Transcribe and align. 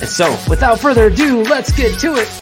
And 0.00 0.08
so, 0.08 0.30
without 0.48 0.78
further 0.78 1.08
ado, 1.08 1.42
let's 1.42 1.72
get 1.72 1.98
to 2.00 2.14
it. 2.14 2.40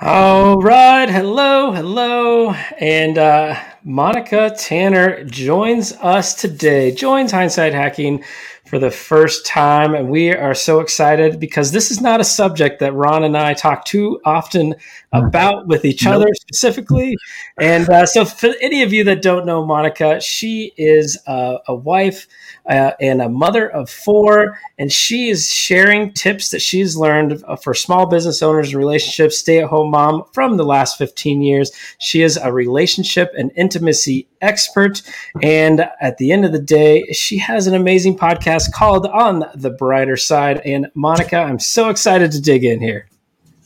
All 0.00 0.58
right. 0.58 1.06
Hello. 1.08 1.70
Hello. 1.70 2.52
And 2.80 3.18
uh, 3.18 3.62
Monica 3.84 4.54
Tanner 4.58 5.22
joins 5.24 5.92
us 5.92 6.34
today, 6.34 6.90
joins 6.90 7.30
Hindsight 7.30 7.74
Hacking 7.74 8.24
for 8.64 8.78
the 8.78 8.90
first 8.90 9.44
time. 9.44 9.94
And 9.94 10.08
we 10.08 10.34
are 10.34 10.54
so 10.54 10.80
excited 10.80 11.38
because 11.38 11.72
this 11.72 11.90
is 11.90 12.00
not 12.00 12.22
a 12.22 12.24
subject 12.24 12.80
that 12.80 12.94
Ron 12.94 13.22
and 13.22 13.36
I 13.36 13.52
talk 13.52 13.84
too 13.84 14.18
often 14.24 14.74
about 15.12 15.66
with 15.66 15.84
each 15.84 16.06
other 16.06 16.28
specifically. 16.32 17.18
And 17.60 17.86
uh, 17.90 18.06
so, 18.06 18.24
for 18.24 18.54
any 18.62 18.82
of 18.82 18.94
you 18.94 19.04
that 19.04 19.20
don't 19.20 19.44
know 19.44 19.62
Monica, 19.66 20.22
she 20.22 20.72
is 20.78 21.18
uh, 21.26 21.58
a 21.68 21.74
wife 21.74 22.26
uh, 22.68 22.92
and 23.00 23.20
a 23.20 23.28
mother 23.28 23.68
of 23.70 23.90
four. 23.90 24.58
And 24.78 24.92
she 24.92 25.28
is 25.28 25.52
sharing 25.52 26.12
tips 26.12 26.50
that 26.50 26.60
she's 26.60 26.96
learned 26.96 27.42
for 27.62 27.74
small 27.74 28.06
business 28.06 28.42
owners 28.42 28.68
and 28.68 28.78
relationships, 28.78 29.38
stay 29.38 29.60
at 29.60 29.68
home 29.68 29.90
mom 29.90 30.24
from 30.32 30.56
the 30.56 30.64
last 30.64 30.98
15 30.98 31.42
years. 31.42 31.70
She 31.98 32.22
is 32.22 32.36
a 32.36 32.52
relationship 32.52 33.32
and 33.36 33.50
intimacy 33.56 34.28
expert. 34.40 35.02
And 35.42 35.88
at 36.00 36.18
the 36.18 36.32
end 36.32 36.44
of 36.44 36.52
the 36.52 36.60
day, 36.60 37.04
she 37.12 37.38
has 37.38 37.66
an 37.66 37.74
amazing 37.74 38.16
podcast 38.16 38.72
called 38.72 39.06
On 39.06 39.44
the 39.54 39.70
Brighter 39.70 40.16
Side. 40.16 40.60
And 40.64 40.88
Monica, 40.94 41.38
I'm 41.38 41.58
so 41.58 41.88
excited 41.88 42.32
to 42.32 42.40
dig 42.40 42.64
in 42.64 42.80
here. 42.80 43.08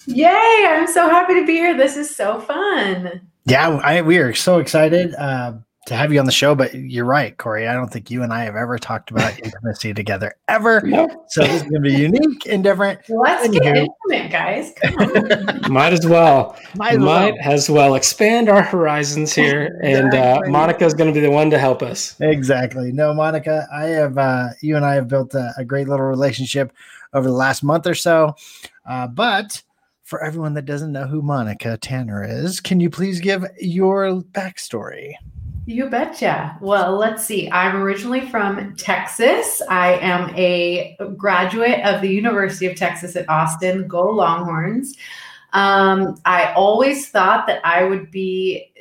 Yay! 0.06 0.66
I'm 0.68 0.86
so 0.86 1.08
happy 1.08 1.34
to 1.34 1.44
be 1.44 1.54
here. 1.54 1.76
This 1.76 1.96
is 1.96 2.14
so 2.14 2.40
fun. 2.40 3.28
Yeah, 3.44 3.68
I, 3.68 4.02
we 4.02 4.18
are 4.18 4.34
so 4.34 4.58
excited. 4.58 5.14
Uh, 5.14 5.54
to 5.86 5.94
have 5.94 6.12
you 6.12 6.18
on 6.18 6.26
the 6.26 6.32
show, 6.32 6.54
but 6.54 6.74
you're 6.74 7.04
right, 7.04 7.36
Corey. 7.38 7.68
I 7.68 7.72
don't 7.72 7.86
think 7.88 8.10
you 8.10 8.24
and 8.24 8.32
I 8.32 8.44
have 8.44 8.56
ever 8.56 8.76
talked 8.76 9.12
about 9.12 9.38
intimacy 9.44 9.94
together 9.94 10.34
ever. 10.48 10.80
Nope. 10.82 11.10
So 11.28 11.42
this 11.42 11.54
is 11.54 11.62
going 11.62 11.74
to 11.74 11.80
be 11.80 11.94
unique 11.94 12.44
and 12.46 12.62
different. 12.62 13.00
Let's 13.08 13.46
Anywho. 13.46 13.62
get 13.62 13.76
intimate, 13.76 14.32
guys. 14.32 15.68
Might 15.70 15.92
as 15.92 16.04
well. 16.04 16.58
Might, 16.74 16.94
as, 16.94 16.98
Might 16.98 17.34
well. 17.34 17.36
as 17.40 17.70
well 17.70 17.94
expand 17.94 18.48
our 18.48 18.62
horizons 18.62 19.32
here, 19.32 19.78
and 19.82 20.12
uh, 20.12 20.40
Monica 20.46 20.84
is 20.84 20.92
going 20.92 21.12
to 21.12 21.18
be 21.18 21.24
the 21.24 21.30
one 21.30 21.50
to 21.50 21.58
help 21.58 21.82
us. 21.82 22.16
Exactly. 22.20 22.90
No, 22.92 23.14
Monica, 23.14 23.66
I 23.72 23.84
have. 23.84 24.18
Uh, 24.18 24.48
you 24.60 24.76
and 24.76 24.84
I 24.84 24.94
have 24.94 25.08
built 25.08 25.34
a, 25.34 25.52
a, 25.56 25.64
great 25.64 25.88
little 25.88 26.06
relationship 26.06 26.72
over 27.12 27.28
the 27.28 27.34
last 27.34 27.62
month 27.62 27.86
or 27.86 27.94
so, 27.94 28.34
uh, 28.84 29.06
but. 29.06 29.62
For 30.02 30.22
everyone 30.22 30.54
that 30.54 30.66
doesn't 30.66 30.92
know 30.92 31.08
who 31.08 31.20
Monica 31.20 31.76
Tanner 31.78 32.22
is, 32.22 32.60
can 32.60 32.78
you 32.78 32.88
please 32.88 33.18
give 33.18 33.44
your 33.58 34.22
backstory? 34.22 35.14
You 35.68 35.90
betcha. 35.90 36.56
Well, 36.60 36.96
let's 36.96 37.24
see. 37.24 37.50
I'm 37.50 37.82
originally 37.82 38.20
from 38.20 38.76
Texas. 38.76 39.60
I 39.68 39.94
am 39.94 40.32
a 40.36 40.96
graduate 41.16 41.80
of 41.80 42.00
the 42.00 42.08
University 42.08 42.66
of 42.66 42.76
Texas 42.76 43.16
at 43.16 43.28
Austin. 43.28 43.88
Go 43.88 44.08
Longhorns. 44.08 44.96
Um, 45.52 46.20
I 46.24 46.52
always 46.52 47.08
thought 47.08 47.48
that 47.48 47.66
I 47.66 47.82
would 47.82 48.12
be 48.12 48.72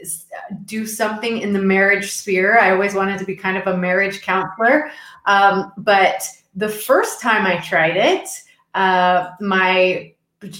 do 0.66 0.85
something 0.85 1.40
in 1.40 1.53
the 1.53 1.62
marriage 1.62 2.12
sphere. 2.12 2.59
I 2.59 2.69
always 2.69 2.94
wanted 2.94 3.18
to 3.18 3.25
be 3.25 3.35
kind 3.35 3.57
of 3.57 3.66
a 3.66 3.75
marriage 3.75 4.22
counselor. 4.22 4.91
Um, 5.25 5.72
but 5.78 6.22
the 6.56 6.69
first 6.69 7.19
time 7.19 7.47
I 7.47 7.57
tried 7.62 7.97
it, 7.97 8.29
uh, 8.75 9.31
my 9.41 10.13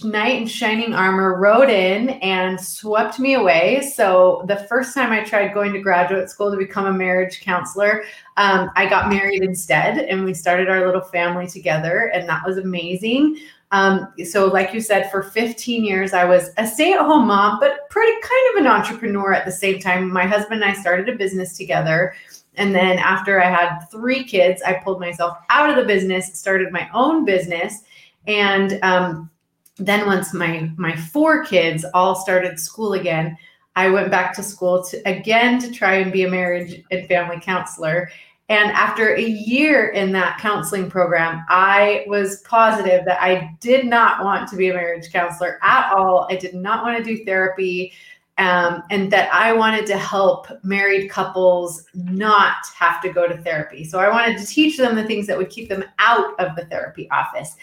knight 0.04 0.42
in 0.42 0.48
shining 0.48 0.94
armor 0.94 1.40
rode 1.40 1.70
in 1.70 2.10
and 2.22 2.60
swept 2.60 3.20
me 3.20 3.36
away. 3.36 3.92
So 3.96 4.44
the 4.48 4.58
first 4.70 4.94
time 4.94 5.12
I 5.12 5.24
tried 5.24 5.54
going 5.54 5.74
to 5.74 5.80
graduate 5.80 6.30
school 6.30 6.52
to 6.52 6.58
become 6.58 6.86
a 6.86 6.94
marriage 6.94 7.42
counselor, 7.42 8.04
um, 8.38 8.72
I 8.76 8.88
got 8.88 9.10
married 9.10 9.44
instead, 9.44 9.98
and 9.98 10.26
we 10.26 10.34
started 10.34 10.70
our 10.70 10.86
little 10.86 11.02
family 11.02 11.48
together, 11.48 12.12
and 12.14 12.28
that 12.28 12.46
was 12.46 12.58
amazing. 12.58 13.38
Um, 13.72 14.14
so, 14.24 14.48
like 14.48 14.74
you 14.74 14.80
said, 14.80 15.10
for 15.12 15.24
15 15.24 15.84
years, 15.84 16.14
I 16.14 16.26
was 16.26 16.52
a 16.58 16.68
stay-at-home 16.68 17.28
mom, 17.28 17.60
but 17.60 17.90
pretty 17.90 18.14
kind 18.22 18.50
of 18.52 18.62
an 18.62 18.68
entrepreneur 18.68 19.34
at 19.34 19.46
the 19.46 19.52
same 19.52 19.80
time. 19.80 20.12
My 20.12 20.26
husband 20.26 20.64
and 20.64 20.72
I 20.72 20.80
started 20.80 21.10
a 21.10 21.18
business 21.18 21.58
together. 21.58 22.14
And 22.58 22.74
then 22.74 23.00
after 23.00 23.42
I 23.42 23.50
had 23.50 23.80
three 23.92 24.24
kids, 24.24 24.62
I 24.62 24.76
pulled 24.76 25.00
myself 25.00 25.38
out 25.50 25.70
of 25.70 25.76
the 25.76 25.84
business, 25.84 26.38
started 26.40 26.72
my 26.72 26.90
own 26.94 27.26
business, 27.26 27.82
and 28.28 28.80
um, 28.82 29.30
then 29.78 30.06
once 30.06 30.34
my 30.34 30.70
my 30.78 30.96
four 30.96 31.44
kids 31.44 31.86
all 31.94 32.16
started 32.16 32.60
school 32.60 32.94
again 32.94 33.38
i 33.76 33.90
went 33.90 34.10
back 34.10 34.34
to 34.34 34.44
school 34.44 34.84
to 34.84 35.02
again 35.08 35.60
to 35.60 35.72
try 35.72 35.96
and 35.96 36.12
be 36.12 36.24
a 36.24 36.30
marriage 36.30 36.84
and 36.92 37.08
family 37.08 37.40
counselor 37.40 38.10
and 38.48 38.72
after 38.72 39.16
a 39.16 39.22
year 39.22 39.90
in 39.90 40.12
that 40.12 40.40
counseling 40.40 40.90
program 40.90 41.44
i 41.50 42.06
was 42.08 42.42
positive 42.42 43.04
that 43.06 43.22
i 43.22 43.54
did 43.60 43.86
not 43.86 44.24
want 44.24 44.48
to 44.48 44.56
be 44.56 44.70
a 44.70 44.74
marriage 44.74 45.12
counselor 45.12 45.60
at 45.62 45.92
all 45.94 46.28
i 46.30 46.36
did 46.36 46.54
not 46.54 46.84
want 46.84 46.98
to 46.98 47.04
do 47.04 47.26
therapy 47.26 47.92
um, 48.38 48.84
and 48.92 49.10
that 49.12 49.34
I 49.34 49.54
wanted 49.54 49.86
to 49.88 49.98
help 49.98 50.48
married 50.64 51.10
couples 51.10 51.86
not 51.94 52.66
have 52.76 53.02
to 53.02 53.10
go 53.10 53.28
to 53.28 53.38
therapy. 53.38 53.86
So 53.86 54.00
I 54.00 54.10
wanted 54.10 54.38
to 54.38 54.46
teach 54.46 54.78
them 54.78 54.96
the 54.96 55.06
things 55.06 55.26
that 55.28 55.38
would 55.38 55.50
keep 55.50 55.70
them 55.70 55.86
out 56.00 56.38
of 56.40 56.56
the 56.58 56.66
therapy 56.66 57.10
office. 57.12 57.56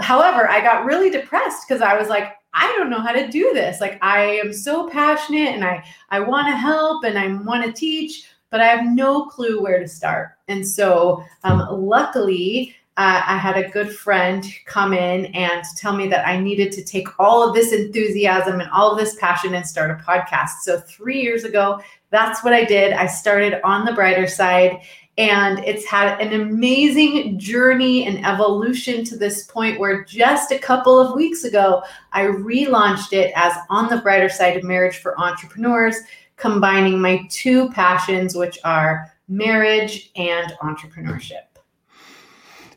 However, 0.00 0.48
I 0.48 0.60
got 0.60 0.84
really 0.84 1.10
depressed 1.10 1.66
because 1.66 1.82
I 1.82 1.98
was 1.98 2.08
like, 2.08 2.34
I 2.52 2.74
don't 2.76 2.90
know 2.90 3.00
how 3.00 3.12
to 3.12 3.28
do 3.28 3.52
this. 3.52 3.80
Like 3.80 3.98
I 4.02 4.40
am 4.42 4.52
so 4.52 4.88
passionate 4.88 5.54
and 5.54 5.64
I 5.64 5.84
I 6.10 6.20
want 6.20 6.48
to 6.48 6.56
help 6.56 7.04
and 7.04 7.18
I 7.18 7.28
want 7.44 7.64
to 7.64 7.72
teach, 7.72 8.28
but 8.50 8.60
I 8.60 8.66
have 8.66 8.86
no 8.86 9.26
clue 9.26 9.62
where 9.62 9.78
to 9.78 9.88
start. 9.88 10.30
And 10.48 10.66
so, 10.66 11.22
um, 11.44 11.66
luckily, 11.70 12.74
uh, 12.98 13.20
I 13.26 13.36
had 13.36 13.58
a 13.58 13.68
good 13.68 13.94
friend 13.94 14.46
come 14.64 14.94
in 14.94 15.26
and 15.26 15.62
tell 15.76 15.94
me 15.94 16.08
that 16.08 16.26
I 16.26 16.40
needed 16.40 16.72
to 16.72 16.84
take 16.84 17.08
all 17.20 17.46
of 17.46 17.54
this 17.54 17.72
enthusiasm 17.72 18.60
and 18.60 18.70
all 18.70 18.90
of 18.90 18.98
this 18.98 19.16
passion 19.16 19.54
and 19.54 19.66
start 19.66 19.90
a 19.90 20.02
podcast. 20.02 20.60
So, 20.62 20.80
three 20.80 21.20
years 21.20 21.44
ago, 21.44 21.80
that's 22.10 22.42
what 22.42 22.54
I 22.54 22.64
did. 22.64 22.94
I 22.94 23.06
started 23.06 23.60
on 23.64 23.84
the 23.84 23.92
brighter 23.92 24.26
side 24.26 24.80
and 25.18 25.60
it's 25.60 25.86
had 25.86 26.20
an 26.20 26.38
amazing 26.38 27.38
journey 27.38 28.06
and 28.06 28.24
evolution 28.26 29.02
to 29.04 29.16
this 29.16 29.44
point 29.44 29.80
where 29.80 30.04
just 30.04 30.52
a 30.52 30.58
couple 30.58 31.00
of 31.00 31.14
weeks 31.14 31.44
ago, 31.44 31.82
I 32.12 32.24
relaunched 32.24 33.14
it 33.14 33.32
as 33.34 33.54
On 33.70 33.88
the 33.88 33.98
Brighter 33.98 34.28
Side 34.28 34.56
of 34.58 34.64
Marriage 34.64 34.98
for 34.98 35.18
Entrepreneurs, 35.18 35.96
combining 36.36 37.00
my 37.00 37.26
two 37.30 37.70
passions, 37.70 38.36
which 38.36 38.58
are 38.62 39.10
marriage 39.28 40.10
and 40.16 40.52
entrepreneurship. 40.62 41.44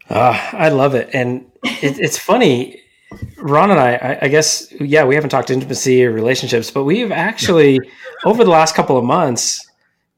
Uh, 0.10 0.50
I 0.54 0.70
love 0.70 0.96
it. 0.96 1.10
And 1.14 1.46
it, 1.64 2.00
it's 2.00 2.18
funny. 2.18 2.82
Ron 3.38 3.72
and 3.72 3.80
I, 3.80 3.96
I, 3.96 4.20
I, 4.24 4.28
guess, 4.30 4.72
yeah, 4.80 5.04
we 5.04 5.16
haven't 5.16 5.32
talked 5.32 5.50
intimacy 5.50 6.06
or 6.06 6.12
relationships, 6.12 6.72
but 6.72 6.86
we've 6.86 7.12
actually, 7.12 7.80
over 8.24 8.44
the 8.44 8.50
last 8.50 8.76
couple 8.76 8.98
of 8.98 9.04
months, 9.04 9.69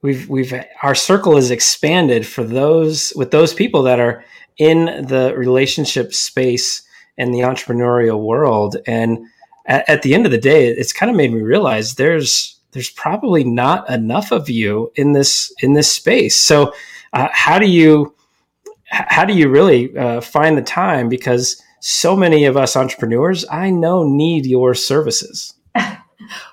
we've 0.02 0.28
we've 0.28 0.52
our 0.82 0.94
circle 0.94 1.36
is 1.36 1.50
expanded 1.50 2.26
for 2.26 2.44
those 2.44 3.12
with 3.16 3.30
those 3.30 3.54
people 3.54 3.82
that 3.84 4.00
are 4.00 4.24
in 4.58 5.06
the 5.06 5.34
relationship 5.36 6.12
space 6.12 6.82
and 7.16 7.32
the 7.32 7.40
entrepreneurial 7.40 8.22
world. 8.22 8.76
And 8.86 9.26
at, 9.66 9.88
at 9.88 10.02
the 10.02 10.14
end 10.14 10.26
of 10.26 10.32
the 10.32 10.38
day 10.38 10.68
it's 10.68 10.92
kind 10.92 11.10
of 11.10 11.16
made 11.16 11.32
me 11.32 11.40
realize 11.40 11.94
there's 11.94 12.58
there's 12.72 12.90
probably 12.90 13.44
not 13.44 13.88
enough 13.90 14.32
of 14.32 14.48
you 14.48 14.90
in 14.96 15.12
this 15.12 15.52
in 15.62 15.74
this 15.74 15.90
space. 15.90 16.36
So 16.36 16.72
uh, 17.12 17.28
how 17.32 17.58
do 17.58 17.66
you 17.66 18.14
how 18.84 19.24
do 19.24 19.32
you 19.32 19.48
really 19.48 19.96
uh, 19.96 20.20
find 20.20 20.58
the 20.58 20.62
time? 20.62 21.08
Because 21.08 21.62
so 21.84 22.14
many 22.14 22.44
of 22.44 22.56
us 22.56 22.76
entrepreneurs 22.76 23.44
i 23.50 23.68
know 23.68 24.04
need 24.04 24.46
your 24.46 24.72
services 24.72 25.54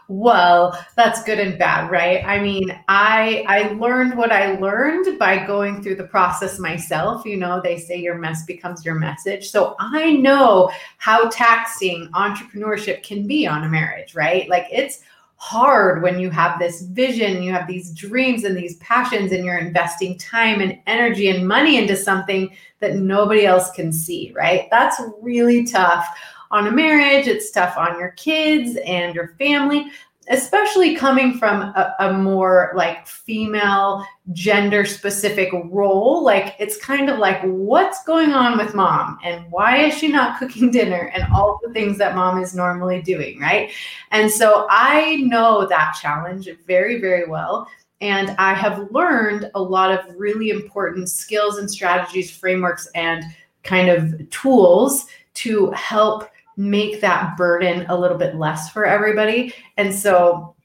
well 0.07 0.77
that's 0.95 1.23
good 1.23 1.39
and 1.39 1.57
bad 1.57 1.89
right? 1.91 2.23
I 2.25 2.39
mean 2.39 2.77
i 2.87 3.43
i 3.47 3.69
learned 3.73 4.17
what 4.17 4.31
i 4.31 4.57
learned 4.59 5.17
by 5.19 5.45
going 5.45 5.81
through 5.81 5.95
the 5.95 6.03
process 6.03 6.59
myself. 6.59 7.25
You 7.25 7.37
know 7.37 7.61
they 7.63 7.77
say 7.77 7.97
your 7.97 8.17
mess 8.17 8.45
becomes 8.45 8.85
your 8.85 8.95
message. 8.95 9.49
So 9.49 9.75
i 9.79 10.13
know 10.13 10.71
how 10.97 11.29
taxing 11.29 12.09
entrepreneurship 12.13 13.03
can 13.03 13.27
be 13.27 13.47
on 13.47 13.63
a 13.63 13.69
marriage 13.69 14.15
right? 14.15 14.49
Like 14.49 14.67
it's 14.71 15.01
hard 15.41 16.03
when 16.03 16.19
you 16.19 16.29
have 16.29 16.59
this 16.59 16.81
vision 16.81 17.41
you 17.41 17.49
have 17.49 17.65
these 17.65 17.93
dreams 17.93 18.43
and 18.43 18.57
these 18.57 18.75
passions 18.77 19.31
and 19.31 19.45
you're 19.45 19.57
investing 19.57 20.17
time 20.17 20.59
and 20.59 20.77
energy 20.85 21.29
and 21.29 21.47
money 21.47 21.77
into 21.77 21.95
something 21.95 22.53
that 22.81 22.95
nobody 22.95 23.45
else 23.45 23.71
can 23.71 23.93
see 23.93 24.33
right? 24.35 24.67
That's 24.69 25.01
really 25.21 25.65
tough 25.65 26.05
on 26.51 26.67
a 26.67 26.71
marriage, 26.71 27.27
it's 27.27 27.51
tough 27.51 27.77
on 27.77 27.99
your 27.99 28.11
kids 28.11 28.77
and 28.85 29.13
your 29.15 29.35
family 29.37 29.91
especially 30.29 30.95
coming 30.95 31.37
from 31.37 31.61
a, 31.61 31.95
a, 31.99 32.13
more 32.13 32.71
like 32.75 33.07
female 33.07 34.05
gender 34.31 34.85
specific 34.85 35.49
role 35.65 36.23
like 36.23 36.55
it's 36.59 36.77
kind 36.77 37.09
of 37.09 37.17
like 37.17 37.41
what's 37.41 38.03
going 38.03 38.31
on 38.31 38.57
with 38.57 38.75
mom? 38.75 39.17
And 39.23 39.51
why 39.51 39.77
is 39.77 39.97
she 39.97 40.07
not 40.07 40.37
cooking 40.39 40.69
dinner? 40.71 41.11
And 41.13 41.23
all 41.33 41.59
the 41.63 41.73
things 41.73 41.97
that 41.97 42.15
mom 42.15 42.41
is 42.41 42.53
normally 42.53 43.01
doing 43.01 43.39
right? 43.39 43.71
And 44.11 44.31
so 44.31 44.67
i 44.69 45.17
know 45.17 45.67
that 45.67 45.97
challenge 45.99 46.47
very 46.67 47.01
very 47.01 47.27
well. 47.27 47.67
And 48.01 48.35
i 48.37 48.53
have 48.53 48.91
learned 48.91 49.49
a 49.55 49.61
lot 49.61 49.91
of 49.91 50.15
really 50.15 50.51
important 50.51 51.09
skills 51.09 51.57
and 51.57 51.69
strategies 51.69 52.29
frameworks 52.29 52.87
and 52.93 53.23
kind 53.63 53.89
of 53.89 54.29
tools 54.29 55.07
to 55.33 55.71
help 55.71 56.29
make 56.59 56.99
that 56.99 57.37
burden 57.37 57.85
a 57.87 57.97
little 57.97 58.17
bit 58.17 58.35
less 58.35 58.69
for 58.69 58.85
everybody. 58.85 59.53
And 59.77 59.95
so 59.95 60.55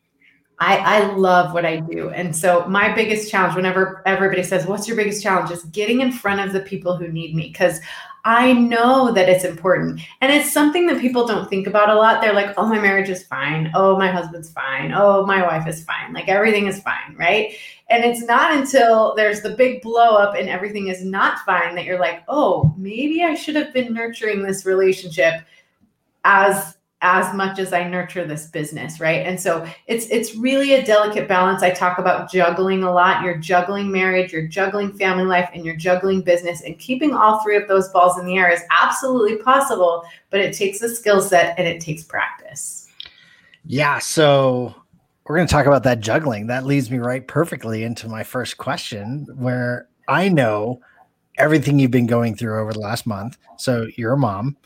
I, 0.59 0.77
I 0.79 1.15
love 1.15 1.55
what 1.55 1.65
I 1.65 1.79
do. 1.79 2.11
And 2.11 2.35
so 2.35 2.67
my 2.67 2.93
biggest 2.93 3.31
challenge, 3.31 3.55
whenever 3.55 4.03
everybody 4.05 4.43
says, 4.43 4.67
What's 4.67 4.89
your 4.89 4.97
biggest 4.97 5.23
challenge? 5.23 5.53
is 5.53 5.63
getting 5.67 6.01
in 6.01 6.11
front 6.11 6.41
of 6.41 6.53
the 6.53 6.61
people 6.61 6.97
who 6.97 7.09
need 7.09 7.35
me. 7.35 7.49
Because 7.49 7.81
I 8.27 8.55
know 8.55 9.13
that 9.13 9.29
it's 9.29 9.45
important. 9.45 10.01
And 10.23 10.33
it's 10.33 10.51
something 10.51 10.87
that 10.87 11.01
people 11.01 11.27
don't 11.27 11.49
think 11.51 11.67
about 11.67 11.91
a 11.91 11.95
lot. 11.95 12.23
They're 12.23 12.33
like, 12.33 12.55
oh, 12.57 12.67
my 12.67 12.81
marriage 12.81 13.11
is 13.11 13.23
fine. 13.25 13.71
Oh, 13.75 13.99
my 13.99 14.11
husband's 14.11 14.51
fine. 14.51 14.93
Oh, 14.95 15.27
my 15.27 15.43
wife 15.43 15.69
is 15.69 15.85
fine. 15.85 16.15
Like 16.15 16.29
everything 16.29 16.67
is 16.67 16.81
fine. 16.81 17.15
Right. 17.19 17.55
And 17.91 18.03
it's 18.03 18.23
not 18.23 18.57
until 18.57 19.15
there's 19.15 19.43
the 19.43 19.51
big 19.51 19.83
blow 19.83 20.17
up 20.17 20.35
and 20.37 20.49
everything 20.49 20.89
is 20.89 21.05
not 21.05 21.41
fine 21.41 21.75
that 21.75 21.85
you're 21.85 22.01
like, 22.01 22.25
oh, 22.27 22.75
maybe 22.79 23.23
I 23.23 23.35
should 23.35 23.57
have 23.57 23.75
been 23.75 23.93
nurturing 23.93 24.43
this 24.43 24.65
relationship 24.65 25.45
as 26.25 26.77
as 27.07 27.35
much 27.35 27.59
as 27.59 27.75
I 27.75 27.87
nurture 27.87 28.27
this 28.27 28.47
business, 28.47 28.99
right? 28.99 29.27
And 29.27 29.39
so 29.39 29.67
it's 29.87 30.07
it's 30.07 30.35
really 30.35 30.73
a 30.73 30.85
delicate 30.85 31.29
balance. 31.29 31.63
I 31.63 31.71
talk 31.71 31.99
about 31.99 32.33
juggling 32.33 32.83
a 32.83 32.91
lot. 32.91 33.23
You're 33.23 33.37
juggling 33.37 33.93
marriage, 33.93 34.33
you're 34.33 34.49
juggling 34.49 34.91
family 34.95 35.25
life, 35.25 35.51
and 35.53 35.67
you're 35.67 35.77
juggling 35.77 36.23
business. 36.23 36.63
And 36.63 36.79
keeping 36.79 37.13
all 37.13 37.43
three 37.43 37.57
of 37.57 37.69
those 37.69 37.91
balls 37.91 38.19
in 38.19 38.25
the 38.25 38.39
air 38.39 38.51
is 38.51 38.63
absolutely 38.71 39.37
possible, 39.37 40.03
but 40.31 40.41
it 40.41 40.57
takes 40.57 40.81
a 40.81 40.89
skill 40.89 41.21
set 41.21 41.59
and 41.59 41.69
it 41.69 41.81
takes 41.81 42.03
practice. 42.03 42.89
Yeah. 43.67 43.99
So 43.99 44.75
we're 45.27 45.37
going 45.37 45.47
to 45.47 45.53
talk 45.53 45.67
about 45.67 45.83
that 45.83 46.01
juggling. 46.01 46.47
That 46.47 46.65
leads 46.65 46.91
me 46.91 46.99
right 46.99 47.27
perfectly 47.27 47.85
into 47.85 48.09
my 48.09 48.23
first 48.23 48.57
question, 48.57 49.27
where 49.37 49.89
I 50.09 50.31
know 50.31 50.81
everything 51.37 51.79
you've 51.79 51.91
been 51.91 52.07
going 52.07 52.35
through 52.35 52.59
over 52.61 52.73
the 52.73 52.81
last 52.81 53.07
month. 53.07 53.37
So 53.59 53.89
you're 53.97 54.15
a 54.15 54.19
mom, 54.19 54.57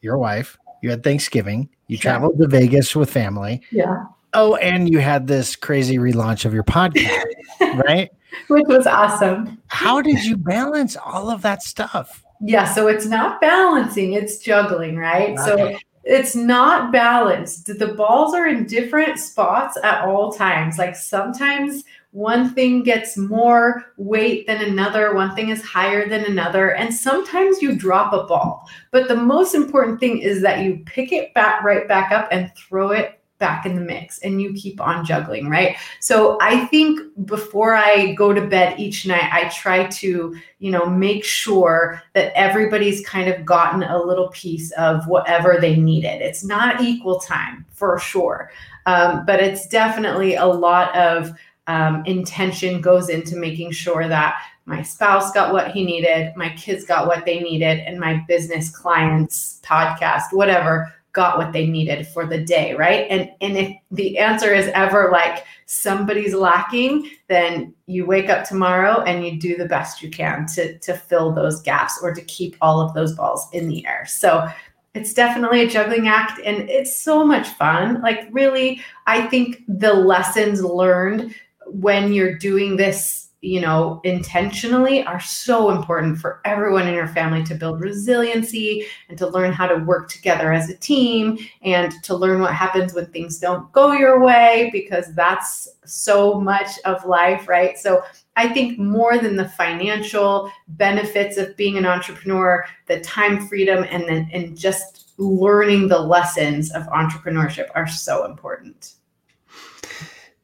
you're 0.00 0.14
a 0.14 0.18
wife, 0.18 0.56
you 0.82 0.90
had 0.90 1.02
Thanksgiving, 1.02 1.68
you 1.86 1.96
yeah. 1.96 2.02
traveled 2.02 2.38
to 2.38 2.48
Vegas 2.48 2.94
with 2.94 3.10
family. 3.10 3.62
Yeah. 3.70 4.04
Oh, 4.34 4.56
and 4.56 4.88
you 4.90 4.98
had 4.98 5.26
this 5.26 5.56
crazy 5.56 5.98
relaunch 5.98 6.44
of 6.44 6.52
your 6.52 6.64
podcast, 6.64 7.24
right? 7.86 8.10
Which 8.48 8.66
was 8.66 8.86
awesome. 8.86 9.58
How 9.68 10.02
did 10.02 10.24
you 10.24 10.36
balance 10.36 10.96
all 10.96 11.30
of 11.30 11.42
that 11.42 11.62
stuff? 11.62 12.24
Yeah, 12.40 12.64
so 12.64 12.88
it's 12.88 13.06
not 13.06 13.40
balancing, 13.40 14.14
it's 14.14 14.38
juggling, 14.38 14.96
right? 14.96 15.38
Okay. 15.38 15.74
So 15.74 15.78
it's 16.04 16.34
not 16.34 16.92
balanced. 16.92 17.66
The 17.66 17.94
balls 17.94 18.34
are 18.34 18.48
in 18.48 18.66
different 18.66 19.18
spots 19.18 19.78
at 19.84 20.04
all 20.04 20.32
times. 20.32 20.78
Like 20.78 20.96
sometimes 20.96 21.84
one 22.12 22.54
thing 22.54 22.82
gets 22.82 23.16
more 23.16 23.86
weight 23.96 24.46
than 24.46 24.62
another, 24.62 25.14
one 25.14 25.34
thing 25.34 25.48
is 25.48 25.62
higher 25.62 26.08
than 26.08 26.24
another, 26.24 26.74
and 26.74 26.94
sometimes 26.94 27.60
you 27.60 27.74
drop 27.74 28.12
a 28.12 28.24
ball. 28.24 28.68
But 28.90 29.08
the 29.08 29.16
most 29.16 29.54
important 29.54 29.98
thing 29.98 30.18
is 30.18 30.42
that 30.42 30.62
you 30.62 30.82
pick 30.86 31.10
it 31.10 31.32
back 31.34 31.64
right 31.64 31.88
back 31.88 32.12
up 32.12 32.28
and 32.30 32.52
throw 32.54 32.90
it 32.90 33.18
back 33.38 33.66
in 33.66 33.74
the 33.74 33.80
mix 33.80 34.20
and 34.20 34.40
you 34.40 34.52
keep 34.52 34.80
on 34.80 35.04
juggling, 35.04 35.48
right? 35.48 35.76
So 35.98 36.38
I 36.40 36.66
think 36.66 37.00
before 37.24 37.74
I 37.74 38.12
go 38.12 38.32
to 38.32 38.46
bed 38.46 38.78
each 38.78 39.04
night, 39.04 39.28
I 39.32 39.48
try 39.48 39.88
to, 39.88 40.36
you 40.60 40.70
know, 40.70 40.86
make 40.86 41.24
sure 41.24 42.00
that 42.12 42.32
everybody's 42.38 43.04
kind 43.04 43.28
of 43.28 43.44
gotten 43.44 43.82
a 43.82 44.00
little 44.00 44.28
piece 44.28 44.70
of 44.72 45.08
whatever 45.08 45.58
they 45.60 45.74
needed. 45.74 46.22
It's 46.22 46.44
not 46.44 46.82
equal 46.82 47.18
time 47.18 47.66
for 47.72 47.98
sure. 47.98 48.52
Um, 48.86 49.26
but 49.26 49.40
it's 49.40 49.66
definitely 49.66 50.36
a 50.36 50.46
lot 50.46 50.94
of 50.96 51.32
um, 51.66 52.02
intention 52.06 52.80
goes 52.80 53.08
into 53.08 53.36
making 53.36 53.70
sure 53.70 54.08
that 54.08 54.42
my 54.64 54.82
spouse 54.82 55.32
got 55.32 55.52
what 55.52 55.70
he 55.72 55.84
needed, 55.84 56.32
my 56.36 56.50
kids 56.50 56.84
got 56.84 57.06
what 57.06 57.24
they 57.24 57.40
needed, 57.40 57.80
and 57.80 57.98
my 57.98 58.24
business 58.28 58.70
clients, 58.70 59.60
podcast, 59.64 60.24
whatever, 60.32 60.92
got 61.12 61.36
what 61.36 61.52
they 61.52 61.66
needed 61.66 62.06
for 62.06 62.26
the 62.26 62.42
day, 62.42 62.74
right? 62.74 63.06
And 63.10 63.30
and 63.40 63.56
if 63.56 63.76
the 63.90 64.18
answer 64.18 64.54
is 64.54 64.68
ever 64.68 65.10
like 65.12 65.44
somebody's 65.66 66.34
lacking, 66.34 67.10
then 67.28 67.74
you 67.86 68.06
wake 68.06 68.30
up 68.30 68.44
tomorrow 68.44 69.02
and 69.02 69.24
you 69.24 69.38
do 69.38 69.56
the 69.56 69.66
best 69.66 70.02
you 70.02 70.10
can 70.10 70.46
to 70.54 70.78
to 70.78 70.94
fill 70.94 71.32
those 71.32 71.60
gaps 71.60 72.00
or 72.02 72.14
to 72.14 72.22
keep 72.22 72.56
all 72.60 72.80
of 72.80 72.94
those 72.94 73.14
balls 73.14 73.46
in 73.52 73.68
the 73.68 73.86
air. 73.86 74.06
So 74.06 74.48
it's 74.94 75.14
definitely 75.14 75.62
a 75.62 75.68
juggling 75.68 76.08
act 76.08 76.40
and 76.44 76.68
it's 76.68 76.96
so 76.96 77.24
much 77.24 77.48
fun. 77.48 78.00
Like 78.02 78.28
really, 78.30 78.80
I 79.06 79.26
think 79.26 79.62
the 79.68 79.92
lessons 79.92 80.62
learned 80.62 81.34
when 81.72 82.12
you're 82.12 82.36
doing 82.36 82.76
this 82.76 83.22
you 83.42 83.60
know 83.60 84.00
intentionally 84.04 85.02
are 85.04 85.20
so 85.20 85.70
important 85.70 86.16
for 86.16 86.40
everyone 86.44 86.86
in 86.86 86.94
your 86.94 87.08
family 87.08 87.42
to 87.42 87.56
build 87.56 87.80
resiliency 87.80 88.86
and 89.08 89.18
to 89.18 89.26
learn 89.26 89.52
how 89.52 89.66
to 89.66 89.84
work 89.84 90.08
together 90.08 90.52
as 90.52 90.70
a 90.70 90.76
team 90.76 91.36
and 91.62 91.92
to 92.04 92.14
learn 92.14 92.40
what 92.40 92.54
happens 92.54 92.94
when 92.94 93.06
things 93.06 93.38
don't 93.38 93.70
go 93.72 93.92
your 93.92 94.22
way 94.22 94.70
because 94.72 95.12
that's 95.14 95.68
so 95.84 96.40
much 96.40 96.78
of 96.84 97.04
life 97.04 97.48
right? 97.48 97.76
So 97.78 98.02
i 98.36 98.48
think 98.48 98.78
more 98.78 99.18
than 99.18 99.36
the 99.36 99.48
financial 99.48 100.50
benefits 100.68 101.36
of 101.36 101.56
being 101.56 101.76
an 101.76 101.84
entrepreneur 101.84 102.64
the 102.86 103.00
time 103.00 103.46
freedom 103.48 103.84
and 103.90 104.04
then 104.04 104.30
and 104.32 104.56
just 104.56 105.12
learning 105.18 105.88
the 105.88 105.98
lessons 105.98 106.70
of 106.72 106.84
entrepreneurship 106.84 107.68
are 107.74 107.88
so 107.88 108.24
important 108.24 108.94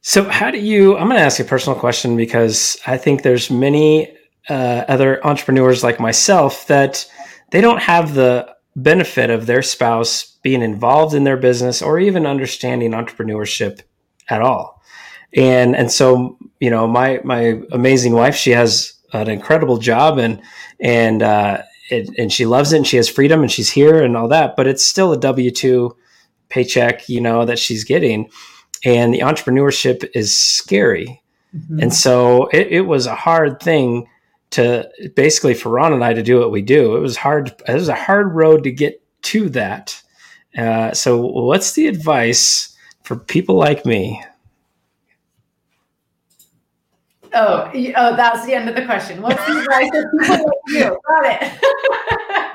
so, 0.08 0.25
how 0.25 0.50
do 0.50 0.58
you? 0.58 0.96
I'm 0.96 1.06
going 1.06 1.19
to 1.19 1.22
ask 1.22 1.38
a 1.38 1.44
personal 1.44 1.78
question 1.78 2.16
because 2.16 2.78
I 2.87 2.96
think 2.96 3.20
there's 3.22 3.50
many 3.50 4.10
uh, 4.49 4.87
other 4.88 5.22
entrepreneurs 5.26 5.84
like 5.84 6.00
myself 6.00 6.66
that 6.69 7.06
they 7.50 7.60
don't 7.60 7.82
have 7.82 8.14
the 8.14 8.56
benefit 8.75 9.28
of 9.28 9.44
their 9.44 9.61
spouse 9.61 10.38
being 10.42 10.62
involved 10.62 11.12
in 11.12 11.25
their 11.25 11.37
business 11.37 11.83
or 11.83 12.00
even 12.00 12.25
understanding 12.25 12.92
entrepreneurship 12.92 13.83
at 14.30 14.40
all. 14.40 14.80
And 15.35 15.76
and 15.76 15.92
so 15.92 16.38
you 16.59 16.71
know, 16.71 16.87
my 16.87 17.21
my 17.23 17.61
amazing 17.71 18.14
wife, 18.14 18.35
she 18.35 18.52
has 18.52 18.94
an 19.12 19.28
incredible 19.28 19.76
job 19.76 20.16
and 20.16 20.40
and 20.80 21.23
uh, 21.23 21.61
it, 21.90 22.09
and 22.16 22.33
she 22.33 22.47
loves 22.47 22.73
it 22.73 22.78
and 22.78 22.87
she 22.87 22.97
has 22.97 23.11
freedom 23.11 23.42
and 23.42 23.52
she's 23.52 23.68
here 23.68 24.02
and 24.02 24.16
all 24.16 24.28
that, 24.28 24.56
but 24.56 24.66
it's 24.66 24.87
still 24.87 25.12
a 25.12 25.21
W 25.21 25.50
two 25.50 25.94
paycheck, 26.49 27.11
you 27.11 27.21
know, 27.21 27.44
that 27.44 27.59
she's 27.59 27.85
getting 27.85 28.30
and 28.85 29.12
the 29.12 29.20
entrepreneurship 29.20 30.08
is 30.14 30.38
scary. 30.38 31.23
Mm-hmm. 31.56 31.80
And 31.80 31.94
so 31.94 32.47
it, 32.49 32.68
it, 32.68 32.80
was 32.82 33.06
a 33.06 33.14
hard 33.14 33.61
thing 33.61 34.08
to 34.50 34.88
basically 35.14 35.54
for 35.54 35.70
Ron 35.70 35.92
and 35.92 36.04
I 36.04 36.12
to 36.12 36.23
do 36.23 36.38
what 36.38 36.50
we 36.50 36.62
do. 36.62 36.97
It 36.97 37.00
was 37.00 37.16
hard. 37.16 37.54
It 37.66 37.75
was 37.75 37.88
a 37.88 37.94
hard 37.94 38.35
road 38.35 38.64
to 38.64 38.70
get 38.70 39.02
to 39.23 39.49
that. 39.50 40.00
Uh, 40.56 40.92
so, 40.92 41.20
what's 41.20 41.73
the 41.73 41.87
advice 41.87 42.76
for 43.02 43.16
people 43.16 43.56
like 43.56 43.87
me? 43.87 44.23
Oh, 47.35 47.70
oh, 47.75 48.16
that's 48.16 48.47
the 48.47 48.54
end 48.54 48.68
of 48.68 48.75
the 48.75 48.85
question. 48.85 49.20
What's 49.20 49.44
the 49.47 49.61
advice 49.61 49.90
for 49.90 50.11
people 50.18 50.47
like 50.47 50.54
you? 50.68 51.00
Got 51.06 51.42
it. 51.42 52.44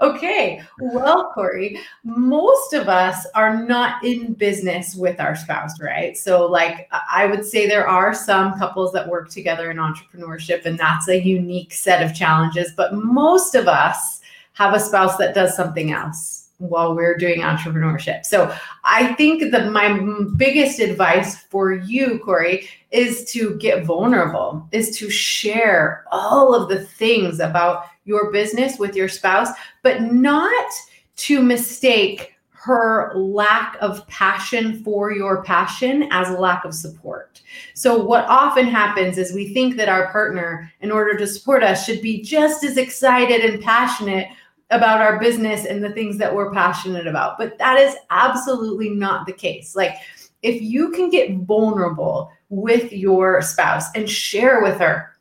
Okay. 0.00 0.62
Well, 0.80 1.32
Corey, 1.34 1.80
most 2.04 2.72
of 2.72 2.88
us 2.88 3.26
are 3.34 3.62
not 3.64 4.04
in 4.04 4.34
business 4.34 4.94
with 4.94 5.20
our 5.20 5.34
spouse, 5.34 5.80
right? 5.80 6.16
So, 6.16 6.46
like, 6.46 6.88
I 7.10 7.26
would 7.26 7.44
say 7.44 7.66
there 7.66 7.88
are 7.88 8.14
some 8.14 8.58
couples 8.58 8.92
that 8.92 9.08
work 9.08 9.28
together 9.28 9.70
in 9.70 9.78
entrepreneurship, 9.78 10.66
and 10.66 10.78
that's 10.78 11.08
a 11.08 11.20
unique 11.20 11.72
set 11.72 12.02
of 12.02 12.14
challenges. 12.14 12.72
But 12.76 12.94
most 12.94 13.54
of 13.54 13.66
us 13.66 14.20
have 14.52 14.74
a 14.74 14.80
spouse 14.80 15.16
that 15.16 15.34
does 15.34 15.56
something 15.56 15.92
else 15.92 16.37
while 16.58 16.94
we're 16.94 17.16
doing 17.16 17.40
entrepreneurship. 17.40 18.26
So 18.26 18.54
I 18.84 19.14
think 19.14 19.50
that 19.52 19.72
my 19.72 19.98
biggest 20.36 20.80
advice 20.80 21.36
for 21.36 21.72
you, 21.72 22.18
Corey, 22.24 22.68
is 22.90 23.30
to 23.32 23.56
get 23.58 23.84
vulnerable, 23.84 24.66
is 24.72 24.96
to 24.98 25.08
share 25.08 26.04
all 26.10 26.54
of 26.54 26.68
the 26.68 26.80
things 26.80 27.40
about 27.40 27.86
your 28.04 28.32
business 28.32 28.78
with 28.78 28.96
your 28.96 29.08
spouse, 29.08 29.50
but 29.82 30.02
not 30.02 30.72
to 31.16 31.42
mistake 31.42 32.34
her 32.50 33.12
lack 33.14 33.76
of 33.80 34.06
passion 34.08 34.82
for 34.82 35.12
your 35.12 35.44
passion 35.44 36.08
as 36.10 36.28
a 36.28 36.38
lack 36.38 36.64
of 36.64 36.74
support. 36.74 37.40
So, 37.74 38.02
what 38.02 38.24
often 38.26 38.66
happens 38.66 39.16
is 39.16 39.32
we 39.32 39.54
think 39.54 39.76
that 39.76 39.88
our 39.88 40.10
partner, 40.10 40.70
in 40.80 40.90
order 40.90 41.16
to 41.16 41.26
support 41.26 41.62
us, 41.62 41.86
should 41.86 42.02
be 42.02 42.20
just 42.20 42.64
as 42.64 42.76
excited 42.76 43.42
and 43.42 43.62
passionate 43.62 44.28
about 44.70 45.00
our 45.00 45.18
business 45.18 45.64
and 45.64 45.82
the 45.82 45.92
things 45.92 46.18
that 46.18 46.34
we're 46.34 46.52
passionate 46.52 47.06
about. 47.06 47.38
But 47.38 47.58
that 47.58 47.78
is 47.78 47.96
absolutely 48.10 48.90
not 48.90 49.26
the 49.26 49.32
case. 49.32 49.74
Like, 49.74 49.94
if 50.42 50.60
you 50.60 50.90
can 50.90 51.10
get 51.10 51.34
vulnerable 51.38 52.30
with 52.48 52.92
your 52.92 53.42
spouse 53.42 53.86
and 53.94 54.08
share 54.08 54.62
with 54.62 54.78
her 54.78 55.14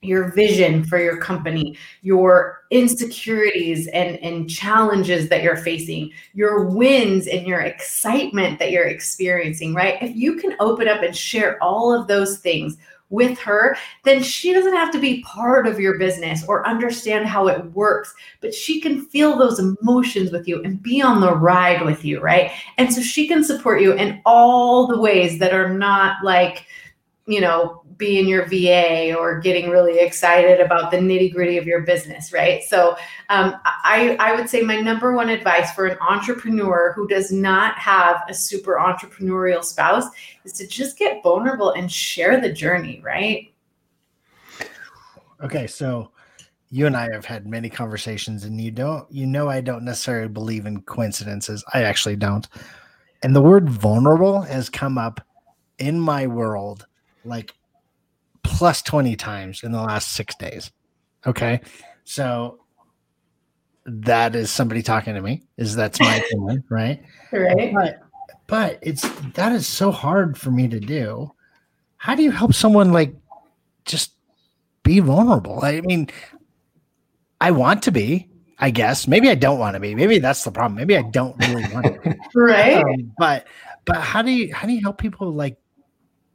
your 0.00 0.30
vision 0.30 0.84
for 0.84 0.98
your 0.98 1.16
company, 1.16 1.76
your 2.02 2.62
insecurities 2.70 3.88
and, 3.88 4.16
and 4.18 4.48
challenges 4.48 5.28
that 5.28 5.42
you're 5.42 5.56
facing, 5.56 6.12
your 6.34 6.66
wins 6.66 7.26
and 7.26 7.46
your 7.46 7.60
excitement 7.60 8.60
that 8.60 8.70
you're 8.70 8.86
experiencing, 8.86 9.74
right? 9.74 10.00
If 10.00 10.14
you 10.14 10.36
can 10.36 10.54
open 10.60 10.86
up 10.86 11.02
and 11.02 11.16
share 11.16 11.60
all 11.60 11.92
of 11.92 12.06
those 12.06 12.38
things 12.38 12.76
with 13.10 13.38
her, 13.38 13.76
then 14.04 14.22
she 14.22 14.52
doesn't 14.52 14.74
have 14.74 14.92
to 14.92 14.98
be 14.98 15.22
part 15.22 15.66
of 15.66 15.80
your 15.80 15.98
business 15.98 16.44
or 16.46 16.66
understand 16.66 17.26
how 17.26 17.48
it 17.48 17.64
works, 17.72 18.14
but 18.40 18.54
she 18.54 18.80
can 18.80 19.06
feel 19.06 19.36
those 19.36 19.58
emotions 19.58 20.30
with 20.30 20.46
you 20.46 20.62
and 20.62 20.82
be 20.82 21.00
on 21.00 21.20
the 21.20 21.34
ride 21.34 21.84
with 21.84 22.04
you, 22.04 22.20
right? 22.20 22.50
And 22.76 22.92
so 22.92 23.00
she 23.00 23.26
can 23.26 23.42
support 23.42 23.80
you 23.80 23.92
in 23.92 24.20
all 24.26 24.86
the 24.86 25.00
ways 25.00 25.38
that 25.38 25.54
are 25.54 25.72
not 25.72 26.22
like, 26.22 26.66
you 27.26 27.40
know, 27.40 27.77
being 27.98 28.28
your 28.28 28.46
VA 28.46 29.14
or 29.14 29.40
getting 29.40 29.68
really 29.68 29.98
excited 29.98 30.60
about 30.60 30.90
the 30.90 30.96
nitty 30.96 31.32
gritty 31.32 31.58
of 31.58 31.66
your 31.66 31.80
business, 31.80 32.32
right? 32.32 32.62
So, 32.62 32.96
um, 33.28 33.56
I, 33.64 34.16
I 34.20 34.34
would 34.34 34.48
say 34.48 34.62
my 34.62 34.80
number 34.80 35.12
one 35.12 35.28
advice 35.28 35.72
for 35.72 35.86
an 35.86 35.98
entrepreneur 36.00 36.92
who 36.94 37.08
does 37.08 37.32
not 37.32 37.76
have 37.78 38.22
a 38.28 38.34
super 38.34 38.76
entrepreneurial 38.76 39.64
spouse 39.64 40.06
is 40.44 40.52
to 40.54 40.66
just 40.66 40.96
get 40.96 41.22
vulnerable 41.22 41.72
and 41.72 41.90
share 41.90 42.40
the 42.40 42.52
journey, 42.52 43.02
right? 43.04 43.52
Okay, 45.42 45.66
so 45.66 46.10
you 46.70 46.86
and 46.86 46.96
I 46.96 47.08
have 47.12 47.24
had 47.24 47.46
many 47.46 47.68
conversations, 47.68 48.44
and 48.44 48.60
you 48.60 48.70
don't, 48.70 49.10
you 49.10 49.26
know, 49.26 49.48
I 49.48 49.60
don't 49.60 49.84
necessarily 49.84 50.28
believe 50.28 50.66
in 50.66 50.82
coincidences. 50.82 51.64
I 51.74 51.82
actually 51.82 52.16
don't. 52.16 52.46
And 53.22 53.34
the 53.34 53.42
word 53.42 53.68
vulnerable 53.68 54.42
has 54.42 54.70
come 54.70 54.98
up 54.98 55.20
in 55.78 55.98
my 55.98 56.26
world 56.26 56.86
like 57.24 57.54
plus 58.42 58.82
20 58.82 59.16
times 59.16 59.62
in 59.62 59.72
the 59.72 59.80
last 59.80 60.12
six 60.12 60.34
days. 60.36 60.70
Okay. 61.26 61.60
So 62.04 62.60
that 63.86 64.34
is 64.34 64.50
somebody 64.50 64.82
talking 64.82 65.14
to 65.14 65.22
me, 65.22 65.42
is 65.56 65.74
that's 65.74 66.00
my 66.00 66.16
opinion, 66.24 66.64
right? 66.68 67.02
Right. 67.32 67.72
But, 67.74 68.00
but 68.46 68.78
it's 68.82 69.08
that 69.34 69.52
is 69.52 69.66
so 69.66 69.90
hard 69.90 70.38
for 70.38 70.50
me 70.50 70.68
to 70.68 70.80
do. 70.80 71.32
How 71.96 72.14
do 72.14 72.22
you 72.22 72.30
help 72.30 72.54
someone 72.54 72.92
like 72.92 73.14
just 73.84 74.12
be 74.82 75.00
vulnerable? 75.00 75.60
I 75.62 75.80
mean, 75.80 76.08
I 77.40 77.50
want 77.50 77.82
to 77.84 77.92
be, 77.92 78.28
I 78.58 78.70
guess. 78.70 79.06
Maybe 79.06 79.28
I 79.28 79.34
don't 79.34 79.58
want 79.58 79.74
to 79.74 79.80
be. 79.80 79.94
Maybe 79.94 80.18
that's 80.18 80.44
the 80.44 80.50
problem. 80.50 80.76
Maybe 80.76 80.96
I 80.96 81.02
don't 81.02 81.36
really 81.46 81.66
want 81.72 81.86
to 81.86 82.00
be. 82.00 82.16
right. 82.34 82.84
Um, 82.84 83.12
but 83.18 83.46
but 83.84 83.96
how 83.96 84.22
do 84.22 84.30
you 84.30 84.54
how 84.54 84.66
do 84.66 84.72
you 84.72 84.80
help 84.80 84.98
people 84.98 85.32
like 85.32 85.56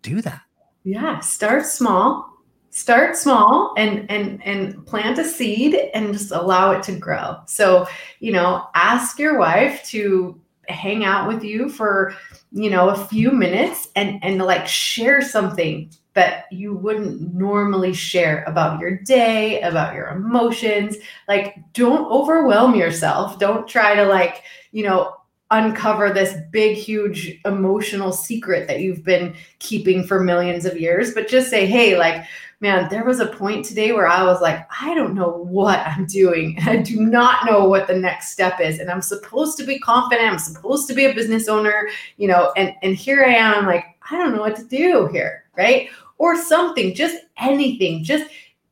do 0.02 0.22
that? 0.22 0.42
Yeah, 0.84 1.20
start 1.20 1.66
small. 1.66 2.30
Start 2.72 3.16
small 3.16 3.74
and 3.78 4.10
and 4.10 4.44
and 4.44 4.86
plant 4.88 5.20
a 5.20 5.24
seed 5.24 5.76
and 5.94 6.12
just 6.12 6.32
allow 6.32 6.72
it 6.72 6.82
to 6.84 6.96
grow. 6.98 7.38
So, 7.46 7.88
you 8.20 8.32
know, 8.32 8.66
ask 8.74 9.20
your 9.20 9.38
wife 9.38 9.84
to 9.90 10.40
hang 10.68 11.04
out 11.06 11.28
with 11.28 11.44
you 11.44 11.70
for, 11.70 12.16
you 12.52 12.70
know, 12.72 12.90
a 12.90 12.96
few 13.08 13.32
minutes 13.32 13.90
and 13.96 14.20
and 14.24 14.40
like 14.40 14.68
share 14.68 15.22
something 15.22 15.92
that 16.14 16.46
you 16.52 16.74
wouldn't 16.76 17.34
normally 17.34 17.94
share 17.94 18.44
about 18.46 18.80
your 18.80 18.98
day, 18.98 19.62
about 19.62 19.94
your 19.94 20.08
emotions. 20.10 20.98
Like 21.28 21.56
don't 21.74 22.12
overwhelm 22.12 22.76
yourself. 22.76 23.38
Don't 23.40 23.68
try 23.68 23.94
to 23.96 24.06
like, 24.06 24.44
you 24.72 24.84
know, 24.84 25.16
uncover 25.54 26.12
this 26.12 26.36
big, 26.52 26.76
huge 26.76 27.40
emotional 27.46 28.12
secret 28.12 28.68
that 28.68 28.80
you've 28.80 29.04
been 29.04 29.36
keeping 29.60 30.04
for 30.04 30.20
millions 30.20 30.66
of 30.66 30.80
years, 30.80 31.14
but 31.14 31.28
just 31.28 31.50
say, 31.50 31.66
hey, 31.66 31.98
like, 31.98 32.26
man, 32.60 32.88
there 32.90 33.06
was 33.06 33.20
a 33.20 33.28
point 33.28 33.64
today 33.64 33.92
where 33.92 34.08
I 34.08 34.24
was 34.24 34.42
like, 34.42 34.68
I 34.82 34.96
don't 34.96 35.14
know 35.14 35.30
what 35.30 35.80
I'm 35.80 36.06
doing. 36.06 36.58
I 36.64 36.78
do 36.78 37.02
not 37.02 37.46
know 37.46 37.66
what 37.66 37.88
the 37.88 37.98
next 37.98 38.32
step 38.32 38.60
is. 38.60 38.80
And 38.80 38.90
I'm 38.90 39.02
supposed 39.02 39.58
to 39.58 39.64
be 39.64 39.80
confident. 39.80 40.32
I'm 40.32 40.40
supposed 40.40 40.88
to 40.88 40.94
be 40.94 41.06
a 41.06 41.14
business 41.14 41.48
owner, 41.48 41.90
you 42.18 42.28
know, 42.28 42.52
and, 42.58 42.74
and 42.82 42.96
here 42.96 43.24
I 43.24 43.34
am, 43.34 43.54
I'm 43.54 43.66
like, 43.66 43.86
I 44.10 44.18
don't 44.18 44.34
know 44.34 44.42
what 44.42 44.56
to 44.56 44.66
do 44.66 45.08
here. 45.08 45.44
Right. 45.56 45.90
Or 46.18 46.36
something, 46.36 46.96
just 46.96 47.18
anything, 47.38 48.04
just, 48.04 48.26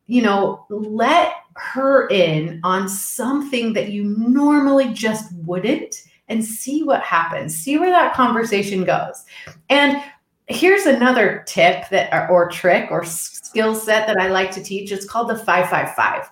you 0.08 0.22
know, 0.22 0.66
let 0.70 1.34
her 1.58 2.08
in 2.08 2.60
on 2.64 2.90
something 2.90 3.74
that 3.74 3.90
you 3.90 4.04
normally 4.04 4.94
just 4.94 5.32
wouldn't 5.36 6.04
and 6.32 6.44
see 6.44 6.84
what 6.84 7.02
happens. 7.02 7.56
See 7.56 7.78
where 7.78 7.92
that 7.92 8.14
conversation 8.14 8.84
goes. 8.84 9.26
And 9.70 10.02
here's 10.48 10.86
another 10.86 11.44
tip 11.46 11.88
that 11.90 12.30
or, 12.30 12.50
trick 12.50 12.90
or 12.90 13.06
skill 13.06 13.76
set 13.76 14.08
that 14.08 14.18
I 14.18 14.30
like 14.30 14.52
to 14.52 14.64
teach. 14.64 14.92
It's 14.92 15.06
called 15.06 15.30
the 15.30 15.38
555. 15.38 16.30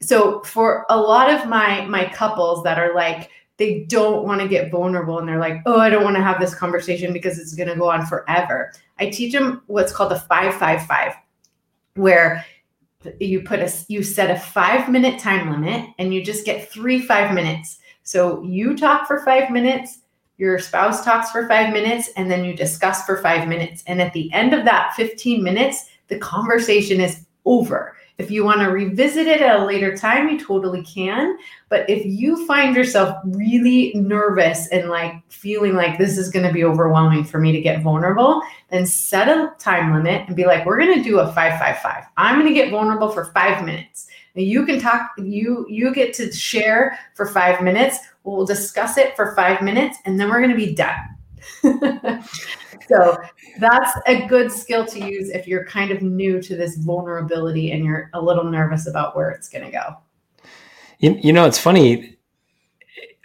So 0.00 0.42
for 0.42 0.86
a 0.90 1.00
lot 1.00 1.30
of 1.30 1.48
my 1.48 1.84
my 1.86 2.04
couples 2.04 2.62
that 2.62 2.78
are 2.78 2.94
like 2.94 3.30
they 3.56 3.80
don't 3.88 4.24
want 4.24 4.40
to 4.40 4.46
get 4.46 4.70
vulnerable 4.70 5.18
and 5.18 5.28
they're 5.28 5.40
like, 5.40 5.60
"Oh, 5.66 5.80
I 5.80 5.90
don't 5.90 6.04
want 6.04 6.14
to 6.14 6.22
have 6.22 6.38
this 6.38 6.54
conversation 6.54 7.12
because 7.12 7.40
it's 7.40 7.54
going 7.54 7.68
to 7.68 7.74
go 7.74 7.90
on 7.90 8.06
forever." 8.06 8.72
I 9.00 9.10
teach 9.10 9.32
them 9.32 9.62
what's 9.66 9.92
called 9.92 10.12
the 10.12 10.20
555 10.20 11.14
where 11.94 12.44
you 13.18 13.40
put 13.40 13.58
a 13.58 13.72
you 13.88 14.02
set 14.04 14.30
a 14.30 14.38
5 14.38 14.88
minute 14.88 15.18
time 15.18 15.50
limit 15.50 15.90
and 15.98 16.14
you 16.14 16.24
just 16.24 16.44
get 16.44 16.70
3 16.70 17.00
5 17.00 17.34
minutes 17.34 17.78
so 18.08 18.42
you 18.42 18.74
talk 18.74 19.06
for 19.06 19.20
five 19.20 19.50
minutes, 19.50 19.98
your 20.38 20.58
spouse 20.58 21.04
talks 21.04 21.30
for 21.30 21.46
five 21.46 21.74
minutes, 21.74 22.08
and 22.16 22.30
then 22.30 22.42
you 22.42 22.54
discuss 22.56 23.04
for 23.04 23.18
five 23.20 23.46
minutes. 23.46 23.84
And 23.86 24.00
at 24.00 24.14
the 24.14 24.32
end 24.32 24.54
of 24.54 24.64
that 24.64 24.94
15 24.96 25.42
minutes, 25.42 25.90
the 26.06 26.18
conversation 26.18 27.02
is 27.02 27.26
over. 27.44 27.98
If 28.16 28.30
you 28.30 28.46
want 28.46 28.60
to 28.60 28.68
revisit 28.68 29.26
it 29.26 29.42
at 29.42 29.60
a 29.60 29.64
later 29.66 29.94
time, 29.94 30.26
you 30.30 30.40
totally 30.40 30.82
can. 30.84 31.36
But 31.68 31.88
if 31.90 32.02
you 32.06 32.46
find 32.46 32.74
yourself 32.74 33.14
really 33.24 33.92
nervous 33.94 34.68
and 34.68 34.88
like 34.88 35.12
feeling 35.28 35.74
like 35.74 35.98
this 35.98 36.16
is 36.16 36.30
going 36.30 36.46
to 36.46 36.52
be 36.52 36.64
overwhelming 36.64 37.24
for 37.24 37.38
me 37.38 37.52
to 37.52 37.60
get 37.60 37.82
vulnerable, 37.82 38.40
then 38.70 38.86
set 38.86 39.28
a 39.28 39.52
time 39.58 39.92
limit 39.92 40.26
and 40.26 40.34
be 40.34 40.46
like, 40.46 40.64
we're 40.64 40.78
going 40.78 40.96
to 40.96 41.04
do 41.04 41.18
a 41.18 41.26
555. 41.26 42.04
I'm 42.16 42.40
going 42.40 42.48
to 42.48 42.58
get 42.58 42.70
vulnerable 42.70 43.10
for 43.10 43.26
five 43.26 43.66
minutes 43.66 44.07
you 44.44 44.64
can 44.66 44.80
talk 44.80 45.10
you 45.18 45.66
you 45.68 45.92
get 45.94 46.14
to 46.14 46.32
share 46.32 46.98
for 47.14 47.26
five 47.26 47.62
minutes. 47.62 47.98
We'll 48.24 48.46
discuss 48.46 48.98
it 48.98 49.16
for 49.16 49.34
five 49.34 49.62
minutes 49.62 49.98
and 50.04 50.18
then 50.18 50.28
we're 50.28 50.40
going 50.40 50.50
to 50.50 50.56
be 50.56 50.74
done. 50.74 52.24
So 52.88 53.18
that's 53.58 53.92
a 54.06 54.26
good 54.26 54.50
skill 54.50 54.86
to 54.86 54.98
use 54.98 55.28
if 55.28 55.46
you're 55.46 55.64
kind 55.66 55.90
of 55.90 56.00
new 56.00 56.40
to 56.40 56.56
this 56.56 56.76
vulnerability 56.76 57.72
and 57.72 57.84
you're 57.84 58.10
a 58.14 58.20
little 58.20 58.44
nervous 58.44 58.86
about 58.86 59.14
where 59.14 59.30
it's 59.30 59.48
going 59.48 59.64
to 59.64 59.70
go. 59.70 59.96
You, 60.98 61.18
you 61.22 61.32
know 61.32 61.44
it's 61.44 61.58
funny 61.58 62.16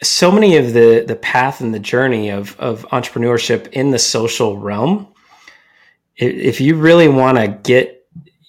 so 0.04 0.32
many 0.32 0.58
of 0.58 0.74
the 0.74 1.06
the 1.08 1.16
path 1.16 1.62
and 1.62 1.74
the 1.74 1.80
journey 1.80 2.30
of 2.30 2.60
of 2.60 2.86
entrepreneurship 2.90 3.72
in 3.72 3.90
the 3.90 3.98
social 3.98 4.60
realm 4.60 5.08
if 6.18 6.62
you 6.62 6.76
really 6.76 7.08
want 7.08 7.38
to 7.38 7.48
get 7.48 8.03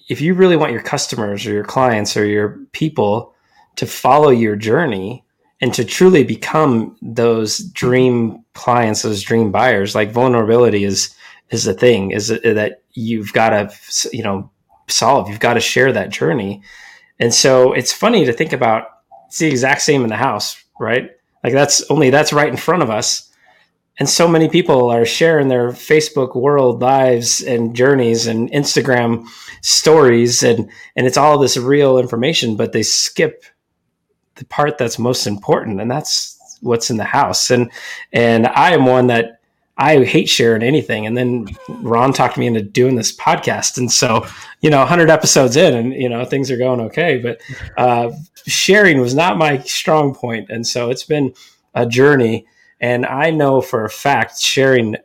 if 0.07 0.21
you 0.21 0.33
really 0.33 0.55
want 0.55 0.71
your 0.71 0.81
customers 0.81 1.45
or 1.45 1.53
your 1.53 1.63
clients 1.63 2.15
or 2.15 2.25
your 2.25 2.59
people 2.71 3.33
to 3.75 3.85
follow 3.85 4.29
your 4.29 4.55
journey 4.55 5.23
and 5.61 5.73
to 5.73 5.83
truly 5.83 6.23
become 6.23 6.95
those 7.01 7.57
dream 7.57 8.43
clients, 8.53 9.01
those 9.01 9.23
dream 9.23 9.51
buyers, 9.51 9.95
like 9.95 10.11
vulnerability 10.11 10.83
is 10.83 11.13
is 11.51 11.63
the 11.63 11.73
thing 11.73 12.11
is 12.11 12.29
that 12.29 12.81
you've 12.93 13.31
got 13.33 13.49
to 13.49 14.09
you 14.11 14.23
know 14.23 14.49
solve. 14.87 15.29
You've 15.29 15.39
got 15.39 15.53
to 15.55 15.59
share 15.59 15.91
that 15.91 16.09
journey, 16.09 16.61
and 17.19 17.33
so 17.33 17.73
it's 17.73 17.93
funny 17.93 18.25
to 18.25 18.33
think 18.33 18.53
about. 18.53 18.87
It's 19.27 19.39
the 19.39 19.47
exact 19.47 19.81
same 19.81 20.03
in 20.03 20.09
the 20.09 20.15
house, 20.15 20.63
right? 20.79 21.11
Like 21.43 21.53
that's 21.53 21.83
only 21.89 22.09
that's 22.09 22.33
right 22.33 22.49
in 22.49 22.57
front 22.57 22.83
of 22.83 22.89
us 22.89 23.31
and 23.97 24.09
so 24.09 24.27
many 24.27 24.49
people 24.49 24.89
are 24.89 25.05
sharing 25.05 25.47
their 25.47 25.69
facebook 25.69 26.35
world 26.35 26.81
lives 26.81 27.41
and 27.41 27.75
journeys 27.75 28.27
and 28.27 28.51
instagram 28.51 29.25
stories 29.61 30.43
and 30.43 30.69
and 30.95 31.07
it's 31.07 31.17
all 31.17 31.37
this 31.37 31.57
real 31.57 31.97
information 31.97 32.55
but 32.55 32.71
they 32.71 32.83
skip 32.83 33.43
the 34.35 34.45
part 34.45 34.77
that's 34.77 34.99
most 34.99 35.27
important 35.27 35.81
and 35.81 35.89
that's 35.89 36.35
what's 36.61 36.89
in 36.89 36.97
the 36.97 37.03
house. 37.03 37.49
And 37.49 37.71
and 38.11 38.47
i 38.47 38.71
am 38.71 38.85
one 38.85 39.07
that 39.07 39.39
i 39.77 40.03
hate 40.03 40.29
sharing 40.29 40.63
anything. 40.63 41.05
And 41.05 41.17
then 41.17 41.47
ron 41.69 42.13
talked 42.13 42.37
me 42.37 42.47
into 42.47 42.61
doing 42.61 42.95
this 42.95 43.15
podcast. 43.15 43.77
And 43.77 43.91
so 43.91 44.25
you 44.61 44.69
know 44.69 44.79
100 44.79 45.09
episodes 45.09 45.55
in 45.55 45.73
and 45.73 45.93
you 45.93 46.09
know 46.09 46.25
things 46.25 46.51
are 46.51 46.57
going 46.57 46.81
okay 46.81 47.17
but 47.17 47.41
uh, 47.77 48.11
sharing 48.45 48.99
was 48.99 49.15
not 49.15 49.37
my 49.37 49.59
strong 49.59 50.13
point. 50.13 50.49
And 50.49 50.65
so 50.65 50.89
it's 50.89 51.03
been 51.03 51.33
a 51.73 51.85
journey 51.85 52.47
and 52.79 53.05
I 53.05 53.31
know 53.31 53.61
for 53.61 53.85
a 53.85 53.89
fact 53.89 54.39
sharing 54.39 54.95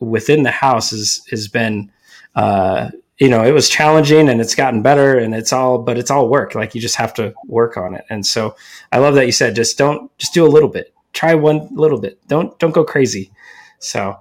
within 0.00 0.42
the 0.42 0.50
house 0.50 0.90
has 0.90 1.22
has 1.30 1.48
been 1.48 1.90
uh, 2.34 2.90
you 3.18 3.28
know, 3.28 3.44
it 3.44 3.52
was 3.52 3.68
challenging 3.68 4.28
and 4.28 4.40
it's 4.40 4.54
gotten 4.54 4.82
better 4.82 5.18
and 5.18 5.34
it's 5.34 5.52
all, 5.52 5.78
but 5.78 5.98
it's 5.98 6.10
all 6.10 6.28
work. 6.28 6.54
Like 6.54 6.74
you 6.74 6.80
just 6.80 6.96
have 6.96 7.14
to 7.14 7.32
work 7.46 7.76
on 7.76 7.94
it. 7.94 8.04
And 8.10 8.26
so 8.26 8.56
I 8.90 8.98
love 8.98 9.14
that 9.14 9.26
you 9.26 9.32
said, 9.32 9.54
just 9.54 9.78
don't, 9.78 10.16
just 10.18 10.34
do 10.34 10.44
a 10.44 10.48
little 10.48 10.68
bit, 10.68 10.92
try 11.12 11.34
one 11.34 11.68
little 11.72 12.00
bit. 12.00 12.18
Don't, 12.26 12.58
don't 12.58 12.72
go 12.72 12.84
crazy. 12.84 13.30
So 13.78 14.18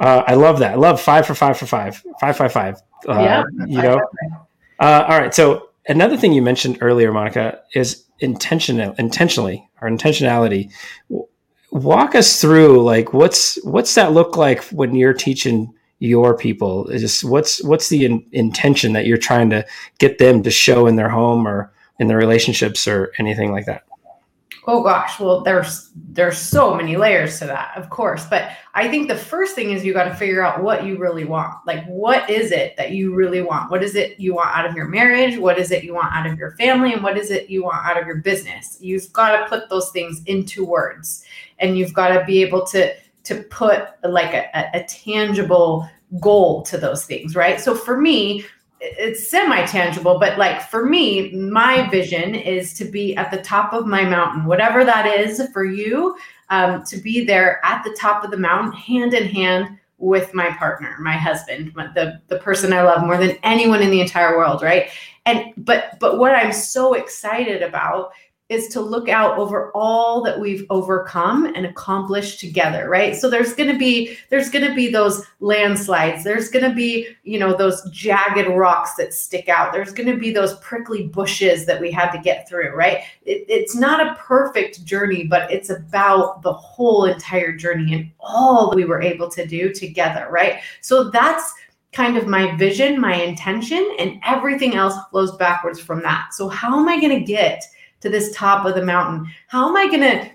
uh, 0.00 0.24
I 0.26 0.34
love 0.34 0.58
that. 0.58 0.72
I 0.72 0.74
love 0.74 1.00
five 1.00 1.26
for 1.26 1.34
five 1.34 1.56
for 1.56 1.66
five, 1.66 2.02
five, 2.20 2.36
five, 2.36 2.52
five. 2.52 2.82
Uh, 3.08 3.20
yeah. 3.20 3.42
You 3.66 3.82
know, 3.82 4.00
uh, 4.80 5.04
all 5.08 5.18
right. 5.20 5.32
So 5.32 5.68
another 5.86 6.16
thing 6.16 6.32
you 6.32 6.42
mentioned 6.42 6.78
earlier, 6.80 7.12
Monica, 7.12 7.60
is 7.74 8.04
intentional, 8.18 8.94
intentionally 8.98 9.68
or 9.80 9.88
intentionality. 9.88 10.72
Walk 11.72 12.14
us 12.14 12.38
through 12.38 12.82
like 12.82 13.14
what's 13.14 13.56
what's 13.64 13.94
that 13.94 14.12
look 14.12 14.36
like 14.36 14.62
when 14.64 14.94
you're 14.94 15.14
teaching 15.14 15.72
your 16.00 16.36
people? 16.36 16.86
Just 16.90 17.24
what's 17.24 17.64
what's 17.64 17.88
the 17.88 18.04
in, 18.04 18.26
intention 18.32 18.92
that 18.92 19.06
you're 19.06 19.16
trying 19.16 19.48
to 19.50 19.64
get 19.98 20.18
them 20.18 20.42
to 20.42 20.50
show 20.50 20.86
in 20.86 20.96
their 20.96 21.08
home 21.08 21.48
or 21.48 21.72
in 21.98 22.08
their 22.08 22.18
relationships 22.18 22.86
or 22.86 23.12
anything 23.18 23.52
like 23.52 23.64
that? 23.64 23.84
Oh 24.66 24.82
gosh, 24.82 25.18
well 25.18 25.40
there's 25.40 25.90
there's 25.94 26.36
so 26.36 26.74
many 26.74 26.96
layers 26.96 27.38
to 27.38 27.46
that, 27.46 27.72
of 27.74 27.88
course. 27.88 28.26
But 28.26 28.50
I 28.74 28.88
think 28.88 29.08
the 29.08 29.16
first 29.16 29.54
thing 29.54 29.70
is 29.70 29.84
you 29.84 29.94
got 29.94 30.04
to 30.04 30.14
figure 30.14 30.42
out 30.42 30.62
what 30.62 30.84
you 30.84 30.98
really 30.98 31.24
want. 31.24 31.54
Like 31.66 31.84
what 31.86 32.28
is 32.28 32.52
it 32.52 32.76
that 32.76 32.90
you 32.90 33.14
really 33.14 33.40
want? 33.40 33.70
What 33.70 33.82
is 33.82 33.94
it 33.94 34.20
you 34.20 34.34
want 34.34 34.54
out 34.54 34.66
of 34.66 34.76
your 34.76 34.88
marriage? 34.88 35.38
What 35.38 35.58
is 35.58 35.70
it 35.70 35.84
you 35.84 35.94
want 35.94 36.14
out 36.14 36.26
of 36.26 36.38
your 36.38 36.52
family 36.56 36.92
and 36.92 37.02
what 37.02 37.16
is 37.16 37.30
it 37.30 37.48
you 37.48 37.64
want 37.64 37.84
out 37.86 37.98
of 37.98 38.06
your 38.06 38.16
business? 38.18 38.76
You've 38.80 39.10
got 39.12 39.36
to 39.38 39.48
put 39.48 39.70
those 39.70 39.90
things 39.90 40.22
into 40.26 40.64
words 40.64 41.24
and 41.62 41.78
you've 41.78 41.94
got 41.94 42.08
to 42.08 42.24
be 42.24 42.42
able 42.42 42.66
to 42.66 42.94
to 43.24 43.42
put 43.44 43.84
like 44.02 44.34
a, 44.34 44.70
a 44.74 44.84
tangible 44.84 45.88
goal 46.20 46.62
to 46.62 46.76
those 46.76 47.06
things, 47.06 47.36
right? 47.36 47.60
So 47.60 47.74
for 47.74 48.00
me, 48.00 48.44
it's 48.84 49.30
semi-tangible 49.30 50.18
but 50.18 50.36
like 50.38 50.60
for 50.60 50.84
me 50.84 51.30
my 51.34 51.88
vision 51.88 52.34
is 52.34 52.74
to 52.74 52.84
be 52.84 53.14
at 53.14 53.30
the 53.30 53.40
top 53.40 53.72
of 53.72 53.86
my 53.86 54.04
mountain 54.04 54.44
whatever 54.44 54.84
that 54.84 55.06
is 55.06 55.40
for 55.52 55.64
you 55.64 56.16
um, 56.50 56.82
to 56.82 56.96
be 56.96 57.24
there 57.24 57.64
at 57.64 57.84
the 57.84 57.96
top 57.98 58.24
of 58.24 58.32
the 58.32 58.36
mountain 58.36 58.72
hand 58.72 59.14
in 59.14 59.24
hand 59.24 59.78
with 59.98 60.34
my 60.34 60.50
partner 60.54 60.96
my 61.00 61.12
husband 61.12 61.72
the, 61.94 62.20
the 62.26 62.38
person 62.38 62.72
i 62.72 62.82
love 62.82 63.04
more 63.04 63.16
than 63.16 63.38
anyone 63.44 63.82
in 63.82 63.90
the 63.90 64.00
entire 64.00 64.36
world 64.36 64.62
right 64.62 64.90
and 65.26 65.52
but 65.58 65.96
but 66.00 66.18
what 66.18 66.34
i'm 66.34 66.52
so 66.52 66.94
excited 66.94 67.62
about 67.62 68.10
is 68.48 68.68
to 68.68 68.80
look 68.80 69.08
out 69.08 69.38
over 69.38 69.70
all 69.72 70.22
that 70.22 70.38
we've 70.38 70.66
overcome 70.68 71.46
and 71.46 71.64
accomplished 71.64 72.38
together 72.38 72.88
right? 72.88 73.16
So 73.16 73.30
there's 73.30 73.54
going 73.54 73.72
to 73.72 73.78
be 73.78 74.16
there's 74.28 74.50
going 74.50 74.66
to 74.66 74.74
be 74.74 74.88
those 74.88 75.24
landslides. 75.40 76.22
There's 76.22 76.48
going 76.48 76.68
to 76.68 76.74
be 76.74 77.08
you 77.22 77.38
know 77.38 77.56
those 77.56 77.88
jagged 77.90 78.48
rocks 78.48 78.94
that 78.96 79.14
stick 79.14 79.48
out. 79.48 79.72
There's 79.72 79.92
going 79.92 80.10
to 80.10 80.18
be 80.18 80.32
those 80.32 80.58
prickly 80.58 81.06
bushes 81.06 81.66
that 81.66 81.80
we 81.80 81.90
had 81.90 82.10
to 82.12 82.18
get 82.18 82.48
through 82.48 82.74
right? 82.74 82.98
It, 83.24 83.46
it's 83.48 83.74
not 83.74 84.06
a 84.06 84.14
perfect 84.16 84.84
journey 84.84 85.24
but 85.24 85.50
it's 85.50 85.70
about 85.70 86.42
the 86.42 86.52
whole 86.52 87.06
entire 87.06 87.56
journey 87.56 87.94
and 87.94 88.10
all 88.20 88.70
that 88.70 88.76
we 88.76 88.84
were 88.84 89.02
able 89.02 89.30
to 89.30 89.46
do 89.46 89.72
together 89.72 90.28
right? 90.30 90.60
So 90.80 91.10
that's 91.10 91.54
kind 91.92 92.16
of 92.16 92.26
my 92.26 92.56
vision 92.56 93.00
my 93.00 93.14
intention 93.14 93.96
and 93.98 94.18
everything 94.26 94.74
else 94.74 94.94
flows 95.10 95.36
backwards 95.36 95.78
from 95.78 96.02
that. 96.02 96.34
So 96.34 96.48
how 96.48 96.78
am 96.78 96.88
i 96.88 97.00
going 97.00 97.18
to 97.18 97.24
get 97.24 97.64
to 98.02 98.10
this 98.10 98.34
top 98.34 98.66
of 98.66 98.74
the 98.74 98.84
mountain. 98.84 99.30
How 99.48 99.68
am 99.68 99.76
I 99.76 99.86
going 99.88 100.02
to 100.02 100.30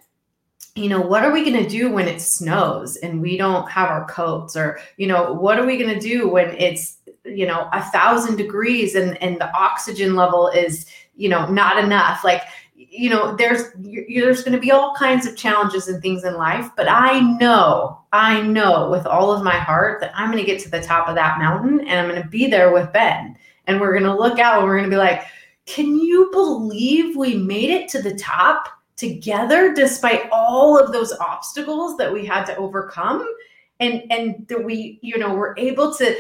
you 0.78 0.90
know, 0.90 1.02
what 1.02 1.24
are 1.24 1.32
we 1.32 1.44
going 1.44 1.64
to 1.64 1.68
do 1.68 1.92
when 1.92 2.08
it 2.08 2.22
snows 2.22 2.98
and 2.98 3.20
we 3.20 3.36
don't 3.36 3.70
have 3.70 3.90
our 3.90 4.06
coats? 4.06 4.56
Or, 4.56 4.80
you 4.98 5.08
know, 5.08 5.34
what 5.34 5.58
are 5.60 5.66
we 5.66 5.78
going 5.78 5.94
to 5.94 6.00
do 6.00 6.30
when 6.30 6.56
it's, 6.56 6.98
you 7.26 7.48
know, 7.48 7.68
a 7.74 7.82
thousand 7.86 8.36
degrees 8.36 8.94
and, 8.94 9.22
and 9.22 9.42
the 9.42 9.52
oxygen 9.54 10.16
level 10.16 10.50
is, 10.50 10.86
you 11.16 11.30
know, 11.30 11.48
not 11.48 11.84
enough? 11.84 12.24
Like, 12.24 12.44
you 12.76 13.10
know, 13.10 13.36
there's 13.36 13.64
there's 13.76 14.44
going 14.44 14.54
to 14.54 14.60
be 14.60 14.72
all 14.72 14.94
kinds 14.94 15.26
of 15.26 15.36
challenges 15.36 15.88
and 15.88 16.00
things 16.00 16.24
in 16.24 16.36
life, 16.36 16.70
but 16.78 16.88
I 16.88 17.20
know, 17.20 18.00
I 18.14 18.42
know 18.44 18.92
with 18.92 19.08
all 19.08 19.32
of 19.32 19.44
my 19.44 19.58
heart 19.58 20.00
that 20.02 20.12
I'm 20.16 20.32
going 20.32 20.44
to 20.44 20.50
get 20.50 20.62
to 20.62 20.70
the 20.70 20.82
top 20.82 21.10
of 21.10 21.16
that 21.16 21.40
mountain 21.40 21.80
and 21.82 22.00
I'm 22.00 22.08
going 22.08 22.22
to 22.22 22.30
be 22.30 22.48
there 22.48 22.72
with 22.72 22.94
Ben. 22.94 23.36
And 23.66 23.82
we're 23.82 23.94
going 23.94 24.04
to 24.04 24.16
look 24.16 24.38
out 24.38 24.60
and 24.60 24.68
we're 24.68 24.78
going 24.78 24.90
to 24.90 24.96
be 24.96 25.00
like, 25.00 25.24
can 25.68 26.00
you 26.00 26.30
believe 26.32 27.16
we 27.16 27.36
made 27.36 27.70
it 27.70 27.90
to 27.90 28.02
the 28.02 28.16
top 28.16 28.70
together 28.96 29.74
despite 29.74 30.28
all 30.32 30.80
of 30.80 30.92
those 30.92 31.14
obstacles 31.20 31.98
that 31.98 32.12
we 32.12 32.26
had 32.26 32.46
to 32.46 32.56
overcome? 32.56 33.28
And 33.80 34.12
and 34.12 34.48
that 34.48 34.64
we, 34.64 34.98
you 35.04 35.20
know, 35.20 35.36
were 35.36 35.54
able 35.58 35.94
to 35.96 36.20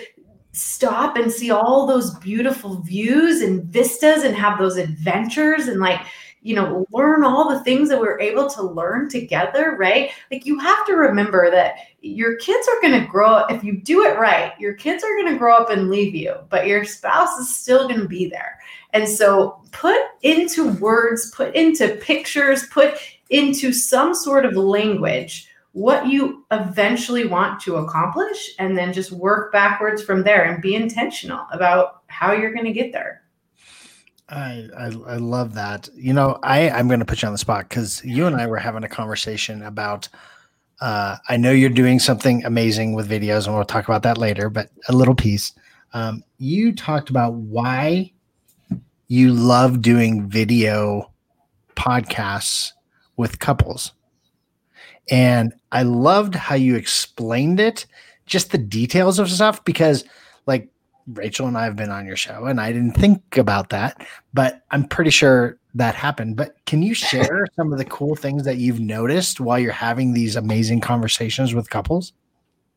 stop 0.52 1.18
and 1.18 1.32
see 1.32 1.50
all 1.50 1.88
those 1.88 2.16
beautiful 2.20 2.82
views 2.82 3.42
and 3.42 3.64
vistas 3.64 4.24
and 4.24 4.36
have 4.36 4.60
those 4.60 4.78
adventures 4.78 5.68
and 5.68 5.80
like 5.80 6.02
you 6.41 6.56
know 6.56 6.86
learn 6.91 7.23
all 7.23 7.50
the 7.50 7.63
things 7.63 7.89
that 7.89 8.00
we 8.00 8.08
are 8.08 8.19
able 8.19 8.50
to 8.50 8.62
learn 8.62 9.10
together 9.10 9.76
right 9.78 10.12
like 10.32 10.45
you 10.45 10.60
have 10.60 10.86
to 10.86 10.93
remember 10.93 11.50
that 11.52 11.76
your 12.02 12.36
kids 12.38 12.67
are 12.67 12.82
going 12.82 13.00
to 13.00 13.08
grow 13.08 13.30
up 13.32 13.52
if 13.52 13.63
you 13.63 13.82
do 13.82 14.04
it 14.04 14.17
right 14.17 14.54
your 14.60 14.73
kids 14.73 15.04
are 15.04 15.15
going 15.15 15.32
to 15.32 15.38
grow 15.38 15.56
up 15.56 15.69
and 15.69 15.89
leave 15.89 16.15
you 16.15 16.36
but 16.50 16.67
your 16.67 16.86
spouse 16.86 17.38
is 17.39 17.56
still 17.56 17.88
going 17.88 18.00
to 18.00 18.08
be 18.08 18.30
there 18.30 18.60
and 18.93 19.08
so 19.08 19.62
put 19.71 20.00
into 20.21 20.71
words, 20.73 21.32
put 21.32 21.56
into 21.56 21.97
pictures, 22.02 22.67
put 22.67 22.95
into 23.30 23.73
some 23.73 24.15
sort 24.15 24.45
of 24.45 24.56
language 24.56 25.50
what 25.73 26.08
you 26.08 26.43
eventually 26.52 27.28
want 27.28 27.60
to 27.60 27.76
accomplish 27.76 28.56
and 28.58 28.76
then 28.76 28.91
just 28.91 29.12
work 29.12 29.52
backwards 29.52 30.02
from 30.02 30.23
there 30.23 30.45
and 30.45 30.63
be 30.63 30.73
intentional 30.73 31.45
about 31.52 32.02
how 32.08 32.32
you're 32.32 32.54
going 32.54 32.65
to 32.65 32.71
get 32.71 32.91
there. 32.91 33.21
I, 34.30 34.68
I, 34.78 34.86
I 34.86 35.18
love 35.18 35.54
that. 35.54 35.90
You 35.96 36.13
know, 36.13 36.40
I 36.44 36.70
I'm 36.70 36.88
going 36.88 37.00
to 37.00 37.06
put 37.06 37.22
you 37.22 37.28
on 37.28 37.34
the 37.34 37.38
spot 37.38 37.70
because 37.70 38.04
you 38.04 38.28
and 38.28 38.36
I 38.36 38.48
were 38.48 38.58
having 38.58 38.84
a 38.84 38.90
conversation 38.90 39.63
about. 39.63 40.10
Uh, 40.80 41.18
I 41.28 41.38
know 41.38 41.52
you're 41.52 41.72
doing 41.72 41.98
something 41.98 42.46
amazing 42.46 42.94
with 42.94 43.10
videos, 43.10 43.48
and 43.48 43.56
we'll 43.56 43.66
talk 43.66 43.88
about 43.88 44.04
that 44.04 44.18
later. 44.18 44.50
But 44.50 44.70
a 44.90 44.94
little 44.94 45.16
piece. 45.16 45.54
Um, 45.94 46.24
you 46.38 46.74
talked 46.74 47.10
about 47.10 47.34
why 47.34 48.12
you 49.08 49.34
love 49.34 49.82
doing 49.82 50.28
video 50.28 51.12
podcasts 51.76 52.74
with 53.16 53.40
couples. 53.40 53.94
And 55.10 55.54
I 55.72 55.84
loved 55.84 56.36
how 56.36 56.56
you 56.56 56.76
explained 56.76 57.60
it, 57.60 57.86
just 58.26 58.52
the 58.52 58.58
details 58.58 59.20
of 59.20 59.32
stuff, 59.32 59.63
because 59.63 60.04
Rachel 61.13 61.48
and 61.48 61.58
I 61.58 61.63
have 61.63 61.76
been 61.76 61.89
on 61.89 62.06
your 62.06 62.17
show 62.17 62.46
and 62.46 62.60
I 62.60 62.72
didn't 62.72 62.93
think 62.93 63.38
about 63.38 63.70
that, 63.70 64.06
but 64.34 64.63
I'm 64.72 64.86
pretty 64.88 65.12
sure 65.12 65.58
that 65.76 65.96
happened. 65.96 66.36
But 66.36 66.56
can 66.65 66.82
you 66.82 66.93
share 66.93 67.48
some 67.56 67.72
of 67.72 67.78
the 67.78 67.86
cool 67.86 68.15
things 68.15 68.43
that 68.43 68.58
you've 68.58 68.80
noticed 68.80 69.39
while 69.39 69.60
you're 69.60 69.72
having 69.72 70.13
these 70.13 70.36
amazing 70.36 70.82
conversations 70.82 71.54
with 71.54 71.70
couples? 71.70 72.13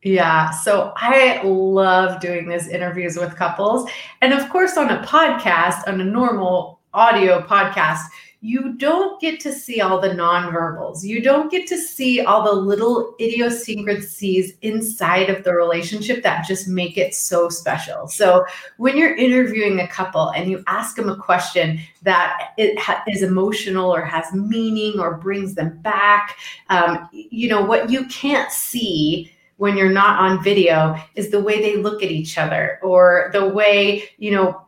Yeah. 0.03 0.49
So 0.49 0.93
I 0.95 1.41
love 1.43 2.19
doing 2.19 2.49
these 2.49 2.67
interviews 2.67 3.17
with 3.17 3.35
couples. 3.35 3.89
And 4.21 4.33
of 4.33 4.49
course, 4.49 4.75
on 4.77 4.89
a 4.89 5.03
podcast, 5.03 5.87
on 5.87 6.01
a 6.01 6.03
normal 6.03 6.80
audio 6.93 7.41
podcast, 7.41 8.01
you 8.43 8.73
don't 8.73 9.21
get 9.21 9.39
to 9.41 9.53
see 9.53 9.81
all 9.81 10.01
the 10.01 10.09
nonverbals. 10.09 11.03
You 11.03 11.21
don't 11.21 11.51
get 11.51 11.67
to 11.67 11.77
see 11.77 12.21
all 12.21 12.43
the 12.43 12.51
little 12.51 13.13
idiosyncrasies 13.19 14.53
inside 14.63 15.29
of 15.29 15.43
the 15.43 15.53
relationship 15.53 16.23
that 16.23 16.47
just 16.47 16.67
make 16.67 16.97
it 16.97 17.13
so 17.13 17.49
special. 17.49 18.07
So 18.07 18.43
when 18.77 18.97
you're 18.97 19.15
interviewing 19.15 19.79
a 19.79 19.87
couple 19.87 20.29
and 20.29 20.49
you 20.49 20.63
ask 20.65 20.95
them 20.95 21.07
a 21.07 21.15
question 21.15 21.79
that 22.01 22.53
ha- 22.79 23.03
is 23.07 23.21
emotional 23.21 23.93
or 23.93 24.01
has 24.01 24.33
meaning 24.33 24.99
or 24.99 25.17
brings 25.17 25.53
them 25.53 25.77
back, 25.83 26.35
um, 26.69 27.09
you 27.11 27.47
know, 27.47 27.63
what 27.63 27.91
you 27.91 28.07
can't 28.07 28.51
see 28.51 29.31
when 29.57 29.77
you're 29.77 29.91
not 29.91 30.19
on 30.19 30.43
video 30.43 30.99
is 31.13 31.29
the 31.29 31.39
way 31.39 31.61
they 31.61 31.77
look 31.77 32.01
at 32.01 32.09
each 32.09 32.39
other 32.39 32.79
or 32.81 33.29
the 33.33 33.47
way 33.47 34.03
you 34.17 34.31
know 34.31 34.65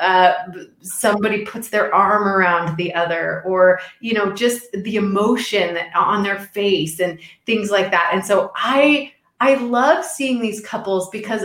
uh, 0.00 0.32
somebody 0.80 1.44
puts 1.44 1.68
their 1.68 1.94
arm 1.94 2.26
around 2.26 2.76
the 2.76 2.94
other 2.94 3.42
or 3.44 3.80
you 4.00 4.14
know 4.14 4.32
just 4.32 4.72
the 4.72 4.96
emotion 4.96 5.78
on 5.94 6.22
their 6.22 6.38
face 6.38 7.00
and 7.00 7.18
things 7.44 7.70
like 7.70 7.90
that. 7.90 8.10
And 8.12 8.24
so 8.24 8.52
i 8.54 9.12
i 9.40 9.54
love 9.56 10.04
seeing 10.04 10.40
these 10.40 10.60
couples 10.60 11.10
because 11.10 11.44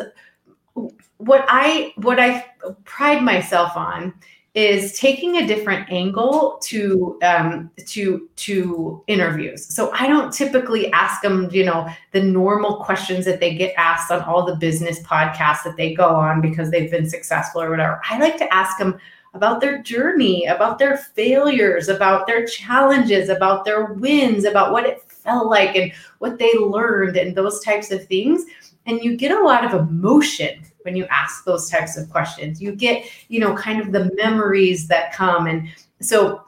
what 1.18 1.46
i 1.48 1.94
what 1.98 2.20
i 2.20 2.46
pride 2.84 3.22
myself 3.22 3.76
on 3.76 4.14
is 4.56 4.98
taking 4.98 5.36
a 5.36 5.46
different 5.46 5.92
angle 5.92 6.58
to 6.64 7.20
um, 7.24 7.70
to 7.86 8.28
to 8.38 9.04
interviews. 9.08 9.66
So 9.66 9.92
I 9.94 10.08
don't 10.08 10.34
typically 10.34 10.92
ask 10.94 11.22
them, 11.22 11.50
you 11.52 11.66
know, 11.66 11.90
the 12.14 12.24
normal 12.24 12.78
questions 12.78 13.26
that 13.26 13.42
they 13.42 13.54
get 13.54 13.74
asked 13.78 14.12
on 14.12 14.22
all 14.22 14.46
the 14.46 14.56
business 14.56 15.02
podcasts 15.04 15.64
that 15.66 15.76
they 15.76 15.94
go 15.94 16.08
on 16.08 16.40
because 16.40 16.72
they've 16.72 16.90
been 16.90 17.10
successful 17.10 17.62
or 17.62 17.70
whatever. 17.70 18.02
I 18.10 18.18
like 18.18 18.38
to 18.38 18.54
ask 18.54 18.78
them 18.78 18.98
about 19.34 19.60
their 19.60 19.84
journey, 19.84 20.46
about 20.46 20.80
their 20.80 20.96
failures, 20.96 21.90
about 21.90 22.26
their 22.26 22.46
challenges, 22.46 23.28
about 23.28 23.66
their 23.66 23.94
wins, 23.94 24.46
about 24.46 24.72
what 24.72 24.86
it 24.86 25.02
felt 25.12 25.48
like 25.48 25.76
and 25.76 25.92
what 26.20 26.40
they 26.40 26.54
learned 26.54 27.18
and 27.18 27.36
those 27.36 27.62
types 27.62 27.92
of 27.92 28.08
things. 28.08 28.46
And 28.86 29.04
you 29.04 29.18
get 29.18 29.32
a 29.32 29.44
lot 29.44 29.66
of 29.66 29.74
emotion 29.74 30.64
when 30.86 30.96
you 30.96 31.06
ask 31.10 31.44
those 31.44 31.70
types 31.70 31.98
of 31.98 32.10
questions. 32.10 32.62
You 32.62 32.74
get, 32.74 33.06
you 33.28 33.40
know, 33.40 33.56
kind 33.56 33.82
of 33.82 33.92
the 33.92 34.12
memories 34.16 34.88
that 34.88 35.14
come. 35.14 35.48
And 35.48 35.68
so, 36.00 36.44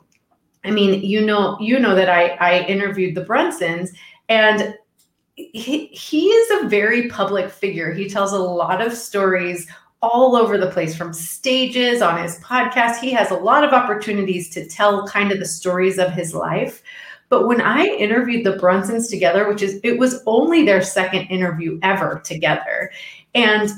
I 0.63 0.71
mean, 0.71 1.01
you 1.01 1.25
know, 1.25 1.57
you 1.59 1.79
know 1.79 1.95
that 1.95 2.09
I 2.09 2.29
I 2.39 2.65
interviewed 2.67 3.15
the 3.15 3.25
Brunsons 3.25 3.89
and 4.29 4.75
he, 5.35 5.87
he 5.87 6.27
is 6.27 6.63
a 6.63 6.67
very 6.67 7.09
public 7.09 7.49
figure. 7.49 7.93
He 7.93 8.09
tells 8.09 8.33
a 8.33 8.39
lot 8.39 8.81
of 8.81 8.93
stories 8.93 9.67
all 10.01 10.35
over 10.35 10.57
the 10.57 10.71
place 10.71 10.95
from 10.95 11.13
stages 11.13 12.01
on 12.01 12.21
his 12.21 12.39
podcast. 12.39 12.99
He 12.99 13.11
has 13.11 13.31
a 13.31 13.35
lot 13.35 13.63
of 13.63 13.73
opportunities 13.73 14.49
to 14.51 14.67
tell 14.67 15.07
kind 15.07 15.31
of 15.31 15.39
the 15.39 15.45
stories 15.45 15.97
of 15.97 16.11
his 16.11 16.33
life. 16.33 16.83
But 17.29 17.47
when 17.47 17.61
I 17.61 17.85
interviewed 17.85 18.45
the 18.45 18.57
Brunsons 18.57 19.09
together, 19.09 19.47
which 19.47 19.61
is 19.61 19.79
it 19.83 19.99
was 19.99 20.23
only 20.25 20.65
their 20.65 20.81
second 20.81 21.27
interview 21.27 21.77
ever 21.83 22.21
together, 22.23 22.91
and 23.35 23.69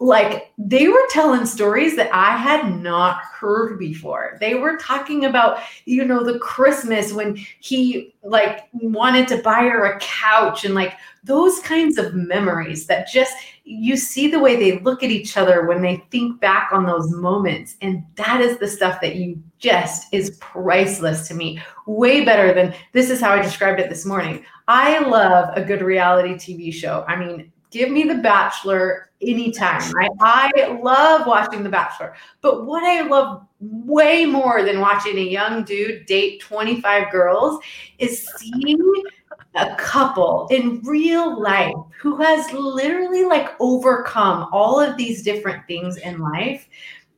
like 0.00 0.50
they 0.56 0.88
were 0.88 1.06
telling 1.10 1.44
stories 1.44 1.94
that 1.94 2.08
I 2.12 2.34
had 2.34 2.80
not 2.80 3.20
heard 3.22 3.78
before. 3.78 4.38
They 4.40 4.54
were 4.54 4.78
talking 4.78 5.26
about, 5.26 5.58
you 5.84 6.06
know, 6.06 6.24
the 6.24 6.38
Christmas 6.38 7.12
when 7.12 7.36
he 7.60 8.14
like 8.22 8.68
wanted 8.72 9.28
to 9.28 9.42
buy 9.42 9.64
her 9.64 9.84
a 9.84 10.00
couch 10.00 10.64
and 10.64 10.74
like 10.74 10.94
those 11.22 11.60
kinds 11.60 11.98
of 11.98 12.14
memories 12.14 12.86
that 12.86 13.08
just 13.12 13.34
you 13.64 13.94
see 13.94 14.28
the 14.28 14.38
way 14.38 14.56
they 14.56 14.78
look 14.78 15.02
at 15.02 15.10
each 15.10 15.36
other 15.36 15.66
when 15.66 15.82
they 15.82 16.02
think 16.10 16.40
back 16.40 16.70
on 16.72 16.86
those 16.86 17.10
moments. 17.10 17.76
And 17.82 18.02
that 18.14 18.40
is 18.40 18.56
the 18.56 18.68
stuff 18.68 19.02
that 19.02 19.16
you 19.16 19.40
just 19.58 20.12
is 20.14 20.38
priceless 20.40 21.28
to 21.28 21.34
me. 21.34 21.60
Way 21.86 22.24
better 22.24 22.54
than 22.54 22.74
this 22.92 23.10
is 23.10 23.20
how 23.20 23.32
i 23.32 23.42
described 23.42 23.80
it 23.80 23.90
this 23.90 24.06
morning. 24.06 24.46
I 24.66 25.00
love 25.00 25.50
a 25.54 25.62
good 25.62 25.82
reality 25.82 26.34
tv 26.34 26.72
show. 26.72 27.04
I 27.06 27.16
mean 27.16 27.52
give 27.70 27.90
me 27.90 28.04
the 28.04 28.16
bachelor 28.16 29.10
anytime 29.22 29.80
right? 29.92 30.10
i 30.20 30.78
love 30.82 31.26
watching 31.26 31.62
the 31.62 31.68
bachelor 31.68 32.14
but 32.40 32.66
what 32.66 32.82
i 32.84 33.02
love 33.02 33.46
way 33.60 34.24
more 34.24 34.62
than 34.62 34.80
watching 34.80 35.18
a 35.18 35.22
young 35.22 35.62
dude 35.64 36.06
date 36.06 36.40
25 36.40 37.10
girls 37.12 37.60
is 37.98 38.26
seeing 38.36 38.78
a 39.56 39.74
couple 39.76 40.46
in 40.50 40.80
real 40.84 41.40
life 41.40 41.74
who 41.98 42.16
has 42.16 42.50
literally 42.52 43.24
like 43.24 43.50
overcome 43.60 44.48
all 44.52 44.80
of 44.80 44.96
these 44.96 45.22
different 45.22 45.66
things 45.66 45.96
in 45.98 46.18
life 46.18 46.68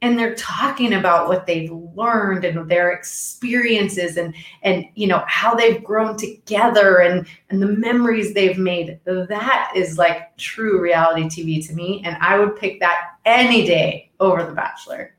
and 0.03 0.19
they're 0.19 0.35
talking 0.35 0.93
about 0.93 1.29
what 1.29 1.47
they've 1.47 1.71
learned 1.71 2.45
and 2.45 2.69
their 2.69 2.91
experiences 2.91 4.17
and 4.19 4.35
and 4.63 4.85
you 4.95 5.07
know 5.07 5.25
how 5.27 5.55
they've 5.55 5.83
grown 5.83 6.17
together 6.17 6.99
and 6.99 7.27
and 7.49 7.63
the 7.63 7.67
memories 7.67 8.35
they've 8.35 8.59
made. 8.59 9.01
That 9.07 9.73
is 9.75 9.97
like 9.97 10.37
true 10.37 10.81
reality 10.81 11.23
tv 11.25 11.67
to 11.69 11.75
me 11.75 12.03
and 12.05 12.17
i 12.21 12.39
would 12.39 12.57
pick 12.57 12.81
that 12.81 13.13
any 13.25 13.65
day 13.65 14.11
over 14.21 14.45
the 14.45 14.53
bachelor. 14.53 15.15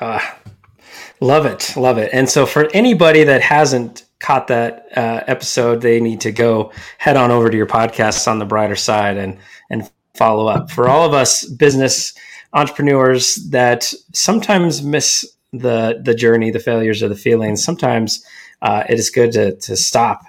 Ah 0.00 0.38
love 1.20 1.46
it 1.46 1.74
love 1.76 1.98
it. 1.98 2.10
And 2.12 2.28
so 2.28 2.46
for 2.46 2.68
anybody 2.74 3.24
that 3.24 3.42
hasn't 3.42 4.04
caught 4.18 4.48
that 4.48 4.86
uh, 4.96 5.22
episode, 5.26 5.80
they 5.80 6.00
need 6.00 6.20
to 6.22 6.32
go 6.32 6.72
head 6.98 7.16
on 7.16 7.30
over 7.30 7.50
to 7.50 7.56
your 7.56 7.66
podcasts 7.66 8.26
on 8.28 8.38
the 8.38 8.44
brighter 8.44 8.76
side 8.76 9.16
and 9.16 9.38
and 9.70 9.90
follow 10.14 10.46
up. 10.46 10.70
For 10.70 10.88
all 10.88 11.06
of 11.06 11.14
us 11.14 11.44
business 11.44 12.14
entrepreneurs 12.52 13.36
that 13.50 13.92
sometimes 14.12 14.82
miss 14.82 15.24
the 15.52 16.00
the 16.02 16.14
journey, 16.14 16.50
the 16.50 16.60
failures, 16.60 17.02
or 17.02 17.08
the 17.08 17.16
feelings, 17.16 17.64
sometimes 17.64 18.24
uh, 18.62 18.84
it 18.88 18.98
is 18.98 19.10
good 19.10 19.32
to 19.32 19.56
to 19.56 19.76
stop 19.76 20.22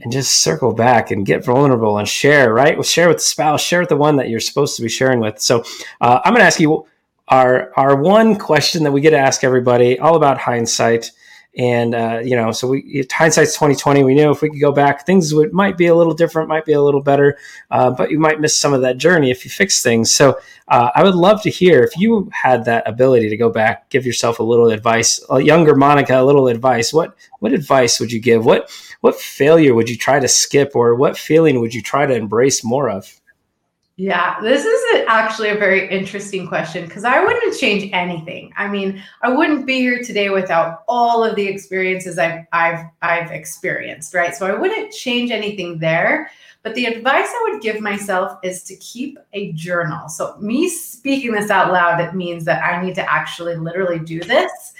and 0.00 0.12
just 0.12 0.42
circle 0.42 0.74
back 0.74 1.10
and 1.10 1.24
get 1.24 1.44
vulnerable 1.44 1.98
and 1.98 2.08
share. 2.08 2.52
Right, 2.52 2.82
share 2.84 3.08
with 3.08 3.18
the 3.18 3.24
spouse, 3.24 3.62
share 3.62 3.80
with 3.80 3.88
the 3.88 3.96
one 3.96 4.16
that 4.16 4.28
you're 4.28 4.40
supposed 4.40 4.76
to 4.76 4.82
be 4.82 4.88
sharing 4.88 5.20
with. 5.20 5.40
So 5.40 5.64
uh, 6.00 6.20
I'm 6.24 6.32
going 6.32 6.40
to 6.40 6.46
ask 6.46 6.60
you 6.60 6.86
our 7.28 7.72
our 7.76 7.96
one 7.96 8.38
question 8.38 8.84
that 8.84 8.92
we 8.92 9.00
get 9.00 9.10
to 9.10 9.18
ask 9.18 9.44
everybody, 9.44 9.98
all 9.98 10.16
about 10.16 10.38
hindsight. 10.38 11.10
And 11.58 11.94
uh, 11.94 12.20
you 12.22 12.36
know, 12.36 12.52
so 12.52 12.68
we 12.68 13.06
hindsight's 13.10 13.54
twenty 13.54 13.74
twenty. 13.74 14.04
We 14.04 14.14
knew 14.14 14.30
if 14.30 14.42
we 14.42 14.50
could 14.50 14.60
go 14.60 14.72
back, 14.72 15.06
things 15.06 15.32
would 15.32 15.54
might 15.54 15.78
be 15.78 15.86
a 15.86 15.94
little 15.94 16.12
different, 16.12 16.50
might 16.50 16.66
be 16.66 16.74
a 16.74 16.82
little 16.82 17.00
better, 17.00 17.38
uh, 17.70 17.90
but 17.90 18.10
you 18.10 18.18
might 18.18 18.40
miss 18.40 18.54
some 18.54 18.74
of 18.74 18.82
that 18.82 18.98
journey 18.98 19.30
if 19.30 19.42
you 19.42 19.50
fix 19.50 19.82
things. 19.82 20.12
So 20.12 20.38
uh, 20.68 20.90
I 20.94 21.02
would 21.02 21.14
love 21.14 21.42
to 21.44 21.50
hear 21.50 21.82
if 21.82 21.96
you 21.96 22.28
had 22.30 22.66
that 22.66 22.86
ability 22.86 23.30
to 23.30 23.38
go 23.38 23.48
back, 23.48 23.88
give 23.88 24.04
yourself 24.04 24.38
a 24.38 24.42
little 24.42 24.68
advice, 24.68 25.24
a 25.30 25.40
younger 25.40 25.74
Monica, 25.74 26.20
a 26.20 26.24
little 26.24 26.48
advice. 26.48 26.92
What 26.92 27.16
what 27.38 27.54
advice 27.54 27.98
would 28.00 28.12
you 28.12 28.20
give? 28.20 28.44
What 28.44 28.70
what 29.00 29.16
failure 29.16 29.74
would 29.74 29.88
you 29.88 29.96
try 29.96 30.20
to 30.20 30.28
skip, 30.28 30.72
or 30.74 30.94
what 30.94 31.16
feeling 31.16 31.60
would 31.60 31.72
you 31.72 31.80
try 31.80 32.04
to 32.04 32.14
embrace 32.14 32.62
more 32.62 32.90
of? 32.90 33.18
Yeah, 33.98 34.38
this 34.42 34.62
is 34.66 35.04
actually 35.08 35.48
a 35.48 35.54
very 35.54 35.88
interesting 35.88 36.46
question 36.46 36.84
because 36.84 37.04
I 37.04 37.24
wouldn't 37.24 37.56
change 37.56 37.88
anything. 37.94 38.52
I 38.54 38.68
mean, 38.68 39.02
I 39.22 39.30
wouldn't 39.30 39.64
be 39.64 39.78
here 39.78 40.02
today 40.02 40.28
without 40.28 40.82
all 40.86 41.24
of 41.24 41.34
the 41.34 41.46
experiences 41.46 42.18
I've 42.18 42.44
I've 42.52 42.84
I've 43.00 43.30
experienced, 43.30 44.12
right? 44.12 44.34
So 44.34 44.46
I 44.46 44.52
wouldn't 44.52 44.92
change 44.92 45.30
anything 45.30 45.78
there. 45.78 46.30
But 46.62 46.74
the 46.74 46.84
advice 46.84 47.26
I 47.26 47.48
would 47.48 47.62
give 47.62 47.80
myself 47.80 48.38
is 48.42 48.64
to 48.64 48.76
keep 48.76 49.18
a 49.32 49.52
journal. 49.52 50.10
So 50.10 50.36
me 50.40 50.68
speaking 50.68 51.32
this 51.32 51.48
out 51.48 51.72
loud, 51.72 51.98
it 52.00 52.14
means 52.14 52.44
that 52.44 52.62
I 52.62 52.84
need 52.84 52.96
to 52.96 53.10
actually 53.10 53.54
literally 53.56 54.00
do 54.00 54.20
this. 54.20 54.74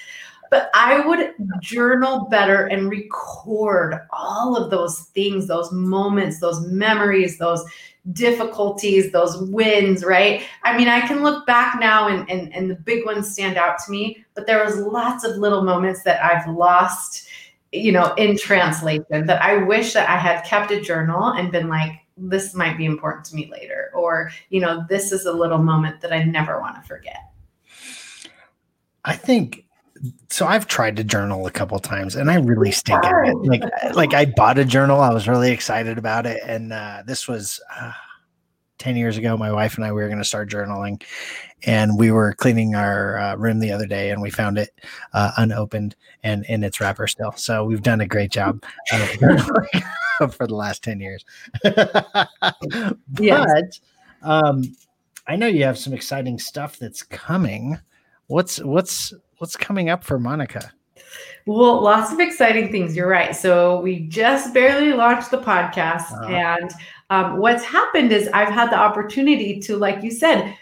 But 0.50 0.70
I 0.74 1.00
would 1.00 1.34
journal 1.60 2.28
better 2.30 2.66
and 2.66 2.88
record 2.88 4.06
all 4.10 4.56
of 4.56 4.70
those 4.70 5.00
things, 5.14 5.46
those 5.48 5.72
moments, 5.72 6.38
those 6.38 6.60
memories, 6.66 7.38
those 7.38 7.64
difficulties, 8.12 9.12
those 9.12 9.36
wins, 9.50 10.04
right? 10.04 10.44
I 10.62 10.76
mean, 10.76 10.88
I 10.88 11.00
can 11.06 11.22
look 11.22 11.46
back 11.46 11.78
now 11.80 12.08
and, 12.08 12.28
and, 12.30 12.54
and 12.54 12.70
the 12.70 12.76
big 12.76 13.04
ones 13.04 13.32
stand 13.32 13.56
out 13.56 13.78
to 13.84 13.90
me, 13.90 14.24
but 14.34 14.46
there 14.46 14.64
was 14.64 14.76
lots 14.76 15.24
of 15.24 15.36
little 15.36 15.62
moments 15.62 16.02
that 16.04 16.22
I've 16.22 16.48
lost, 16.48 17.28
you 17.72 17.92
know, 17.92 18.14
in 18.14 18.38
translation 18.38 19.26
that 19.26 19.42
I 19.42 19.58
wish 19.58 19.92
that 19.94 20.08
I 20.08 20.16
had 20.16 20.44
kept 20.44 20.70
a 20.70 20.80
journal 20.80 21.32
and 21.32 21.50
been 21.50 21.68
like, 21.68 21.92
this 22.16 22.54
might 22.54 22.78
be 22.78 22.86
important 22.86 23.26
to 23.26 23.34
me 23.34 23.50
later. 23.50 23.90
Or, 23.94 24.30
you 24.50 24.60
know, 24.60 24.84
this 24.88 25.12
is 25.12 25.26
a 25.26 25.32
little 25.32 25.58
moment 25.58 26.00
that 26.00 26.12
I 26.12 26.22
never 26.22 26.60
want 26.60 26.76
to 26.76 26.82
forget. 26.82 27.32
I 29.04 29.14
think 29.14 29.65
so 30.30 30.46
I've 30.46 30.66
tried 30.66 30.96
to 30.96 31.04
journal 31.04 31.46
a 31.46 31.50
couple 31.50 31.78
times 31.78 32.16
and 32.16 32.30
I 32.30 32.36
really 32.36 32.72
stink 32.72 33.04
at 33.04 33.28
it. 33.28 33.36
Like 33.36 33.62
like 33.94 34.14
I 34.14 34.26
bought 34.26 34.58
a 34.58 34.64
journal, 34.64 35.00
I 35.00 35.12
was 35.12 35.28
really 35.28 35.50
excited 35.50 35.98
about 35.98 36.26
it 36.26 36.42
and 36.44 36.72
uh, 36.72 37.02
this 37.06 37.28
was 37.28 37.60
uh, 37.78 37.92
10 38.78 38.96
years 38.96 39.16
ago 39.16 39.36
my 39.36 39.50
wife 39.50 39.76
and 39.76 39.84
I 39.84 39.92
we 39.92 40.02
were 40.02 40.08
going 40.08 40.18
to 40.18 40.24
start 40.24 40.50
journaling 40.50 41.02
and 41.64 41.98
we 41.98 42.10
were 42.10 42.34
cleaning 42.34 42.74
our 42.74 43.18
uh, 43.18 43.36
room 43.36 43.58
the 43.58 43.72
other 43.72 43.86
day 43.86 44.10
and 44.10 44.20
we 44.20 44.30
found 44.30 44.58
it 44.58 44.70
uh, 45.14 45.32
unopened 45.38 45.96
and 46.22 46.44
in 46.46 46.62
its 46.62 46.80
wrapper 46.80 47.06
still. 47.06 47.32
So 47.32 47.64
we've 47.64 47.82
done 47.82 48.00
a 48.00 48.06
great 48.06 48.30
job 48.30 48.62
for 50.30 50.46
the 50.46 50.54
last 50.54 50.84
10 50.84 51.00
years. 51.00 51.24
but 51.62 53.78
um, 54.22 54.62
I 55.26 55.36
know 55.36 55.46
you 55.46 55.64
have 55.64 55.78
some 55.78 55.92
exciting 55.92 56.38
stuff 56.38 56.78
that's 56.78 57.02
coming. 57.02 57.78
What's 58.28 58.62
what's 58.62 59.14
what's 59.38 59.56
coming 59.56 59.88
up 59.88 60.04
for 60.04 60.18
Monica? 60.18 60.72
Well, 61.46 61.80
lots 61.80 62.12
of 62.12 62.18
exciting 62.18 62.72
things. 62.72 62.96
You're 62.96 63.08
right. 63.08 63.34
So 63.34 63.80
we 63.80 64.00
just 64.08 64.52
barely 64.52 64.92
launched 64.92 65.30
the 65.30 65.38
podcast, 65.38 66.10
uh-huh. 66.12 66.26
and 66.26 66.70
um, 67.10 67.38
what's 67.38 67.64
happened 67.64 68.12
is 68.12 68.28
I've 68.32 68.52
had 68.52 68.70
the 68.70 68.76
opportunity 68.76 69.60
to, 69.60 69.76
like 69.76 70.02
you 70.02 70.10
said, 70.10 70.56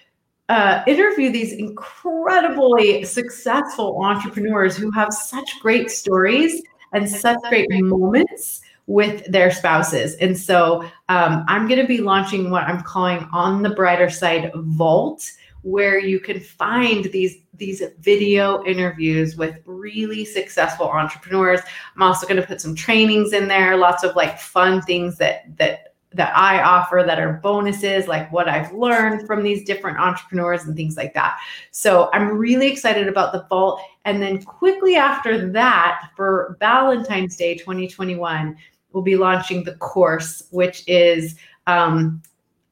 uh, 0.51 0.83
interview 0.87 1.33
these 1.33 1.53
incredibly 1.55 3.03
successful 3.05 3.99
entrepreneurs 4.05 4.77
who 4.77 4.91
have 4.91 5.13
such 5.13 5.59
great 5.61 5.91
stories 5.91 6.63
and 6.93 7.09
such 7.09 7.39
great 7.49 7.67
moments 7.71 8.61
with 8.87 9.25
their 9.33 9.51
spouses. 9.51 10.17
And 10.17 10.39
so 10.39 10.83
um, 11.09 11.45
I'm 11.49 11.67
going 11.67 11.81
to 11.81 11.87
be 11.87 11.99
launching 11.99 12.51
what 12.51 12.65
I'm 12.65 12.83
calling 12.83 13.27
on 13.33 13.63
the 13.63 13.71
brighter 13.71 14.11
side 14.11 14.51
vault 14.55 15.31
where 15.65 15.99
you 15.99 16.21
can 16.21 16.39
find 16.39 17.07
these 17.07 17.39
these 17.55 17.83
video 18.01 18.65
interviews 18.65 19.37
with 19.37 19.57
really 19.65 20.25
successful 20.25 20.89
entrepreneurs. 20.89 21.61
I'm 21.97 22.03
also 22.03 22.27
going 22.27 22.41
to 22.41 22.47
put 22.47 22.61
some 22.61 22.75
trainings 22.75 23.33
in 23.33 23.49
there, 23.49 23.77
lots 23.77 24.03
of 24.03 24.15
like 24.15 24.39
fun 24.39 24.83
things 24.83 25.17
that 25.19 25.57
that 25.57 25.95
that 26.13 26.37
I 26.37 26.63
offer 26.63 27.03
that 27.05 27.19
are 27.19 27.41
bonuses, 27.43 28.07
like 28.07 28.31
what 28.33 28.49
I've 28.49 28.73
learned 28.73 29.27
from 29.27 29.43
these 29.43 29.65
different 29.65 29.99
entrepreneurs 29.99 30.65
and 30.65 30.77
things 30.77 30.97
like 30.97 31.13
that. 31.15 31.41
So 31.73 32.09
I'm 32.13 32.29
really 32.29 32.69
excited 32.69 33.09
about 33.09 33.33
the 33.33 33.45
vault. 33.49 33.81
And 34.05 34.23
then 34.23 34.41
quickly 34.43 34.95
after 34.95 35.51
that, 35.51 36.11
for 36.15 36.57
Valentine's 36.61 37.37
Day 37.37 37.57
2021, 37.57 38.57
we'll 38.93 39.03
be 39.03 39.17
launching 39.17 39.65
the 39.65 39.75
course, 39.77 40.45
which 40.51 40.85
is 40.87 41.35
um, 41.67 42.23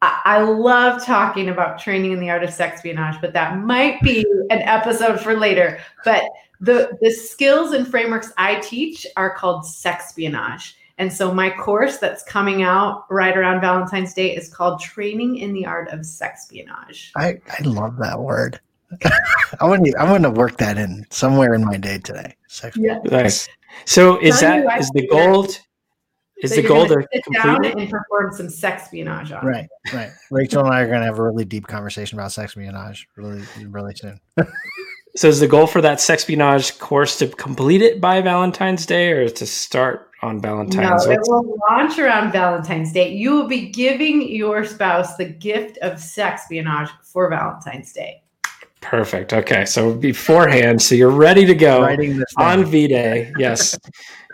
I 0.02 0.42
love 0.42 1.04
talking 1.04 1.48
about 1.48 1.78
training 1.78 2.10
in 2.10 2.18
the 2.18 2.28
art 2.28 2.42
of 2.42 2.50
sexpionage, 2.50 3.20
but 3.20 3.32
that 3.34 3.58
might 3.58 4.00
be 4.02 4.26
an 4.50 4.60
episode 4.62 5.20
for 5.20 5.34
later. 5.34 5.80
But 6.04 6.24
the 6.60 6.98
the 7.00 7.10
skills 7.10 7.72
and 7.72 7.86
frameworks 7.86 8.32
I 8.36 8.56
teach 8.56 9.06
are 9.16 9.34
called 9.34 9.64
sexpionage. 9.64 10.74
And 10.98 11.12
so 11.12 11.32
my 11.32 11.50
course 11.50 11.98
that's 11.98 12.22
coming 12.24 12.62
out 12.62 13.06
right 13.10 13.36
around 13.36 13.60
Valentine's 13.60 14.12
Day 14.12 14.36
is 14.36 14.48
called 14.48 14.80
Training 14.80 15.38
in 15.38 15.52
the 15.52 15.66
Art 15.66 15.88
of 15.88 16.00
Sexpionage. 16.00 17.10
I, 17.16 17.40
I 17.58 17.62
love 17.62 17.96
that 17.96 18.20
word. 18.20 18.60
I 19.60 19.64
want 19.64 19.84
to 19.84 19.94
I 19.98 20.10
want 20.10 20.24
to 20.24 20.30
work 20.30 20.58
that 20.58 20.78
in 20.78 21.06
somewhere 21.10 21.54
in 21.54 21.64
my 21.64 21.76
day 21.76 21.98
today. 21.98 22.36
Sex. 22.48 22.76
Yeah. 22.76 22.98
Nice. 23.04 23.48
So 23.84 24.18
is 24.20 24.40
Tell 24.40 24.56
you 24.56 24.62
that 24.62 24.72
I 24.72 24.78
is 24.78 24.90
the 24.90 25.00
think 25.00 25.10
goal? 25.10 25.46
Is 26.42 26.50
So 26.50 26.57
the 26.57 26.62
you're 26.62 26.68
goal 26.68 26.87
gonna 26.88 27.02
to 27.02 27.09
sit 27.12 27.42
down 27.42 27.64
it? 27.64 27.76
and 27.76 27.88
perform 27.90 28.33
some 28.33 28.48
sexpionage 28.48 29.37
on. 29.37 29.46
Right, 29.46 29.68
right. 29.94 30.11
Rachel 30.31 30.64
and 30.64 30.74
I 30.74 30.81
are 30.81 30.87
going 30.88 31.00
to 31.00 31.07
have 31.07 31.18
a 31.18 31.22
really 31.22 31.44
deep 31.44 31.66
conversation 31.66 32.18
about 32.18 32.33
sex 32.33 32.52
espionage 32.52 33.07
really, 33.16 33.42
really 33.66 33.94
soon. 33.94 34.20
So 35.14 35.28
is 35.28 35.40
the 35.40 35.46
goal 35.46 35.66
for 35.66 35.83
that 35.83 35.98
sexpionage 35.98 36.78
course 36.78 37.18
to 37.18 37.28
complete 37.28 37.83
it 37.83 38.00
by 38.00 38.22
Valentine's 38.22 38.87
Day 38.87 39.11
or 39.12 39.28
to 39.28 39.46
start 39.46 40.09
on 40.22 40.40
Valentine's? 40.40 40.76
No, 40.76 40.88
Valentine's? 41.12 41.28
it 41.28 41.31
will 41.31 41.59
launch 41.70 41.98
around 41.98 42.33
Valentine's 42.33 42.92
Day. 42.94 43.12
You 43.12 43.33
will 43.33 43.46
be 43.46 43.68
giving 43.68 44.26
your 44.26 44.64
spouse 44.64 45.16
the 45.16 45.26
gift 45.26 45.76
of 45.83 45.98
sexpionage 45.98 46.88
for 47.02 47.28
Valentine's 47.28 47.92
Day. 47.92 48.21
Perfect. 48.83 49.33
Okay. 49.33 49.64
So 49.64 49.95
beforehand, 49.95 50.83
so 50.83 50.95
you're 50.95 51.09
ready 51.11 51.47
to 51.47 51.55
go 51.55 51.85
on. 52.37 52.64
V 52.66 52.88
Day. 52.88 53.33
Yes. 53.38 53.79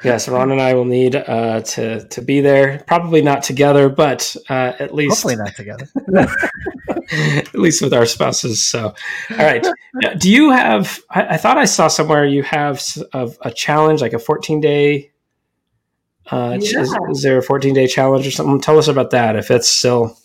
yes. 0.02 0.26
Ron 0.26 0.50
and 0.50 0.60
I 0.60 0.74
will 0.74 0.86
need 0.86 1.14
uh, 1.14 1.60
to 1.60 2.08
to 2.08 2.22
be 2.22 2.40
there. 2.40 2.82
Probably 2.86 3.20
not 3.22 3.42
together, 3.42 3.88
but 3.88 4.34
uh, 4.48 4.72
at 4.78 4.94
least 4.94 5.16
hopefully 5.22 5.36
not 5.36 5.54
together. 5.54 5.86
at 7.10 7.54
least 7.54 7.82
with 7.82 7.92
our 7.92 8.06
spouses. 8.06 8.64
So, 8.64 8.94
all 9.30 9.36
right. 9.36 9.64
Now, 9.94 10.14
Do 10.14 10.30
you 10.30 10.50
have? 10.50 10.98
I, 11.10 11.34
I 11.34 11.36
thought 11.36 11.58
I 11.58 11.66
saw 11.66 11.88
somewhere 11.88 12.24
you 12.24 12.42
have 12.42 12.76
s- 12.76 12.96
of 13.12 13.38
a 13.42 13.50
challenge, 13.50 14.00
like 14.00 14.14
a 14.14 14.18
14 14.18 14.60
day. 14.60 15.12
Uh, 16.30 16.58
ch- 16.58 16.74
is, 16.74 16.94
is 17.10 17.22
there 17.22 17.38
a 17.38 17.42
14 17.42 17.74
day 17.74 17.86
challenge 17.86 18.26
or 18.26 18.30
something? 18.30 18.60
Tell 18.60 18.78
us 18.78 18.88
about 18.88 19.10
that. 19.10 19.36
If 19.36 19.50
it's 19.50 19.68
still, 19.68 20.18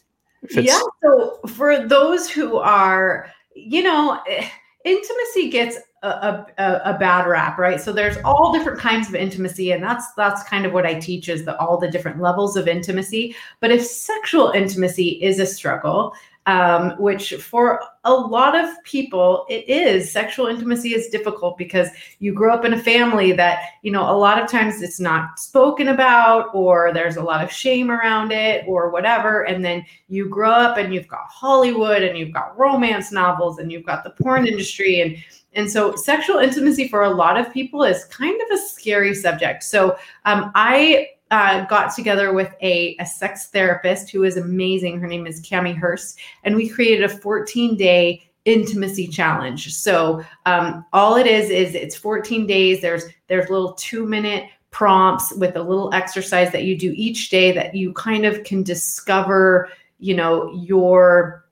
if 0.44 0.58
it's 0.58 0.68
yeah. 0.68 0.82
So 1.04 1.40
for 1.48 1.86
those 1.88 2.30
who 2.30 2.58
are, 2.58 3.30
you 3.56 3.84
know, 3.84 4.20
eh, 4.28 4.48
intimacy 4.86 5.50
gets 5.50 5.78
a, 6.04 6.46
a, 6.58 6.82
a 6.86 6.98
bad 7.00 7.28
rap, 7.28 7.58
right? 7.58 7.80
So 7.80 7.94
there's 7.94 8.18
all 8.26 8.52
different 8.52 8.80
kinds 8.80 9.08
of 9.08 9.16
intimacy, 9.16 9.72
and 9.72 9.82
that's 9.82 10.14
that's 10.16 10.44
kind 10.44 10.66
of 10.66 10.74
what 10.74 10.86
I 10.86 11.00
teach 11.00 11.30
is 11.30 11.46
the 11.46 11.58
all 11.58 11.78
the 11.78 11.90
different 11.90 12.22
levels 12.22 12.58
of 12.58 12.68
intimacy. 12.68 13.36
But 13.62 13.72
if 13.72 13.86
sexual 13.86 14.52
intimacy 14.52 15.22
is 15.24 15.40
a 15.40 15.46
struggle, 15.46 16.14
um, 16.46 16.92
which 17.00 17.36
for 17.36 17.80
a 18.04 18.14
lot 18.14 18.54
of 18.54 18.70
people 18.84 19.46
it 19.50 19.68
is, 19.70 20.12
sexual 20.12 20.48
intimacy 20.48 20.94
is 20.94 21.08
difficult 21.08 21.58
because 21.58 21.88
you 22.20 22.34
grow 22.34 22.54
up 22.54 22.66
in 22.66 22.74
a 22.74 22.80
family 22.80 23.32
that 23.32 23.70
you 23.82 23.92
know 23.92 24.10
a 24.10 24.18
lot 24.18 24.42
of 24.42 24.50
times 24.50 24.82
it's 24.82 25.00
not 25.00 25.40
spoken 25.40 25.90
about, 25.90 26.54
or 26.54 26.92
there's 26.94 27.16
a 27.16 27.24
lot 27.24 27.44
of 27.44 27.52
shame 27.52 27.90
around 27.90 28.32
it, 28.32 28.66
or 28.68 28.90
whatever, 28.90 29.44
and 29.44 29.64
then 29.64 29.86
you 30.10 30.28
grow 30.28 30.52
up 30.52 30.78
and 30.78 30.94
you've 30.94 31.08
got 31.08 31.26
Hollywood 31.30 32.04
and 32.04 32.18
you've 32.18 32.34
got 32.34 32.58
romance 32.60 33.12
novels 33.12 33.60
and 33.60 33.72
you've 33.72 33.86
got 33.86 34.04
the 34.04 34.12
porn 34.12 34.46
industry 34.48 35.02
and 35.02 35.18
and 35.56 35.70
so 35.70 35.96
sexual 35.96 36.40
intimacy 36.40 36.88
for 36.88 37.04
a 37.04 37.10
lot 37.10 37.40
of 37.40 37.54
people 37.54 37.84
is 37.84 38.06
kind 38.06 38.40
of 38.42 38.58
a 38.58 38.58
scary 38.58 39.14
subject. 39.14 39.64
So 39.64 39.98
um, 40.26 40.52
I 40.56 41.10
uh, 41.34 41.66
got 41.66 41.96
together 41.96 42.32
with 42.32 42.54
a, 42.62 42.96
a 43.00 43.06
sex 43.08 43.48
therapist 43.48 44.12
who 44.12 44.24
is 44.24 44.38
amazing. 44.38 45.00
Her 45.00 45.08
name 45.08 45.26
is 45.26 45.42
Cami 45.42 45.76
Hurst, 45.76 46.20
and 46.44 46.56
we 46.56 46.70
created 46.70 47.04
a 47.04 47.10
14 47.10 47.76
day 47.76 48.30
intimacy 48.46 49.08
challenge. 49.08 49.74
So 49.74 50.24
um, 50.46 50.86
all 50.94 51.16
it 51.16 51.26
is 51.26 51.50
is 51.50 51.74
it's 51.74 51.96
14 51.96 52.46
days. 52.46 52.82
There's 52.82 53.06
there's 53.30 53.50
little 53.50 53.74
two 53.74 54.06
minute 54.06 54.48
prompts 54.70 55.34
with 55.34 55.56
a 55.56 55.64
little 55.64 55.92
exercise 55.92 56.52
that 56.52 56.66
you 56.66 56.78
do 56.78 56.94
each 56.96 57.32
day 57.32 57.52
that 57.52 57.74
you 57.74 57.94
kind 57.94 58.26
of 58.26 58.44
can 58.44 58.62
discover 58.62 59.70
you 59.98 60.16
know 60.16 60.54
your 60.54 61.43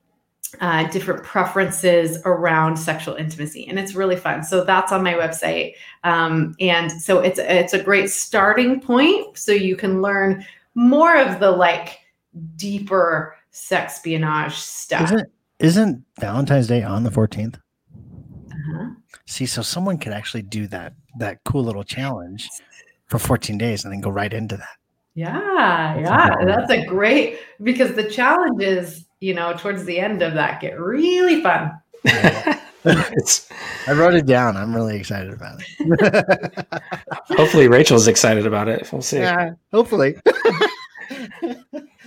uh, 0.60 0.88
different 0.90 1.22
preferences 1.22 2.18
around 2.24 2.76
sexual 2.76 3.14
intimacy 3.14 3.66
and 3.68 3.78
it's 3.78 3.94
really 3.94 4.16
fun 4.16 4.42
so 4.42 4.64
that's 4.64 4.92
on 4.92 5.02
my 5.02 5.14
website 5.14 5.74
um, 6.04 6.54
and 6.60 6.92
so 6.92 7.20
it's 7.20 7.38
it's 7.38 7.72
a 7.72 7.82
great 7.82 8.10
starting 8.10 8.80
point 8.80 9.36
so 9.36 9.52
you 9.52 9.76
can 9.76 10.02
learn 10.02 10.44
more 10.74 11.16
of 11.16 11.40
the 11.40 11.50
like 11.50 12.00
deeper 12.56 13.36
sexpionage 13.52 14.52
stuff 14.52 15.10
Isn't 15.10 15.28
isn't 15.62 16.04
Valentine's 16.18 16.66
Day 16.66 16.82
on 16.82 17.04
the 17.04 17.10
14th? 17.10 17.54
Uh-huh. 18.50 18.90
See, 19.26 19.46
so 19.46 19.62
someone 19.62 19.96
could 19.96 20.12
actually 20.12 20.42
do 20.42 20.66
that 20.66 20.94
that 21.18 21.38
cool 21.44 21.62
little 21.62 21.84
challenge 21.84 22.48
for 23.06 23.18
14 23.20 23.58
days 23.58 23.84
and 23.84 23.92
then 23.92 24.00
go 24.00 24.10
right 24.10 24.32
into 24.32 24.56
that. 24.56 24.76
Yeah, 25.14 25.98
yeah, 25.98 26.44
that's 26.44 26.70
a 26.70 26.84
great 26.86 27.38
because 27.62 27.94
the 27.94 28.08
challenges, 28.10 29.04
you 29.22 29.34
know, 29.34 29.54
towards 29.56 29.84
the 29.84 29.98
end 29.98 30.20
of 30.20 30.34
that 30.34 30.60
get 30.60 30.78
really 30.78 31.40
fun. 31.42 31.70
it's 32.84 33.48
I 33.86 33.92
wrote 33.92 34.14
it 34.14 34.26
down. 34.26 34.56
I'm 34.56 34.74
really 34.74 34.96
excited 34.98 35.32
about 35.32 35.62
it. 35.62 36.66
hopefully 37.36 37.68
Rachel's 37.68 38.08
excited 38.08 38.46
about 38.46 38.68
it. 38.68 38.88
We'll 38.92 39.02
see. 39.02 39.18
yeah, 39.18 39.50
hopefully. 39.72 40.16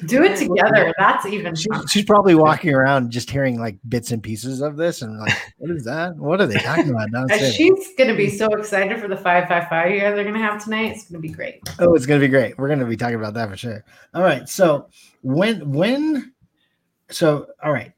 Do 0.07 0.23
it 0.23 0.35
together. 0.37 0.93
That's 0.99 1.25
even 1.25 1.55
She's, 1.55 1.67
she's 1.89 2.03
probably 2.05 2.35
walking 2.35 2.73
around 2.73 3.11
just 3.11 3.29
hearing 3.29 3.57
like 3.59 3.77
bits 3.87 4.11
and 4.11 4.21
pieces 4.21 4.61
of 4.61 4.75
this 4.75 5.01
and 5.01 5.17
like, 5.19 5.53
what 5.57 5.71
is 5.71 5.85
that? 5.85 6.17
What 6.17 6.41
are 6.41 6.47
they 6.47 6.59
talking 6.59 6.89
about 6.89 7.03
And 7.05 7.13
downstairs? 7.13 7.55
she's 7.55 7.93
going 7.97 8.09
to 8.09 8.15
be 8.15 8.29
so 8.29 8.47
excited 8.47 8.99
for 8.99 9.07
the 9.07 9.15
555 9.15 9.91
you 9.91 10.01
guys 10.01 10.11
are 10.19 10.23
going 10.23 10.33
to 10.33 10.39
have 10.41 10.61
tonight. 10.61 10.91
It's 10.91 11.09
going 11.09 11.21
to 11.21 11.27
be 11.27 11.33
great. 11.33 11.61
Oh, 11.79 11.93
it's 11.95 12.05
gonna 12.05 12.19
be 12.19 12.27
great. 12.27 12.57
We're 12.57 12.67
gonna 12.67 12.85
be 12.85 12.97
talking 12.97 13.15
about 13.15 13.33
that 13.35 13.49
for 13.49 13.55
sure. 13.57 13.85
All 14.13 14.21
right. 14.21 14.47
So 14.49 14.89
when 15.21 15.71
when 15.71 16.33
so 17.09 17.47
all 17.63 17.71
right. 17.71 17.91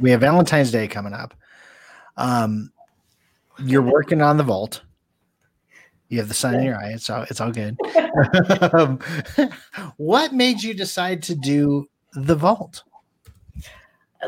We 0.00 0.10
have 0.10 0.20
Valentine's 0.20 0.70
Day 0.70 0.88
coming 0.88 1.12
up. 1.12 1.34
Um 2.16 2.72
you're 3.58 3.82
working 3.82 4.22
on 4.22 4.36
the 4.36 4.44
vault. 4.44 4.82
You 6.08 6.18
have 6.18 6.28
the 6.28 6.34
sun 6.34 6.54
in 6.54 6.62
your 6.62 6.76
eye. 6.76 6.92
It's 6.92 7.10
all 7.10 7.22
it's 7.22 7.40
all 7.40 7.52
good. 7.52 7.76
um, 8.72 8.98
what 9.96 10.32
made 10.32 10.62
you 10.62 10.72
decide 10.72 11.22
to 11.24 11.34
do 11.34 11.88
the 12.14 12.34
vault? 12.34 12.82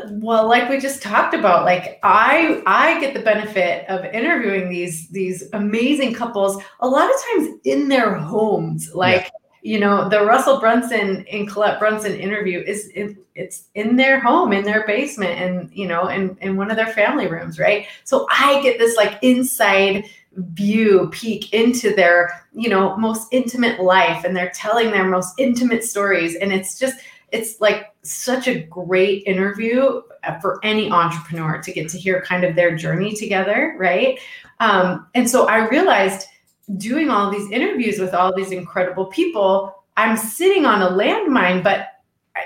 Well, 0.09 0.47
like 0.47 0.69
we 0.69 0.79
just 0.79 1.01
talked 1.01 1.33
about, 1.33 1.65
like 1.65 1.99
I 2.03 2.61
I 2.65 2.99
get 3.01 3.13
the 3.13 3.19
benefit 3.19 3.89
of 3.89 4.05
interviewing 4.05 4.69
these 4.69 5.09
these 5.09 5.49
amazing 5.53 6.13
couples 6.13 6.61
a 6.79 6.87
lot 6.87 7.09
of 7.09 7.15
times 7.29 7.59
in 7.65 7.89
their 7.89 8.15
homes. 8.15 8.93
Like, 8.93 9.31
you 9.61 9.79
know, 9.79 10.09
the 10.09 10.25
Russell 10.25 10.59
Brunson 10.59 11.25
and 11.31 11.47
Collette 11.47 11.79
Brunson 11.79 12.15
interview 12.15 12.63
is 12.65 12.87
in, 12.89 13.17
it's 13.35 13.65
in 13.75 13.95
their 13.95 14.19
home, 14.19 14.53
in 14.53 14.63
their 14.63 14.85
basement, 14.87 15.39
and 15.39 15.69
you 15.71 15.87
know, 15.87 16.07
in, 16.07 16.37
in 16.41 16.57
one 16.57 16.71
of 16.71 16.77
their 16.77 16.87
family 16.87 17.27
rooms, 17.27 17.59
right? 17.59 17.85
So 18.03 18.27
I 18.31 18.61
get 18.63 18.79
this 18.79 18.95
like 18.97 19.19
inside 19.21 20.05
view 20.35 21.09
peek 21.11 21.51
into 21.53 21.93
their 21.93 22.45
you 22.53 22.69
know 22.69 22.95
most 22.95 23.27
intimate 23.31 23.81
life 23.81 24.23
and 24.23 24.35
they're 24.35 24.51
telling 24.51 24.89
their 24.89 25.03
most 25.03 25.33
intimate 25.37 25.83
stories 25.83 26.35
and 26.35 26.53
it's 26.53 26.79
just 26.79 26.95
it's 27.33 27.59
like 27.59 27.93
such 28.01 28.47
a 28.47 28.61
great 28.63 29.23
interview 29.25 30.01
for 30.41 30.59
any 30.63 30.89
entrepreneur 30.89 31.61
to 31.61 31.73
get 31.73 31.89
to 31.89 31.97
hear 31.97 32.21
kind 32.21 32.45
of 32.45 32.55
their 32.55 32.75
journey 32.77 33.13
together 33.13 33.75
right 33.77 34.19
um, 34.61 35.05
and 35.15 35.29
so 35.29 35.47
i 35.47 35.67
realized 35.67 36.27
doing 36.77 37.09
all 37.09 37.31
these 37.31 37.49
interviews 37.51 37.99
with 37.99 38.13
all 38.13 38.33
these 38.35 38.51
incredible 38.51 39.05
people 39.07 39.83
i'm 39.97 40.17
sitting 40.17 40.65
on 40.65 40.81
a 40.81 40.89
landmine 40.89 41.63
but 41.63 41.87
I, 42.35 42.41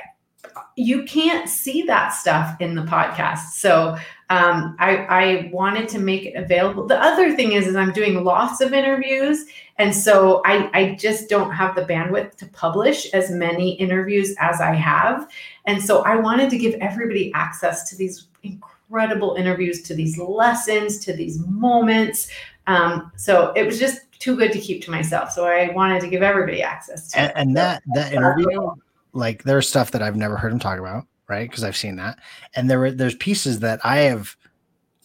you 0.76 1.04
can't 1.04 1.50
see 1.50 1.84
that 1.84 2.10
stuff 2.10 2.60
in 2.60 2.76
the 2.76 2.84
podcast 2.84 3.52
so 3.54 3.98
um, 4.30 4.76
I, 4.80 4.98
I 4.98 5.50
wanted 5.54 5.88
to 5.90 6.00
make 6.00 6.26
it 6.26 6.36
available. 6.36 6.88
The 6.88 7.02
other 7.02 7.36
thing 7.36 7.52
is, 7.52 7.68
is 7.68 7.76
I'm 7.76 7.94
doing 7.94 8.24
lots 8.24 8.60
of 8.60 8.74
interviews, 8.74 9.46
and 9.78 9.96
so 9.96 10.42
I, 10.46 10.70
I 10.74 10.96
just 10.96 11.30
don't 11.30 11.52
have 11.52 11.76
the 11.76 11.84
bandwidth 11.84 12.36
to 12.38 12.48
publish 12.48 13.06
as 13.14 13.30
many 13.30 13.74
interviews 13.74 14.36
as 14.40 14.62
I 14.62 14.74
have, 14.74 15.30
and 15.66 15.82
so 15.82 16.02
I 16.04 16.16
wanted 16.16 16.50
to 16.52 16.58
give 16.58 16.74
everybody 16.76 17.32
access 17.36 17.88
to 17.90 17.96
these 17.96 18.28
incredible 18.42 19.36
interviews, 19.36 19.84
to 19.84 19.94
these 19.94 20.18
lessons, 20.18 20.98
to 21.06 21.14
these 21.14 21.40
moments. 21.46 22.28
Um, 22.66 23.12
so 23.16 23.52
it 23.56 23.64
was 23.64 23.78
just 23.78 24.15
too 24.26 24.36
good 24.36 24.52
to 24.52 24.60
keep 24.60 24.84
to 24.84 24.90
myself. 24.92 25.32
So 25.32 25.46
I 25.46 25.70
wanted 25.70 26.02
to 26.02 26.08
give 26.08 26.24
everybody 26.24 26.64
access 26.64 27.10
to 27.12 27.20
And, 27.20 27.30
it. 27.30 27.34
and 27.38 27.58
that 27.58 27.84
that 27.94 28.12
interview, 28.12 28.72
like 29.14 29.44
there's 29.44 29.70
stuff 29.70 29.92
that 29.92 30.02
I've 30.02 30.16
never 30.16 30.36
heard 30.36 30.52
him 30.52 30.58
talk 30.58 30.80
about, 30.80 31.06
right? 31.30 31.48
Because 31.48 31.64
I've 31.64 31.78
seen 31.78 31.96
that. 31.98 32.18
And 32.56 32.68
there 32.70 32.80
were 32.80 32.92
there's 32.92 33.16
pieces 33.16 33.60
that 33.60 33.80
I 33.86 33.98
have 33.98 34.36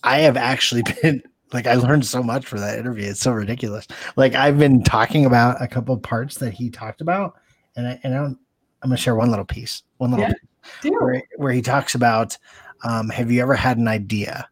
I 0.02 0.20
have 0.20 0.38
actually 0.38 0.82
been 1.02 1.22
like 1.52 1.66
I 1.66 1.74
learned 1.74 2.06
so 2.06 2.22
much 2.22 2.46
for 2.46 2.58
that 2.58 2.78
interview. 2.78 3.10
It's 3.10 3.20
so 3.20 3.32
ridiculous. 3.32 3.86
Like 4.16 4.34
I've 4.34 4.58
been 4.58 4.82
talking 4.82 5.26
about 5.26 5.60
a 5.62 5.68
couple 5.68 5.94
of 5.94 6.02
parts 6.02 6.36
that 6.38 6.54
he 6.54 6.70
talked 6.70 7.02
about, 7.02 7.34
and 7.76 7.86
I 7.86 8.00
and 8.02 8.14
I 8.14 8.16
don't, 8.16 8.38
I'm 8.82 8.88
gonna 8.88 8.96
share 8.96 9.16
one 9.16 9.28
little 9.28 9.44
piece, 9.44 9.82
one 9.98 10.12
little 10.12 10.26
Yeah. 10.26 10.32
piece 10.80 10.92
where 10.98 11.22
where 11.36 11.52
he 11.52 11.60
talks 11.60 11.94
about, 11.94 12.38
um, 12.84 13.10
have 13.10 13.30
you 13.30 13.42
ever 13.42 13.54
had 13.54 13.76
an 13.76 13.86
idea? 13.88 14.48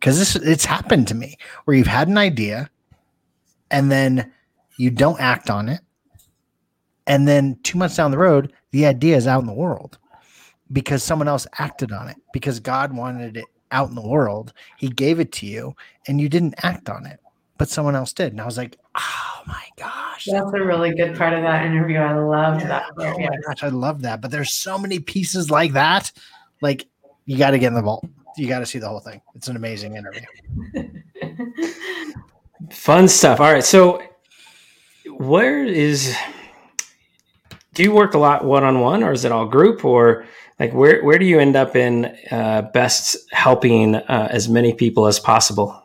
Because 0.00 0.18
this 0.18 0.34
it's 0.36 0.64
happened 0.64 1.08
to 1.08 1.14
me 1.14 1.36
where 1.64 1.76
you've 1.76 1.86
had 1.86 2.08
an 2.08 2.16
idea, 2.18 2.70
and 3.72 3.90
then 3.90 4.32
you 4.76 4.90
don't 4.90 5.20
act 5.20 5.50
on 5.50 5.68
it, 5.68 5.80
And 7.08 7.26
then 7.26 7.58
two 7.64 7.76
months 7.78 7.96
down 7.96 8.10
the 8.12 8.18
road, 8.18 8.52
the 8.70 8.86
idea 8.86 9.16
is 9.16 9.26
out 9.26 9.40
in 9.40 9.46
the 9.46 9.52
world 9.52 9.98
because 10.72 11.02
someone 11.02 11.26
else 11.28 11.46
acted 11.58 11.90
on 11.92 12.08
it 12.08 12.16
because 12.32 12.60
God 12.60 12.94
wanted 12.96 13.36
it 13.36 13.44
out 13.72 13.88
in 13.88 13.94
the 13.96 14.06
world. 14.06 14.52
He 14.78 14.88
gave 14.88 15.18
it 15.18 15.32
to 15.32 15.46
you 15.46 15.74
and 16.06 16.20
you 16.20 16.28
didn't 16.28 16.54
act 16.62 16.88
on 16.88 17.04
it, 17.06 17.18
but 17.58 17.68
someone 17.68 17.96
else 17.96 18.12
did. 18.12 18.32
And 18.32 18.40
I 18.40 18.44
was 18.44 18.56
like, 18.56 18.76
oh 18.94 19.42
my 19.46 19.64
gosh. 19.76 20.26
That's 20.30 20.52
a 20.54 20.62
really 20.64 20.94
good 20.94 21.16
part 21.18 21.32
of 21.32 21.42
that 21.42 21.66
interview. 21.66 21.98
I 21.98 22.14
loved 22.16 22.60
Yeah. 22.62 22.68
that. 22.68 22.84
Oh 22.98 23.18
my 23.18 23.36
gosh, 23.46 23.62
I 23.62 23.68
love 23.68 24.02
that. 24.02 24.20
But 24.20 24.30
there's 24.30 24.52
so 24.54 24.78
many 24.78 24.98
pieces 25.00 25.50
like 25.50 25.72
that. 25.72 26.12
Like 26.60 26.86
you 27.26 27.36
got 27.36 27.50
to 27.50 27.58
get 27.58 27.68
in 27.68 27.74
the 27.74 27.82
vault. 27.82 28.04
You 28.36 28.46
got 28.48 28.60
to 28.60 28.66
see 28.66 28.78
the 28.78 28.88
whole 28.88 29.00
thing. 29.00 29.20
It's 29.34 29.48
an 29.48 29.56
amazing 29.56 29.96
interview. 29.96 30.22
Fun 32.72 33.06
stuff. 33.06 33.38
All 33.38 33.52
right. 33.52 33.64
So, 33.64 34.02
where 35.06 35.64
is? 35.64 36.16
Do 37.74 37.82
you 37.82 37.92
work 37.92 38.14
a 38.14 38.18
lot 38.18 38.44
one 38.44 38.64
on 38.64 38.80
one, 38.80 39.02
or 39.02 39.12
is 39.12 39.24
it 39.24 39.32
all 39.32 39.46
group, 39.46 39.84
or 39.84 40.24
like 40.58 40.72
where 40.72 41.04
where 41.04 41.18
do 41.18 41.26
you 41.26 41.38
end 41.38 41.54
up 41.54 41.76
in 41.76 42.16
uh, 42.30 42.62
best 42.72 43.16
helping 43.30 43.94
uh, 43.94 44.28
as 44.30 44.48
many 44.48 44.72
people 44.72 45.06
as 45.06 45.20
possible? 45.20 45.81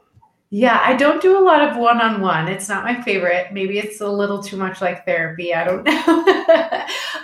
Yeah, 0.50 0.82
I 0.82 0.96
don't 0.96 1.22
do 1.22 1.38
a 1.38 1.44
lot 1.44 1.62
of 1.62 1.76
one 1.76 2.00
on 2.00 2.22
one. 2.22 2.48
It's 2.48 2.70
not 2.70 2.86
my 2.86 3.02
favorite. 3.02 3.52
Maybe 3.52 3.80
it's 3.80 4.00
a 4.00 4.08
little 4.08 4.42
too 4.42 4.56
much 4.56 4.80
like 4.80 5.04
therapy. 5.04 5.54
I 5.54 5.66
don't 5.66 5.84
know. 5.86 6.24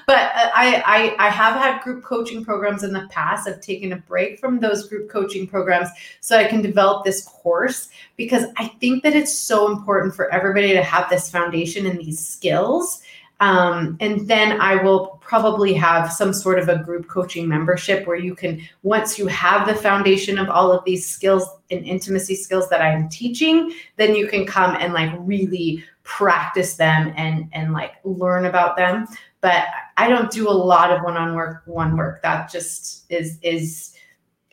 but 0.05 0.17
uh, 0.17 0.51
I, 0.53 0.83
I 0.85 1.15
I 1.17 1.29
have 1.29 1.55
had 1.55 1.81
group 1.83 2.03
coaching 2.03 2.43
programs 2.43 2.83
in 2.83 2.91
the 2.91 3.07
past. 3.09 3.47
I've 3.47 3.61
taken 3.61 3.93
a 3.93 3.95
break 3.95 4.39
from 4.39 4.59
those 4.59 4.89
group 4.89 5.09
coaching 5.09 5.47
programs 5.47 5.87
so 6.19 6.37
I 6.37 6.43
can 6.43 6.61
develop 6.61 7.05
this 7.05 7.23
course 7.23 7.87
because 8.17 8.43
I 8.57 8.67
think 8.81 9.03
that 9.03 9.15
it's 9.15 9.33
so 9.33 9.71
important 9.71 10.13
for 10.13 10.29
everybody 10.33 10.73
to 10.73 10.83
have 10.83 11.09
this 11.09 11.31
foundation 11.31 11.85
and 11.85 11.97
these 11.99 12.19
skills. 12.19 13.02
Um, 13.43 13.97
and 13.99 14.25
then 14.25 14.61
I 14.61 14.81
will 14.81 15.19
probably 15.21 15.73
have 15.73 16.13
some 16.13 16.31
sort 16.31 16.59
of 16.59 16.69
a 16.69 16.81
group 16.81 17.09
coaching 17.09 17.45
membership 17.45 18.07
where 18.07 18.15
you 18.15 18.35
can, 18.35 18.61
once 18.83 19.19
you 19.19 19.27
have 19.27 19.67
the 19.67 19.75
foundation 19.75 20.39
of 20.39 20.47
all 20.49 20.71
of 20.71 20.85
these 20.85 21.05
skills 21.05 21.45
and 21.69 21.85
intimacy 21.85 22.35
skills 22.35 22.69
that 22.69 22.81
I'm 22.81 23.09
teaching, 23.09 23.73
then 23.97 24.15
you 24.15 24.29
can 24.29 24.45
come 24.45 24.77
and 24.79 24.93
like 24.93 25.11
really 25.17 25.83
practice 26.03 26.75
them 26.75 27.13
and 27.17 27.49
and 27.51 27.73
like 27.73 27.95
learn 28.05 28.45
about 28.45 28.77
them. 28.77 29.07
But 29.41 29.65
I 29.97 30.07
don't 30.07 30.31
do 30.31 30.47
a 30.49 30.51
lot 30.51 30.91
of 30.91 31.03
one-on 31.03 31.35
work, 31.35 31.63
one 31.65 31.97
work. 31.97 32.21
That 32.21 32.49
just 32.49 33.11
is 33.11 33.39
is. 33.41 33.93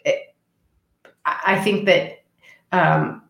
It, 0.05 0.35
I 1.25 1.55
I 1.55 1.61
think 1.61 1.87
that, 1.87 2.25
um, 2.73 3.23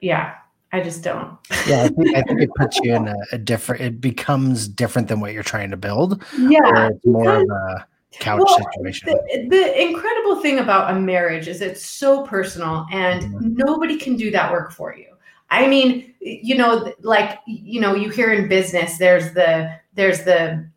yeah, 0.00 0.34
I 0.72 0.80
just 0.80 1.02
don't. 1.02 1.38
Yeah, 1.66 1.84
I 1.84 1.88
think, 1.88 2.16
I 2.16 2.22
think 2.22 2.42
it 2.42 2.50
puts 2.54 2.78
you 2.78 2.94
in 2.94 3.08
a, 3.08 3.16
a 3.32 3.38
different. 3.38 3.82
It 3.82 4.00
becomes 4.00 4.68
different 4.68 5.08
than 5.08 5.20
what 5.20 5.32
you're 5.32 5.42
trying 5.42 5.70
to 5.70 5.76
build. 5.76 6.22
Yeah, 6.38 6.88
it's 6.88 7.06
more 7.06 7.36
of 7.36 7.48
a 7.48 7.86
couch 8.12 8.42
Well, 8.44 8.68
situation. 8.72 9.08
The, 9.08 9.48
the 9.48 9.82
incredible 9.82 10.40
thing 10.42 10.58
about 10.58 10.94
a 10.94 11.00
marriage 11.00 11.48
is 11.48 11.60
it's 11.60 11.84
so 11.84 12.24
personal 12.24 12.86
and 12.92 13.22
Mhm. 13.22 13.56
nobody 13.56 13.96
can 13.96 14.16
do 14.16 14.30
that 14.30 14.50
work 14.50 14.72
for 14.72 14.94
you. 14.94 15.06
I 15.50 15.66
mean, 15.66 16.12
you 16.20 16.56
know, 16.56 16.92
like 17.00 17.38
you 17.46 17.80
know, 17.80 17.94
you 17.94 18.10
hear 18.10 18.32
in 18.32 18.48
business 18.48 18.98
there's 18.98 19.32
the 19.32 19.70
there's 19.94 20.24
the 20.24 20.68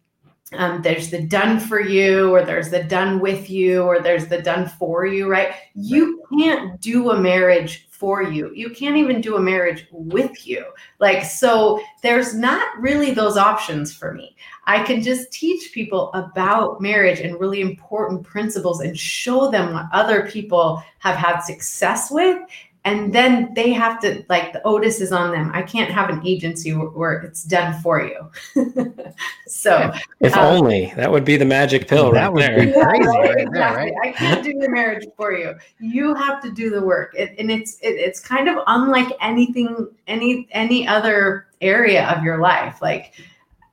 um, 0.54 0.82
there's 0.82 1.10
the 1.10 1.22
done 1.22 1.60
for 1.60 1.80
you 1.80 2.30
or 2.32 2.44
there's 2.44 2.70
the 2.70 2.84
done 2.84 3.20
with 3.20 3.50
you 3.50 3.84
or 3.84 4.00
there's 4.02 4.28
the 4.28 4.42
done 4.42 4.68
for 4.68 5.06
you, 5.06 5.30
right? 5.30 5.54
You 5.76 6.24
can't 6.38 6.80
do 6.82 7.12
a 7.12 7.20
marriage 7.20 7.88
for 8.02 8.24
you. 8.24 8.52
You 8.56 8.72
can't 8.72 8.98
even 8.98 9.22
do 9.22 9.36
a 9.36 9.40
marriage 9.40 9.86
with 9.92 10.48
you. 10.48 10.66
Like 10.98 11.24
so 11.24 11.80
there's 12.02 12.34
not 12.34 12.66
really 12.80 13.12
those 13.12 13.38
options 13.38 13.94
for 13.94 14.12
me. 14.12 14.36
I 14.66 14.84
can 14.84 15.04
just 15.04 15.32
teach 15.32 15.72
people 15.72 16.10
about 16.16 16.82
marriage 16.82 17.20
and 17.20 17.40
really 17.40 17.62
important 17.62 18.24
principles 18.24 18.82
and 18.82 18.98
show 18.98 19.52
them 19.52 19.74
what 19.74 19.86
other 19.94 20.28
people 20.28 20.82
have 20.98 21.16
had 21.16 21.42
success 21.42 22.10
with. 22.10 22.40
And 22.84 23.14
then 23.14 23.54
they 23.54 23.72
have 23.74 24.00
to, 24.02 24.26
like, 24.28 24.54
the 24.54 24.62
Otis 24.64 25.02
is 25.02 25.12
on 25.12 25.30
them. 25.32 25.52
I 25.54 25.62
can't 25.62 25.92
have 25.92 26.10
an 26.10 26.26
agency 26.26 26.74
where, 26.74 26.88
where 26.88 27.14
it's 27.22 27.44
done 27.44 27.80
for 27.82 28.04
you. 28.04 28.32
so, 29.48 29.92
If 30.20 30.36
Uh, 30.36 30.50
only 30.50 30.92
that 30.96 31.12
would 31.12 31.24
be 31.24 31.38
the 31.38 31.46
magic 31.46 31.88
pill 31.88 32.12
That 32.12 32.22
right 32.24 32.34
would 32.34 32.42
there. 32.42 32.66
be- 32.66 32.72
crazy 32.72 33.06
right, 33.06 33.06
right 33.06 33.28
there, 33.36 33.38
exactly. 33.38 33.94
I 34.02 34.12
can't 34.14 34.44
do 34.44 34.54
the 34.54 34.68
marriage 34.70 35.06
for 35.16 35.32
you. 35.32 35.54
You 35.80 36.16
have 36.16 36.42
to 36.42 36.52
do 36.52 36.72
the 36.72 36.82
work, 36.82 37.14
it, 37.16 37.36
and 37.38 37.52
it's 37.52 37.78
it, 37.82 37.96
it's 38.00 38.20
kind 38.20 38.50
of 38.50 38.58
unlike 38.66 39.10
anything 39.22 39.88
any 40.08 40.48
any 40.52 40.88
other 40.88 41.48
area 41.62 42.08
of 42.10 42.24
your 42.24 42.40
life. 42.40 42.82
Like, 42.82 43.14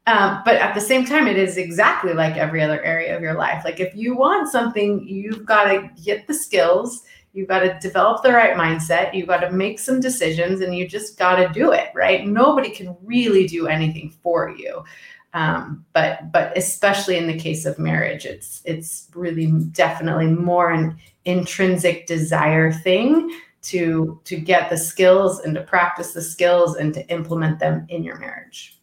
um, 0.06 0.42
but 0.44 0.56
at 0.56 0.74
the 0.74 0.80
same 0.82 1.06
time, 1.06 1.26
it 1.26 1.38
is 1.38 1.56
exactly 1.56 2.12
like 2.12 2.36
every 2.36 2.62
other 2.62 2.82
area 2.82 3.16
of 3.16 3.22
your 3.22 3.34
life. 3.34 3.62
Like, 3.64 3.80
if 3.80 3.94
you 3.94 4.16
want 4.16 4.48
something, 4.48 5.06
you've 5.08 5.46
got 5.46 5.64
to 5.64 5.88
get 6.04 6.26
the 6.26 6.34
skills. 6.34 7.04
You've 7.38 7.48
got 7.48 7.60
to 7.60 7.78
develop 7.80 8.22
the 8.22 8.32
right 8.32 8.56
mindset. 8.56 9.14
You've 9.14 9.28
got 9.28 9.40
to 9.40 9.50
make 9.50 9.78
some 9.78 10.00
decisions, 10.00 10.60
and 10.60 10.74
you 10.74 10.88
just 10.88 11.18
got 11.18 11.36
to 11.36 11.48
do 11.48 11.72
it. 11.72 11.88
Right? 11.94 12.26
Nobody 12.26 12.70
can 12.70 12.96
really 13.02 13.46
do 13.46 13.68
anything 13.68 14.10
for 14.22 14.50
you 14.50 14.84
um, 15.34 15.84
but 15.92 16.32
but 16.32 16.56
especially 16.56 17.16
in 17.16 17.26
the 17.26 17.38
case 17.38 17.66
of 17.66 17.78
marriage 17.78 18.24
it's 18.24 18.62
it's 18.64 19.08
really 19.14 19.46
definitely 19.72 20.26
more 20.26 20.70
an 20.70 20.98
intrinsic 21.24 22.06
desire 22.06 22.72
thing 22.72 23.30
to 23.60 24.20
to 24.24 24.36
get 24.36 24.70
the 24.70 24.76
skills 24.76 25.40
and 25.40 25.54
to 25.54 25.62
practice 25.62 26.12
the 26.12 26.22
skills 26.22 26.76
and 26.76 26.94
to 26.94 27.06
implement 27.08 27.58
them 27.58 27.84
in 27.88 28.02
your 28.02 28.18
marriage 28.18 28.77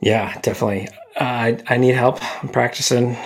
Yeah, 0.00 0.38
definitely. 0.40 0.88
Uh, 1.16 1.56
I 1.66 1.76
need 1.78 1.94
help 1.94 2.20
practicing 2.52 3.16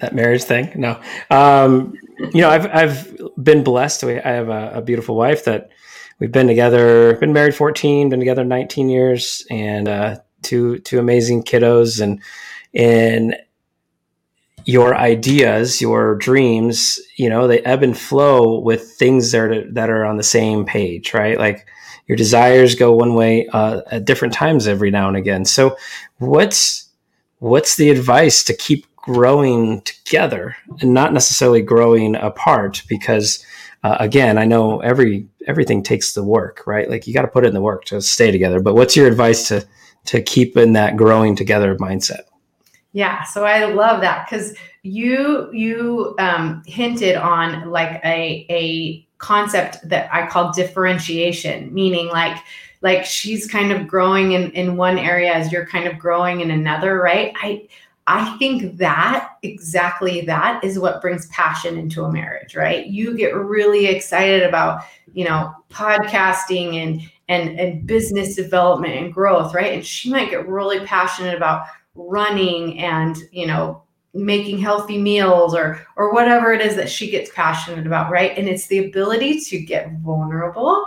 that 0.00 0.14
marriage 0.14 0.44
thing. 0.44 0.70
No, 0.76 1.00
um, 1.30 1.94
you 2.32 2.40
know, 2.40 2.48
I've 2.48 2.66
I've 2.66 3.18
been 3.42 3.64
blessed. 3.64 4.04
I 4.04 4.20
have 4.20 4.48
a, 4.48 4.72
a 4.74 4.82
beautiful 4.82 5.16
wife 5.16 5.44
that 5.46 5.70
we've 6.20 6.30
been 6.30 6.46
together, 6.46 7.16
been 7.16 7.32
married 7.32 7.56
fourteen, 7.56 8.08
been 8.08 8.20
together 8.20 8.44
nineteen 8.44 8.88
years, 8.88 9.44
and 9.50 9.88
uh, 9.88 10.16
two 10.42 10.78
two 10.78 11.00
amazing 11.00 11.42
kiddos. 11.42 12.00
And 12.00 12.22
and 12.72 13.36
your 14.64 14.94
ideas, 14.94 15.80
your 15.80 16.14
dreams, 16.14 17.00
you 17.16 17.28
know, 17.28 17.48
they 17.48 17.58
ebb 17.60 17.82
and 17.82 17.98
flow 17.98 18.60
with 18.60 18.92
things 18.92 19.32
that 19.32 19.40
are, 19.40 19.72
that 19.72 19.90
are 19.90 20.04
on 20.04 20.16
the 20.16 20.22
same 20.22 20.64
page, 20.64 21.12
right? 21.12 21.36
Like 21.38 21.66
your 22.06 22.16
desires 22.16 22.74
go 22.74 22.92
one 22.92 23.14
way 23.14 23.46
uh, 23.52 23.82
at 23.90 24.04
different 24.04 24.34
times 24.34 24.66
every 24.66 24.90
now 24.90 25.08
and 25.08 25.16
again. 25.16 25.44
So, 25.44 25.76
what's 26.18 26.88
what's 27.38 27.76
the 27.76 27.90
advice 27.90 28.44
to 28.44 28.54
keep 28.54 28.86
growing 28.96 29.80
together 29.82 30.56
and 30.80 30.94
not 30.94 31.12
necessarily 31.12 31.62
growing 31.62 32.14
apart? 32.16 32.82
Because 32.88 33.44
uh, 33.84 33.96
again, 33.98 34.38
I 34.38 34.44
know 34.44 34.80
every 34.80 35.26
everything 35.46 35.82
takes 35.82 36.14
the 36.14 36.22
work, 36.22 36.62
right? 36.66 36.88
Like 36.88 37.06
you 37.06 37.14
got 37.14 37.22
to 37.22 37.28
put 37.28 37.44
in 37.44 37.54
the 37.54 37.60
work 37.60 37.84
to 37.86 38.00
stay 38.00 38.30
together. 38.30 38.60
But 38.60 38.74
what's 38.74 38.96
your 38.96 39.06
advice 39.06 39.48
to 39.48 39.66
to 40.06 40.22
keep 40.22 40.56
in 40.56 40.72
that 40.74 40.96
growing 40.96 41.36
together 41.36 41.76
mindset? 41.76 42.22
Yeah, 42.92 43.24
so 43.24 43.44
I 43.44 43.64
love 43.64 44.02
that 44.02 44.28
because 44.28 44.54
you 44.82 45.50
you 45.52 46.14
um, 46.18 46.62
hinted 46.66 47.16
on 47.16 47.70
like 47.70 48.00
a 48.04 48.46
a 48.50 49.06
concept 49.22 49.78
that 49.88 50.12
I 50.12 50.26
call 50.26 50.52
differentiation, 50.52 51.72
meaning 51.72 52.08
like 52.08 52.36
like 52.82 53.04
she's 53.04 53.46
kind 53.46 53.72
of 53.72 53.86
growing 53.86 54.32
in 54.32 54.50
in 54.50 54.76
one 54.76 54.98
area 54.98 55.32
as 55.32 55.50
you're 55.50 55.66
kind 55.66 55.86
of 55.86 55.98
growing 55.98 56.40
in 56.40 56.50
another, 56.50 57.00
right? 57.00 57.32
I 57.40 57.68
I 58.06 58.36
think 58.38 58.78
that 58.78 59.30
exactly 59.42 60.22
that 60.22 60.62
is 60.64 60.78
what 60.78 61.00
brings 61.00 61.26
passion 61.28 61.78
into 61.78 62.04
a 62.04 62.12
marriage, 62.12 62.56
right? 62.56 62.86
You 62.86 63.16
get 63.16 63.36
really 63.36 63.86
excited 63.86 64.42
about, 64.42 64.82
you 65.14 65.24
know, 65.24 65.54
podcasting 65.70 66.74
and 66.82 67.00
and 67.28 67.58
and 67.60 67.86
business 67.86 68.34
development 68.34 68.94
and 68.94 69.14
growth, 69.14 69.54
right? 69.54 69.72
And 69.72 69.86
she 69.86 70.10
might 70.10 70.30
get 70.30 70.48
really 70.48 70.84
passionate 70.84 71.36
about 71.36 71.66
running 71.94 72.78
and, 72.80 73.16
you 73.30 73.46
know, 73.46 73.81
making 74.14 74.58
healthy 74.58 74.98
meals 74.98 75.54
or 75.54 75.86
or 75.96 76.12
whatever 76.12 76.52
it 76.52 76.60
is 76.60 76.76
that 76.76 76.90
she 76.90 77.10
gets 77.10 77.30
passionate 77.34 77.86
about, 77.86 78.10
right? 78.10 78.36
And 78.36 78.48
it's 78.48 78.66
the 78.66 78.86
ability 78.86 79.40
to 79.40 79.58
get 79.58 79.92
vulnerable 79.98 80.86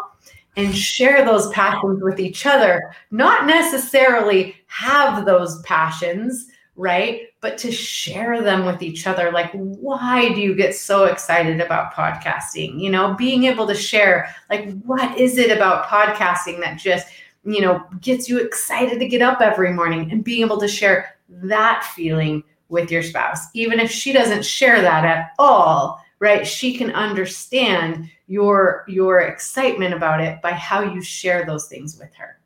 and 0.58 0.76
share 0.76 1.26
those 1.26 1.50
passions 1.50 2.02
with 2.02 2.20
each 2.20 2.46
other, 2.46 2.94
not 3.12 3.46
necessarily 3.46 4.56
have 4.68 5.26
those 5.26 5.62
passions, 5.64 6.48
right? 6.76 7.24
But 7.42 7.58
to 7.60 7.72
share 7.72 8.42
them 8.42 8.66
with 8.66 8.82
each 8.82 9.08
other. 9.08 9.32
Like, 9.32 9.52
why 9.54 10.34
do 10.34 10.42
you 10.42 10.56
get 10.56 10.76
so 10.76 11.06
excited 11.06 11.60
about 11.62 11.94
podcasting? 11.94 12.80
You 12.80 12.90
know, 12.90 13.14
being 13.16 13.44
able 13.46 13.68
to 13.68 13.76
share, 13.76 14.34
like, 14.50 14.80
what 14.82 15.18
is 15.18 15.38
it 15.38 15.56
about 15.56 15.88
podcasting 15.88 16.60
that 16.62 16.78
just, 16.78 17.08
you 17.44 17.62
know, 17.62 17.84
gets 18.02 18.30
you 18.30 18.40
excited 18.40 19.00
to 19.00 19.08
get 19.08 19.22
up 19.22 19.42
every 19.42 19.74
morning 19.74 20.12
and 20.12 20.24
being 20.24 20.42
able 20.42 20.60
to 20.60 20.68
share 20.68 21.18
that 21.30 21.84
feeling 21.96 22.44
with 22.70 22.92
your 22.92 23.04
spouse, 23.04 23.40
even 23.54 23.80
if 23.80 23.92
she 23.92 24.12
doesn't 24.12 24.46
share 24.46 24.82
that 24.82 25.06
at 25.06 25.32
all, 25.38 26.04
right? 26.20 26.46
She 26.46 26.78
can 26.78 26.92
understand 26.92 28.10
your 28.28 28.86
your 28.88 29.20
excitement 29.20 29.94
about 29.94 30.22
it 30.22 30.42
by 30.42 30.52
how 30.52 30.82
you 30.82 31.02
share 31.02 31.46
those 31.46 31.68
things 31.68 31.98
with 32.00 32.14
her. 32.16 32.40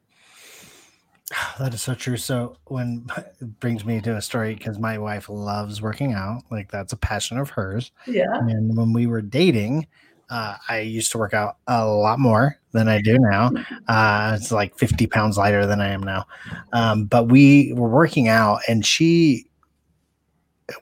That 1.60 1.74
is 1.74 1.82
so 1.82 1.94
true. 1.94 2.18
So 2.18 2.58
when 2.66 3.06
it 3.18 3.60
brings 3.60 3.86
me 3.86 4.02
to 4.02 4.16
a 4.16 4.22
story 4.22 4.56
because 4.56 4.80
my 4.80 4.98
wife 4.98 5.30
loves 5.30 5.82
working 5.82 6.14
out, 6.14 6.44
like 6.52 6.72
that's 6.72 6.94
a 6.94 6.98
passion 6.98 7.38
of 7.38 7.50
hers. 7.50 7.92
Yeah. 8.08 8.34
And 8.34 8.76
when 8.76 8.94
we 8.94 9.08
were 9.08 9.22
dating, 9.22 9.88
uh, 10.30 10.56
I 10.68 10.82
used 10.82 11.12
to 11.12 11.18
work 11.18 11.34
out 11.34 11.58
a 11.68 11.86
lot 11.86 12.20
more 12.20 12.58
than 12.72 12.88
I 12.88 13.02
do 13.02 13.18
now. 13.20 13.52
Uh, 13.88 14.38
it's 14.40 14.52
like 14.52 14.78
50 14.78 15.08
pounds 15.08 15.36
lighter 15.36 15.66
than 15.66 15.82
I 15.82 15.88
am 15.88 16.04
now. 16.04 16.28
Um, 16.74 17.06
but 17.06 17.28
we 17.28 17.74
were 17.74 17.90
working 17.90 18.28
out, 18.28 18.60
and 18.68 18.86
she 18.86 19.49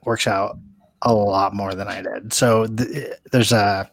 works 0.04 0.26
out 0.26 0.58
a 1.02 1.12
lot 1.12 1.54
more 1.54 1.74
than 1.74 1.88
I 1.88 2.02
did. 2.02 2.32
So 2.32 2.66
th- 2.66 3.12
there's 3.30 3.52
a 3.52 3.90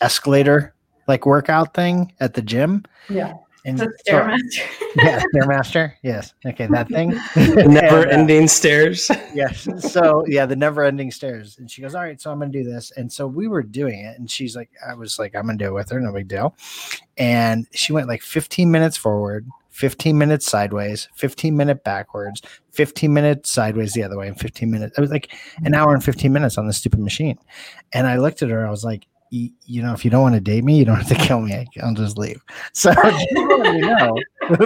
escalator 0.00 0.74
like 1.08 1.24
workout 1.26 1.74
thing 1.74 2.12
at 2.20 2.34
the 2.34 2.42
gym. 2.42 2.84
Yeah. 3.08 3.34
And 3.64 3.78
The 3.78 3.92
so- 4.06 4.12
Stairmaster. 4.12 4.62
yeah, 4.96 5.22
Stairmaster. 5.34 5.92
Yes. 6.02 6.34
Okay, 6.44 6.66
that 6.68 6.88
thing. 6.88 7.10
Never 7.36 8.02
And, 8.02 8.10
uh, 8.10 8.10
ending 8.10 8.46
stairs. 8.48 9.10
yes. 9.34 9.66
So 9.92 10.24
yeah, 10.28 10.46
the 10.46 10.54
never 10.54 10.84
ending 10.84 11.10
stairs. 11.10 11.58
And 11.58 11.68
she 11.68 11.82
goes, 11.82 11.94
All 11.96 12.02
right, 12.02 12.20
so 12.20 12.30
I'm 12.30 12.38
gonna 12.38 12.52
do 12.52 12.62
this. 12.62 12.92
And 12.92 13.12
so 13.12 13.26
we 13.26 13.48
were 13.48 13.62
doing 13.64 14.04
it, 14.04 14.18
and 14.18 14.30
she's 14.30 14.54
like, 14.54 14.70
I 14.86 14.94
was 14.94 15.18
like, 15.18 15.34
I'm 15.34 15.46
gonna 15.46 15.58
do 15.58 15.66
it 15.66 15.72
with 15.74 15.90
her, 15.90 16.00
no 16.00 16.12
big 16.12 16.28
deal. 16.28 16.54
And 17.18 17.66
she 17.72 17.92
went 17.92 18.06
like 18.06 18.22
15 18.22 18.70
minutes 18.70 18.96
forward, 18.96 19.48
15 19.76 20.16
minutes 20.16 20.46
sideways, 20.46 21.06
15 21.16 21.54
minute 21.54 21.84
backwards, 21.84 22.40
15 22.72 23.12
minutes 23.12 23.50
sideways 23.50 23.92
the 23.92 24.02
other 24.02 24.16
way, 24.16 24.26
and 24.26 24.40
15 24.40 24.70
minutes. 24.70 24.96
It 24.96 25.00
was 25.02 25.10
like 25.10 25.34
an 25.64 25.74
hour 25.74 25.92
and 25.92 26.02
15 26.02 26.32
minutes 26.32 26.56
on 26.56 26.66
this 26.66 26.78
stupid 26.78 27.00
machine. 27.00 27.38
And 27.92 28.06
I 28.06 28.16
looked 28.16 28.42
at 28.42 28.48
her, 28.48 28.66
I 28.66 28.70
was 28.70 28.84
like, 28.84 29.06
you 29.30 29.82
know, 29.82 29.92
if 29.92 30.02
you 30.02 30.10
don't 30.10 30.22
want 30.22 30.34
to 30.34 30.40
date 30.40 30.64
me, 30.64 30.78
you 30.78 30.86
don't 30.86 30.96
have 30.96 31.08
to 31.08 31.14
kill 31.14 31.42
me. 31.42 31.66
I'll 31.82 31.92
just 31.92 32.16
leave. 32.16 32.40
So 32.72 32.90
me 32.92 33.80
know 33.80 34.16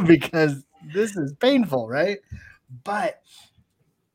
because 0.07 0.65
this 0.95 1.17
is 1.17 1.33
painful, 1.41 1.89
right? 1.89 2.19
But 2.85 3.21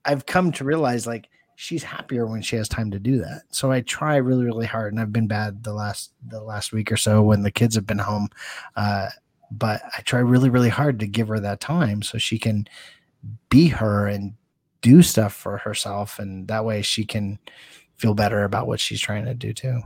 I've 0.06 0.26
come 0.26 0.54
to 0.54 0.64
realize 0.64 1.06
like 1.06 1.28
she's 1.56 1.84
happier 1.84 2.26
when 2.26 2.42
she 2.42 2.56
has 2.56 2.70
time 2.70 2.90
to 2.92 3.00
do 3.00 3.18
that. 3.18 3.42
So 3.50 3.70
I 3.70 3.82
try 3.82 4.16
really, 4.16 4.46
really 4.46 4.66
hard, 4.66 4.94
and 4.94 5.02
I've 5.02 5.12
been 5.12 5.28
bad 5.28 5.64
the 5.64 5.74
last 5.74 6.14
the 6.26 6.42
last 6.42 6.72
week 6.72 6.90
or 6.90 6.98
so 6.98 7.22
when 7.22 7.42
the 7.42 7.52
kids 7.52 7.76
have 7.76 7.86
been 7.86 8.00
home. 8.00 8.30
Uh, 8.78 9.10
but 9.52 9.82
I 9.98 10.02
try 10.02 10.20
really, 10.20 10.50
really 10.50 10.70
hard 10.70 11.00
to 11.00 11.08
give 11.08 11.28
her 11.28 11.40
that 11.40 11.60
time 11.60 12.02
so 12.02 12.18
she 12.18 12.40
can 12.40 12.68
be 13.50 13.68
her 13.70 14.08
and 14.08 14.34
do 14.82 15.02
stuff 15.02 15.34
for 15.34 15.58
herself, 15.58 16.20
and 16.20 16.48
that 16.48 16.66
way 16.66 16.82
she 16.82 17.06
can 17.06 17.40
feel 17.98 18.14
better 18.14 18.44
about 18.44 18.68
what 18.68 18.80
she's 18.80 19.02
trying 19.02 19.26
to 19.26 19.34
do 19.34 19.54
too. 19.54 19.82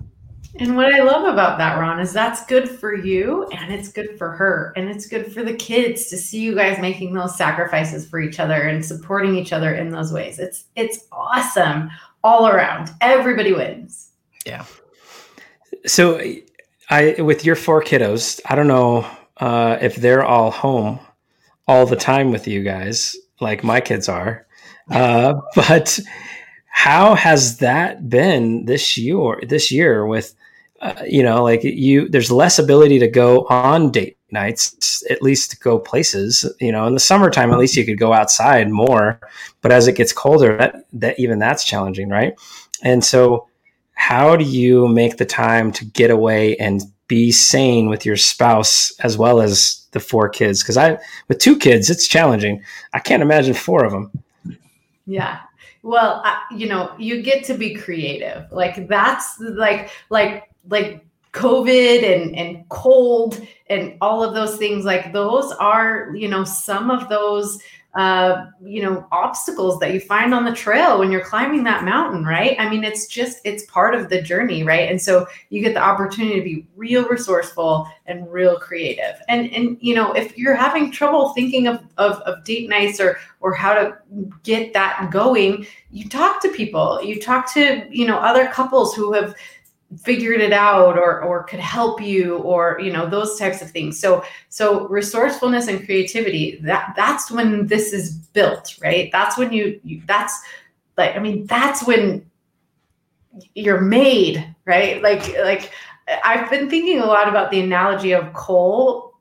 And 0.58 0.76
what 0.76 0.94
I 0.94 1.04
love 1.04 1.32
about 1.32 1.58
that, 1.60 1.78
Ron, 1.78 2.00
is 2.00 2.12
that's 2.12 2.46
good 2.48 2.68
for 2.68 2.96
you 2.96 3.48
and 3.54 3.72
it's 3.72 3.90
good 3.90 4.18
for 4.18 4.32
her. 4.32 4.74
And 4.76 4.90
it's 4.90 5.06
good 5.06 5.32
for 5.32 5.44
the 5.44 5.54
kids 5.54 6.08
to 6.08 6.18
see 6.18 6.40
you 6.40 6.56
guys 6.56 6.82
making 6.82 7.14
those 7.14 7.38
sacrifices 7.38 8.10
for 8.10 8.20
each 8.20 8.40
other 8.40 8.64
and 8.64 8.84
supporting 8.84 9.36
each 9.36 9.54
other 9.54 9.76
in 9.76 9.92
those 9.92 10.12
ways. 10.12 10.40
It's 10.40 10.66
it's 10.76 11.06
awesome 11.12 11.92
all 12.24 12.48
around. 12.48 12.90
Everybody 13.00 13.54
wins. 13.54 14.10
Yeah. 14.46 14.66
So, 15.86 16.20
I 16.90 17.16
with 17.20 17.46
your 17.46 17.56
four 17.56 17.84
kiddos, 17.84 18.42
I 18.48 18.56
don't 18.56 18.68
know 18.68 19.08
uh, 19.40 19.78
if 19.82 19.96
they're 19.96 20.24
all 20.24 20.52
home 20.52 21.00
all 21.68 21.86
the 21.86 21.96
time 21.96 22.32
with 22.32 22.48
you 22.48 22.64
guys, 22.64 23.16
like 23.40 23.64
my 23.64 23.80
kids 23.80 24.10
are. 24.10 24.46
Uh, 24.90 25.36
but 25.56 26.00
how 26.68 27.16
has 27.16 27.58
that 27.58 28.10
been 28.10 28.66
this 28.66 28.98
year? 28.98 29.40
This 29.48 29.72
year 29.72 30.06
with 30.06 30.36
uh, 30.82 31.04
you 31.06 31.22
know, 31.22 31.44
like 31.44 31.64
you, 31.64 32.08
there's 32.08 32.32
less 32.32 32.58
ability 32.58 33.00
to 33.00 33.08
go 33.08 33.46
on 33.48 33.92
date 33.92 34.18
nights, 34.32 35.04
at 35.10 35.22
least 35.22 35.52
to 35.52 35.58
go 35.58 35.78
places. 35.78 36.50
You 36.60 36.72
know, 36.72 36.88
in 36.88 36.94
the 36.94 37.00
summertime, 37.00 37.52
at 37.52 37.60
least 37.60 37.76
you 37.76 37.86
could 37.86 38.00
go 38.00 38.14
outside 38.14 38.70
more. 38.70 39.20
But 39.62 39.72
as 39.72 39.88
it 39.88 39.98
gets 39.98 40.14
colder, 40.14 40.58
that 40.58 40.76
that 40.94 41.20
even 41.20 41.40
that's 41.40 41.66
challenging, 41.66 42.10
right? 42.10 42.34
And 42.82 43.04
so 43.04 43.48
how 43.94 44.38
do 44.38 44.46
you 44.46 44.88
make 44.88 45.18
the 45.18 45.26
time 45.26 45.74
to 45.74 45.86
get 45.86 46.12
away 46.12 46.56
and 46.58 46.82
be 47.10 47.32
sane 47.34 47.90
with 47.90 48.06
your 48.06 48.16
spouse 48.16 48.98
as 49.02 49.18
well 49.18 49.42
as 49.42 49.86
the 49.92 50.00
four 50.00 50.30
kids 50.30 50.64
because 50.64 50.78
i 50.78 50.98
with 51.28 51.40
two 51.40 51.58
kids 51.58 51.90
it's 51.90 52.08
challenging 52.08 52.64
i 52.94 53.00
can't 53.00 53.22
imagine 53.22 53.54
four 53.54 53.84
of 53.84 53.92
them 53.92 54.10
Yeah. 55.10 55.40
Well, 55.82 56.22
I, 56.24 56.44
you 56.56 56.68
know, 56.68 56.94
you 57.00 57.24
get 57.24 57.44
to 57.46 57.56
be 57.56 57.74
creative. 57.74 58.46
Like 58.52 58.88
that's 58.88 59.40
like 59.40 59.90
like 60.10 60.50
like 60.70 61.04
COVID 61.34 62.04
and 62.04 62.36
and 62.36 62.70
cold 62.70 63.42
and 63.68 63.98
all 64.00 64.24
of 64.24 64.36
those 64.36 64.58
things. 64.58 64.86
Like 64.86 65.12
those 65.12 65.52
are 65.54 66.14
you 66.16 66.28
know 66.28 66.44
some 66.44 66.92
of 66.92 67.10
those 67.10 67.60
uh 67.96 68.46
you 68.64 68.84
know 68.84 69.08
obstacles 69.12 69.80
that 69.80 69.94
you 69.94 70.00
find 70.00 70.32
on 70.32 70.46
the 70.46 70.54
trail 70.54 71.00
when 71.00 71.12
you're 71.12 71.24
climbing 71.24 71.64
that 71.64 71.84
mountain 71.84 72.24
right? 72.24 72.56
I 72.60 72.70
mean 72.70 72.84
it's 72.84 73.08
just 73.08 73.40
it's 73.44 73.66
part 73.66 73.96
of 73.96 74.10
the 74.10 74.22
journey 74.22 74.64
right? 74.64 74.90
And 74.90 75.02
so 75.02 75.26
you 75.50 75.62
get 75.62 75.74
the 75.74 75.82
opportunity 75.82 76.36
to 76.36 76.44
be 76.44 76.68
real 76.76 77.08
resourceful 77.08 77.88
and 78.06 78.32
real 78.32 78.60
creative. 78.60 79.16
And 79.28 79.52
and 79.54 79.78
you 79.82 79.96
know 79.96 80.14
if 80.14 80.38
you're 80.38 80.56
having 80.56 80.92
trouble 80.92 81.30
thinking 81.34 81.68
of 81.68 81.84
of, 81.98 82.18
of 82.22 82.44
date 82.44 82.70
nights 82.70 83.00
or 83.00 83.18
or 83.40 83.54
how 83.54 83.74
to 83.74 83.98
get 84.44 84.74
that 84.74 85.10
going 85.12 85.66
you 85.92 86.08
talk 86.08 86.42
to 86.42 86.50
people. 86.50 87.02
You 87.02 87.20
talk 87.20 87.52
to 87.54 87.88
you 87.90 88.06
know 88.06 88.18
other 88.18 88.48
couples 88.48 88.94
who 88.94 89.14
have 89.14 89.36
figured 89.98 90.40
it 90.40 90.54
out 90.54 90.98
or 90.98 91.22
or 91.24 91.44
could 91.44 91.60
help 91.60 92.02
you 92.02 92.38
or 92.38 92.80
you 92.80 92.92
know 92.92 93.10
those 93.10 93.40
types 93.40 93.62
of 93.62 93.72
things. 93.72 94.00
So 94.00 94.24
so 94.50 94.88
resourcefulness 94.88 95.68
and 95.68 95.84
creativity 95.84 96.60
that 96.62 96.94
that's 96.96 97.32
when 97.32 97.66
this 97.66 97.92
is 97.92 98.14
built 98.14 98.78
right? 98.82 99.10
That's 99.12 99.38
when 99.38 99.52
you, 99.52 99.80
you 99.84 100.02
that's 100.06 100.40
like 100.98 101.16
i 101.16 101.20
mean 101.20 101.46
that's 101.48 101.86
when 101.88 102.30
you're 103.56 103.82
made 103.82 104.56
right? 104.66 105.02
Like 105.02 105.36
like 105.40 105.72
i've 106.24 106.50
been 106.50 106.70
thinking 106.70 107.00
a 107.00 107.06
lot 107.06 107.30
about 107.30 107.52
the 107.52 107.60
analogy 107.60 108.14
of 108.14 108.34
coal 108.34 109.14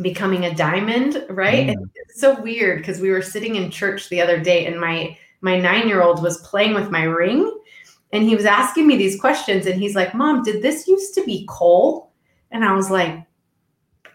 becoming 0.00 0.46
a 0.46 0.54
diamond 0.54 1.24
right? 1.30 1.68
Mm. 1.68 1.90
it's 1.94 2.20
so 2.20 2.40
weird 2.40 2.78
because 2.78 3.00
we 3.00 3.10
were 3.10 3.22
sitting 3.22 3.56
in 3.56 3.70
church 3.70 4.08
the 4.08 4.20
other 4.20 4.38
day 4.38 4.66
and 4.66 4.78
my 4.80 5.16
my 5.40 5.58
nine 5.58 5.88
year 5.88 6.02
old 6.02 6.22
was 6.22 6.38
playing 6.38 6.74
with 6.74 6.90
my 6.90 7.02
ring 7.02 7.58
and 8.12 8.24
he 8.24 8.36
was 8.36 8.44
asking 8.44 8.86
me 8.86 8.96
these 8.96 9.20
questions 9.20 9.66
and 9.66 9.80
he's 9.80 9.94
like 9.94 10.14
mom 10.14 10.42
did 10.42 10.62
this 10.62 10.86
used 10.86 11.14
to 11.14 11.24
be 11.24 11.46
coal? 11.48 12.12
And 12.50 12.64
i 12.64 12.72
was 12.74 12.90
like 12.90 13.24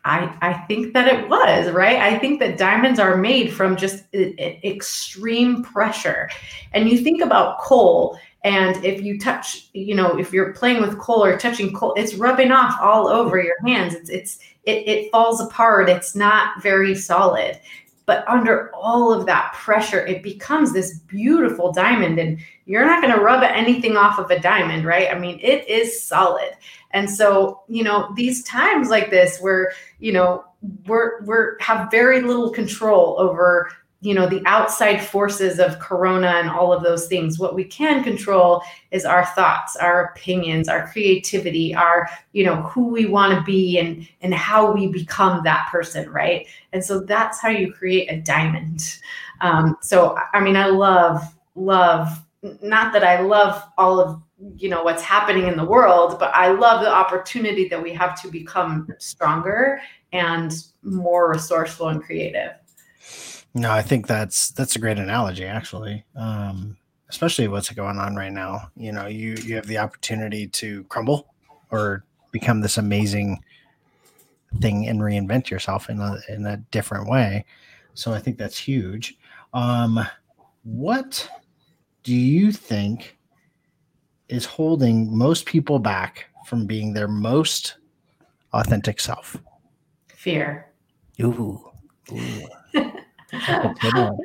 i 0.05 0.35
i 0.41 0.53
think 0.53 0.93
that 0.93 1.07
it 1.07 1.27
was 1.27 1.71
right? 1.71 1.97
I 1.97 2.17
think 2.19 2.39
that 2.39 2.57
diamonds 2.57 2.99
are 2.99 3.17
made 3.17 3.53
from 3.53 3.75
just 3.75 4.05
extreme 4.13 5.63
pressure. 5.63 6.29
And 6.73 6.89
you 6.89 6.99
think 6.99 7.21
about 7.21 7.59
coal 7.59 8.17
and 8.43 8.83
if 8.85 9.01
you 9.01 9.19
touch 9.19 9.69
you 9.73 9.95
know 9.95 10.17
if 10.17 10.31
you're 10.31 10.53
playing 10.53 10.81
with 10.81 10.97
coal 10.99 11.23
or 11.23 11.37
touching 11.37 11.73
coal 11.73 11.93
it's 11.95 12.13
rubbing 12.15 12.51
off 12.51 12.79
all 12.81 13.07
over 13.07 13.41
your 13.41 13.59
hands. 13.65 13.93
It's 13.95 14.09
it's 14.09 14.39
it, 14.63 14.87
it 14.87 15.11
falls 15.11 15.39
apart. 15.41 15.89
It's 15.89 16.13
not 16.13 16.61
very 16.61 16.93
solid 16.93 17.59
but 18.07 18.27
under 18.27 18.73
all 18.73 19.13
of 19.13 19.27
that 19.27 19.53
pressure 19.53 20.03
it 20.07 20.23
becomes 20.23 20.73
this 20.73 20.97
beautiful 21.01 21.71
diamond 21.71 22.17
and 22.17 22.39
you're 22.65 22.85
not 22.85 23.01
going 23.03 23.13
to 23.13 23.21
rub 23.21 23.43
anything 23.43 23.95
off 23.95 24.17
of 24.17 24.31
a 24.31 24.39
diamond 24.39 24.83
right? 24.83 25.13
I 25.13 25.19
mean 25.19 25.39
it 25.43 25.67
is 25.69 26.01
solid. 26.01 26.53
And 26.91 27.07
so 27.07 27.61
you 27.67 27.83
know 27.83 28.11
these 28.15 28.43
times 28.43 28.89
like 28.89 29.11
this 29.11 29.39
where 29.39 29.73
you 29.99 30.13
know 30.13 30.43
we're 30.87 31.23
we're 31.25 31.59
have 31.59 31.91
very 31.91 32.21
little 32.21 32.49
control 32.49 33.15
over 33.19 33.71
you 34.07 34.13
know 34.13 34.25
the 34.25 34.41
outside 34.45 34.99
forces 34.99 35.59
of 35.59 35.79
corona 35.79 36.27
and 36.27 36.49
all 36.49 36.71
of 36.71 36.81
those 36.81 37.07
things 37.07 37.39
what 37.39 37.53
we 37.53 37.65
can 37.65 38.01
control 38.05 38.63
is 38.91 39.03
our 39.03 39.25
thoughts 39.25 39.75
our 39.75 40.05
opinions 40.05 40.69
our 40.69 40.87
creativity 40.87 41.75
our 41.75 42.07
you 42.31 42.45
know 42.45 42.61
who 42.61 42.87
we 42.87 43.05
want 43.05 43.37
to 43.37 43.43
be 43.43 43.77
and 43.77 44.07
and 44.21 44.33
how 44.33 44.71
we 44.71 44.87
become 44.87 45.43
that 45.43 45.67
person 45.69 46.09
right? 46.09 46.47
And 46.71 46.83
so 46.83 47.01
that's 47.01 47.41
how 47.41 47.49
you 47.49 47.73
create 47.73 48.09
a 48.09 48.21
diamond. 48.21 48.99
Um, 49.41 49.77
so 49.81 50.17
i 50.33 50.39
mean 50.39 50.55
i 50.55 50.67
love 50.67 51.21
love 51.55 52.07
not 52.61 52.93
that 52.93 53.03
i 53.03 53.19
love 53.19 53.61
all 53.77 53.99
of 53.99 54.21
you 54.55 54.69
know 54.69 54.83
what's 54.83 55.03
happening 55.03 55.47
in 55.47 55.57
the 55.57 55.65
world 55.65 56.17
but 56.17 56.31
i 56.33 56.47
love 56.47 56.81
the 56.81 56.91
opportunity 56.91 57.67
that 57.67 57.81
we 57.81 57.91
have 57.91 58.19
to 58.21 58.29
become 58.29 58.87
stronger 58.99 59.79
and 60.13 60.63
more 60.81 61.29
resourceful 61.29 61.89
and 61.89 62.03
creative 62.03 62.53
No, 63.57 63.71
I 63.71 63.81
think 63.81 64.05
that's 64.05 64.51
that's 64.51 64.75
a 64.75 64.79
great 64.79 64.99
analogy, 64.99 65.45
actually. 65.45 66.05
Um, 66.15 66.77
especially 67.09 67.47
what's 67.47 67.71
going 67.71 67.97
on 67.97 68.15
right 68.15 68.31
now. 68.31 68.69
You 68.75 68.91
know, 68.91 69.07
you 69.07 69.33
you 69.43 69.55
have 69.55 69.65
the 69.65 69.79
opportunity 69.79 70.47
to 70.47 70.83
crumble 70.85 71.33
or 71.71 72.05
become 72.31 72.61
this 72.61 72.77
amazing 72.77 73.43
thing 74.61 74.87
and 74.87 75.01
reinvent 75.01 75.49
yourself 75.49 75.89
in 75.89 75.99
a 75.99 76.19
in 76.29 76.45
a 76.45 76.57
different 76.69 77.09
way. 77.09 77.45
So 77.95 78.13
I 78.13 78.19
think 78.19 78.37
that's 78.37 78.59
huge. 78.59 79.17
Um, 79.55 80.05
what 80.63 81.27
do 82.03 82.13
you 82.13 82.51
think 82.51 83.17
is 84.29 84.45
holding 84.45 85.17
most 85.17 85.47
people 85.47 85.79
back 85.79 86.27
from 86.45 86.67
being 86.67 86.93
their 86.93 87.07
most 87.07 87.77
authentic 88.53 88.99
self? 88.99 89.35
fear 90.09 90.67
Ooh. 91.21 91.71
Ooh. 92.11 92.47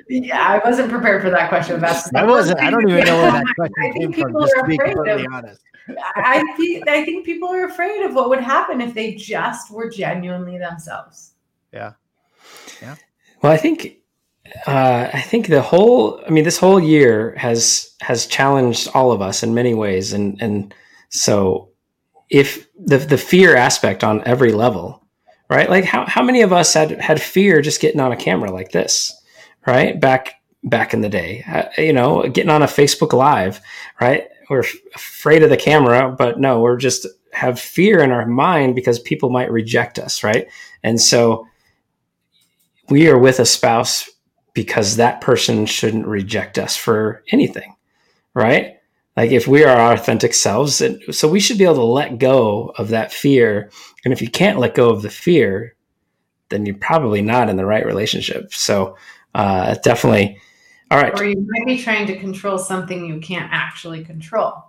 yeah, 0.08 0.40
I 0.40 0.60
wasn't 0.64 0.90
prepared 0.90 1.22
for 1.22 1.30
that 1.30 1.48
question. 1.48 1.80
That's 1.80 2.12
I 2.14 2.24
wasn't. 2.24 2.60
I 2.60 2.70
don't 2.70 2.88
even 2.88 3.04
know 3.04 3.16
where 3.22 3.32
that 3.32 3.44
question 3.56 3.92
came 3.92 4.12
from. 4.12 4.32
Just 4.40 4.54
to 4.56 4.64
be 4.66 4.78
completely 4.78 5.24
of, 5.24 5.32
honest. 5.32 5.60
I 6.14 6.42
think 6.56 6.88
I 6.88 7.04
think 7.04 7.26
people 7.26 7.48
are 7.48 7.64
afraid 7.64 8.04
of 8.04 8.14
what 8.14 8.28
would 8.28 8.40
happen 8.40 8.80
if 8.80 8.94
they 8.94 9.14
just 9.14 9.70
were 9.72 9.90
genuinely 9.90 10.58
themselves. 10.58 11.32
Yeah. 11.72 11.94
Yeah. 12.80 12.96
Well, 13.42 13.52
I 13.52 13.56
think 13.56 13.96
uh, 14.66 15.10
I 15.12 15.20
think 15.20 15.48
the 15.48 15.62
whole 15.62 16.22
I 16.26 16.30
mean 16.30 16.44
this 16.44 16.58
whole 16.58 16.78
year 16.78 17.34
has 17.36 17.94
has 18.00 18.26
challenged 18.26 18.88
all 18.94 19.10
of 19.10 19.20
us 19.20 19.42
in 19.42 19.54
many 19.54 19.74
ways 19.74 20.12
and 20.12 20.40
and 20.40 20.74
so 21.08 21.70
if 22.30 22.68
the 22.78 22.98
the 22.98 23.18
fear 23.18 23.56
aspect 23.56 24.04
on 24.04 24.22
every 24.26 24.52
level, 24.52 25.01
right? 25.52 25.68
Like 25.68 25.84
how 25.84 26.06
how 26.06 26.22
many 26.22 26.42
of 26.42 26.52
us 26.52 26.74
had 26.74 27.00
had 27.00 27.20
fear 27.20 27.60
just 27.60 27.80
getting 27.80 28.00
on 28.00 28.12
a 28.12 28.16
camera 28.16 28.50
like 28.50 28.72
this, 28.72 29.12
right? 29.66 30.00
Back 30.00 30.34
back 30.64 30.94
in 30.94 31.00
the 31.00 31.08
day, 31.08 31.44
uh, 31.46 31.64
you 31.80 31.92
know, 31.92 32.22
getting 32.28 32.50
on 32.50 32.62
a 32.62 32.66
Facebook 32.66 33.12
live, 33.12 33.60
right? 34.00 34.28
We're 34.48 34.60
f- 34.60 34.74
afraid 34.94 35.42
of 35.42 35.50
the 35.50 35.56
camera, 35.56 36.14
but 36.16 36.38
no, 36.38 36.60
we're 36.60 36.76
just 36.76 37.06
have 37.32 37.58
fear 37.58 38.00
in 38.00 38.12
our 38.12 38.26
mind 38.26 38.74
because 38.74 38.98
people 38.98 39.30
might 39.30 39.50
reject 39.50 39.98
us, 39.98 40.22
right? 40.22 40.48
And 40.82 41.00
so 41.00 41.46
we 42.88 43.08
are 43.08 43.18
with 43.18 43.40
a 43.40 43.46
spouse 43.46 44.08
because 44.54 44.96
that 44.96 45.20
person 45.20 45.66
shouldn't 45.66 46.06
reject 46.06 46.58
us 46.58 46.76
for 46.76 47.22
anything, 47.32 47.74
right? 48.34 48.76
Like 49.16 49.30
if 49.30 49.46
we 49.46 49.64
are 49.64 49.76
our 49.76 49.92
authentic 49.92 50.32
selves, 50.32 50.80
and 50.80 51.02
so 51.14 51.28
we 51.28 51.40
should 51.40 51.58
be 51.58 51.64
able 51.64 51.74
to 51.74 51.84
let 51.84 52.18
go 52.18 52.72
of 52.78 52.88
that 52.88 53.12
fear. 53.12 53.70
And 54.04 54.12
if 54.12 54.22
you 54.22 54.28
can't 54.28 54.58
let 54.58 54.74
go 54.74 54.88
of 54.88 55.02
the 55.02 55.10
fear, 55.10 55.74
then 56.48 56.64
you're 56.64 56.76
probably 56.76 57.20
not 57.20 57.48
in 57.48 57.56
the 57.56 57.66
right 57.66 57.84
relationship. 57.84 58.54
So 58.54 58.96
uh, 59.34 59.74
definitely, 59.82 60.40
all 60.90 60.98
right. 60.98 61.18
Or 61.18 61.24
you 61.24 61.46
might 61.48 61.66
be 61.66 61.82
trying 61.82 62.06
to 62.06 62.18
control 62.18 62.58
something 62.58 63.04
you 63.04 63.20
can't 63.20 63.50
actually 63.52 64.04
control. 64.04 64.64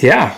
Yeah, 0.00 0.36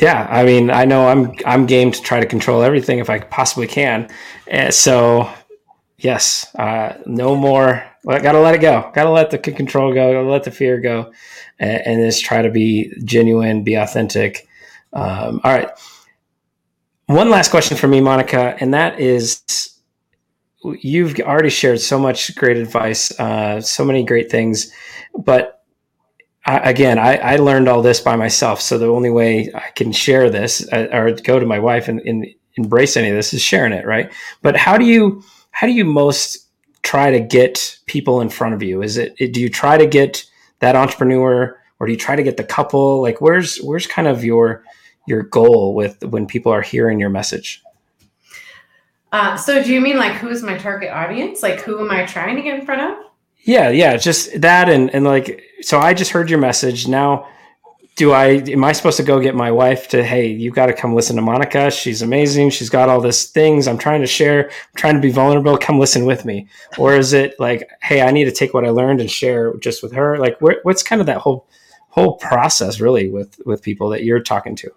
yeah. 0.00 0.26
I 0.28 0.44
mean, 0.44 0.70
I 0.70 0.84
know 0.84 1.08
I'm 1.08 1.34
I'm 1.46 1.66
game 1.66 1.92
to 1.92 2.02
try 2.02 2.18
to 2.18 2.26
control 2.26 2.62
everything 2.62 2.98
if 2.98 3.10
I 3.10 3.20
possibly 3.20 3.68
can. 3.68 4.08
Uh, 4.50 4.72
so 4.72 5.30
yes, 5.98 6.52
uh, 6.56 6.94
no 7.06 7.36
more. 7.36 7.84
Well, 8.04 8.20
gotta 8.22 8.40
let 8.40 8.54
it 8.54 8.60
go. 8.60 8.90
Gotta 8.94 9.10
let 9.10 9.30
the 9.30 9.38
control 9.38 9.92
go. 9.92 10.12
Gotta 10.12 10.28
let 10.28 10.44
the 10.44 10.50
fear 10.50 10.80
go, 10.80 11.12
and, 11.58 11.86
and 11.86 12.06
just 12.06 12.24
try 12.24 12.42
to 12.42 12.50
be 12.50 12.92
genuine, 13.04 13.64
be 13.64 13.74
authentic. 13.74 14.46
Um, 14.92 15.40
all 15.44 15.52
right. 15.52 15.70
One 17.06 17.30
last 17.30 17.50
question 17.50 17.76
for 17.76 17.88
me, 17.88 18.00
Monica, 18.00 18.56
and 18.60 18.74
that 18.74 19.00
is 19.00 19.42
you've 20.62 21.18
already 21.20 21.50
shared 21.50 21.80
so 21.80 21.98
much 21.98 22.34
great 22.36 22.56
advice, 22.56 23.18
uh, 23.18 23.60
so 23.60 23.84
many 23.84 24.04
great 24.04 24.30
things, 24.30 24.72
but 25.16 25.58
I, 26.44 26.70
again, 26.70 26.98
I, 26.98 27.16
I, 27.16 27.36
learned 27.36 27.68
all 27.68 27.82
this 27.82 28.00
by 28.00 28.16
myself. 28.16 28.60
So 28.60 28.78
the 28.78 28.88
only 28.88 29.10
way 29.10 29.50
I 29.54 29.70
can 29.74 29.92
share 29.92 30.30
this 30.30 30.66
uh, 30.72 30.88
or 30.92 31.12
go 31.12 31.38
to 31.38 31.46
my 31.46 31.58
wife 31.58 31.88
and, 31.88 32.00
and 32.00 32.26
embrace 32.56 32.96
any 32.96 33.10
of 33.10 33.16
this 33.16 33.34
is 33.34 33.42
sharing 33.42 33.72
it, 33.72 33.86
right? 33.86 34.12
But 34.42 34.56
how 34.56 34.78
do 34.78 34.84
you 34.84 35.22
how 35.50 35.66
do 35.66 35.72
you 35.72 35.84
most 35.84 36.47
try 36.88 37.10
to 37.10 37.20
get 37.20 37.78
people 37.84 38.22
in 38.22 38.30
front 38.30 38.54
of 38.54 38.62
you? 38.62 38.80
Is 38.80 38.96
it 38.96 39.14
do 39.18 39.40
you 39.42 39.50
try 39.50 39.76
to 39.76 39.86
get 39.86 40.24
that 40.60 40.74
entrepreneur 40.74 41.60
or 41.78 41.86
do 41.86 41.92
you 41.92 41.98
try 41.98 42.16
to 42.16 42.22
get 42.22 42.38
the 42.38 42.44
couple? 42.44 43.02
Like 43.02 43.20
where's 43.20 43.58
where's 43.58 43.86
kind 43.86 44.08
of 44.08 44.24
your 44.24 44.64
your 45.06 45.22
goal 45.22 45.74
with 45.74 46.02
when 46.04 46.26
people 46.26 46.50
are 46.50 46.62
hearing 46.62 46.98
your 46.98 47.10
message? 47.10 47.62
Uh, 49.12 49.36
so 49.36 49.62
do 49.62 49.70
you 49.70 49.82
mean 49.82 49.98
like 49.98 50.14
who's 50.14 50.42
my 50.42 50.56
target 50.56 50.90
audience? 50.90 51.42
Like 51.42 51.60
who 51.60 51.78
am 51.78 51.90
I 51.90 52.06
trying 52.06 52.36
to 52.36 52.42
get 52.42 52.58
in 52.58 52.64
front 52.64 52.80
of? 52.80 53.04
Yeah, 53.42 53.68
yeah, 53.68 53.98
just 53.98 54.40
that 54.40 54.70
and 54.70 54.88
and 54.94 55.04
like 55.04 55.42
so 55.60 55.78
I 55.78 55.92
just 55.92 56.10
heard 56.10 56.30
your 56.30 56.38
message. 56.38 56.88
Now 56.88 57.28
do 57.98 58.12
I 58.12 58.26
am 58.26 58.62
I 58.62 58.70
supposed 58.72 58.96
to 58.98 59.02
go 59.02 59.20
get 59.20 59.34
my 59.34 59.50
wife 59.50 59.88
to 59.88 60.04
hey 60.04 60.28
you 60.28 60.52
got 60.52 60.66
to 60.66 60.72
come 60.72 60.94
listen 60.94 61.16
to 61.16 61.22
Monica. 61.22 61.68
She's 61.68 62.00
amazing. 62.00 62.50
She's 62.50 62.70
got 62.70 62.88
all 62.88 63.00
these 63.00 63.24
things. 63.24 63.66
I'm 63.66 63.76
trying 63.76 64.00
to 64.02 64.06
share 64.06 64.48
I'm 64.50 64.76
trying 64.76 64.94
to 64.94 65.00
be 65.00 65.10
vulnerable. 65.10 65.58
Come 65.58 65.80
listen 65.80 66.06
with 66.06 66.24
me. 66.24 66.48
Or 66.78 66.94
is 66.94 67.12
it 67.12 67.34
like 67.40 67.68
hey 67.82 68.00
I 68.00 68.12
need 68.12 68.24
to 68.24 68.32
take 68.32 68.54
what 68.54 68.64
I 68.64 68.70
learned 68.70 69.00
and 69.00 69.10
share 69.10 69.52
just 69.56 69.82
with 69.82 69.92
her? 69.92 70.16
Like 70.16 70.38
what's 70.40 70.84
kind 70.84 71.00
of 71.00 71.06
that 71.08 71.18
whole 71.18 71.48
whole 71.88 72.16
process 72.18 72.78
really 72.78 73.08
with 73.08 73.40
with 73.44 73.62
people 73.62 73.88
that 73.90 74.04
you're 74.04 74.22
talking 74.22 74.54
to 74.56 74.70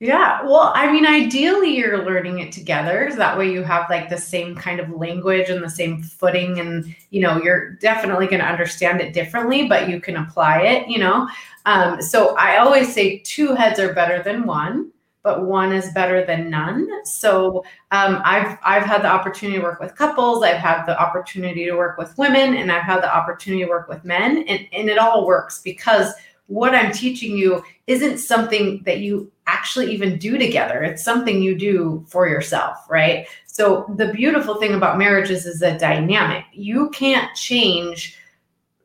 yeah. 0.00 0.42
Well, 0.44 0.70
I 0.74 0.92
mean, 0.92 1.04
ideally, 1.04 1.76
you're 1.76 2.04
learning 2.04 2.38
it 2.38 2.52
together. 2.52 3.08
So 3.10 3.16
that 3.16 3.36
way 3.36 3.50
you 3.52 3.64
have 3.64 3.90
like 3.90 4.08
the 4.08 4.16
same 4.16 4.54
kind 4.54 4.78
of 4.78 4.90
language 4.90 5.50
and 5.50 5.62
the 5.62 5.68
same 5.68 6.02
footing. 6.02 6.60
And, 6.60 6.94
you 7.10 7.20
know, 7.20 7.42
you're 7.42 7.70
definitely 7.70 8.26
going 8.26 8.38
to 8.38 8.46
understand 8.46 9.00
it 9.00 9.12
differently, 9.12 9.66
but 9.66 9.88
you 9.88 10.00
can 10.00 10.16
apply 10.16 10.60
it, 10.60 10.88
you 10.88 10.98
know. 10.98 11.28
Um, 11.66 12.00
so 12.00 12.36
I 12.36 12.58
always 12.58 12.94
say 12.94 13.18
two 13.24 13.56
heads 13.56 13.80
are 13.80 13.92
better 13.92 14.22
than 14.22 14.46
one, 14.46 14.92
but 15.24 15.44
one 15.44 15.72
is 15.72 15.92
better 15.92 16.24
than 16.24 16.48
none. 16.48 16.88
So 17.04 17.64
um, 17.90 18.22
I've 18.24 18.56
I've 18.64 18.84
had 18.84 19.02
the 19.02 19.08
opportunity 19.08 19.58
to 19.58 19.64
work 19.64 19.80
with 19.80 19.96
couples, 19.96 20.44
I've 20.44 20.56
had 20.56 20.86
the 20.86 20.98
opportunity 20.98 21.64
to 21.66 21.74
work 21.74 21.98
with 21.98 22.16
women, 22.16 22.54
and 22.54 22.70
I've 22.70 22.84
had 22.84 23.02
the 23.02 23.14
opportunity 23.14 23.64
to 23.64 23.68
work 23.68 23.88
with 23.88 24.04
men, 24.04 24.44
and, 24.48 24.66
and 24.72 24.88
it 24.88 24.96
all 24.96 25.26
works 25.26 25.60
because 25.60 26.12
what 26.46 26.74
I'm 26.74 26.92
teaching 26.92 27.36
you 27.36 27.62
isn't 27.86 28.18
something 28.18 28.82
that 28.84 29.00
you 29.00 29.30
actually 29.48 29.92
even 29.92 30.18
do 30.18 30.38
together. 30.38 30.82
It's 30.82 31.02
something 31.02 31.42
you 31.42 31.56
do 31.56 32.04
for 32.08 32.28
yourself, 32.28 32.76
right? 32.88 33.26
So 33.46 33.92
the 33.96 34.12
beautiful 34.12 34.56
thing 34.56 34.74
about 34.74 34.98
marriages 34.98 35.46
is 35.46 35.56
is 35.56 35.62
a 35.62 35.76
dynamic. 35.78 36.44
You 36.52 36.90
can't 36.90 37.34
change 37.34 38.16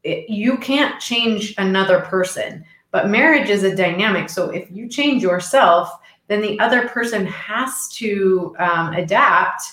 you 0.04 0.58
can't 0.58 1.00
change 1.00 1.54
another 1.58 2.02
person, 2.02 2.66
but 2.92 3.10
marriage 3.10 3.50
is 3.50 3.64
a 3.64 3.74
dynamic. 3.74 4.30
So 4.30 4.50
if 4.50 4.70
you 4.70 4.90
change 4.90 5.24
yourself, 5.24 5.90
then 6.28 6.42
the 6.42 6.60
other 6.60 6.90
person 6.90 7.26
has 7.26 7.88
to 7.94 8.56
um, 8.60 8.94
adapt 8.94 9.64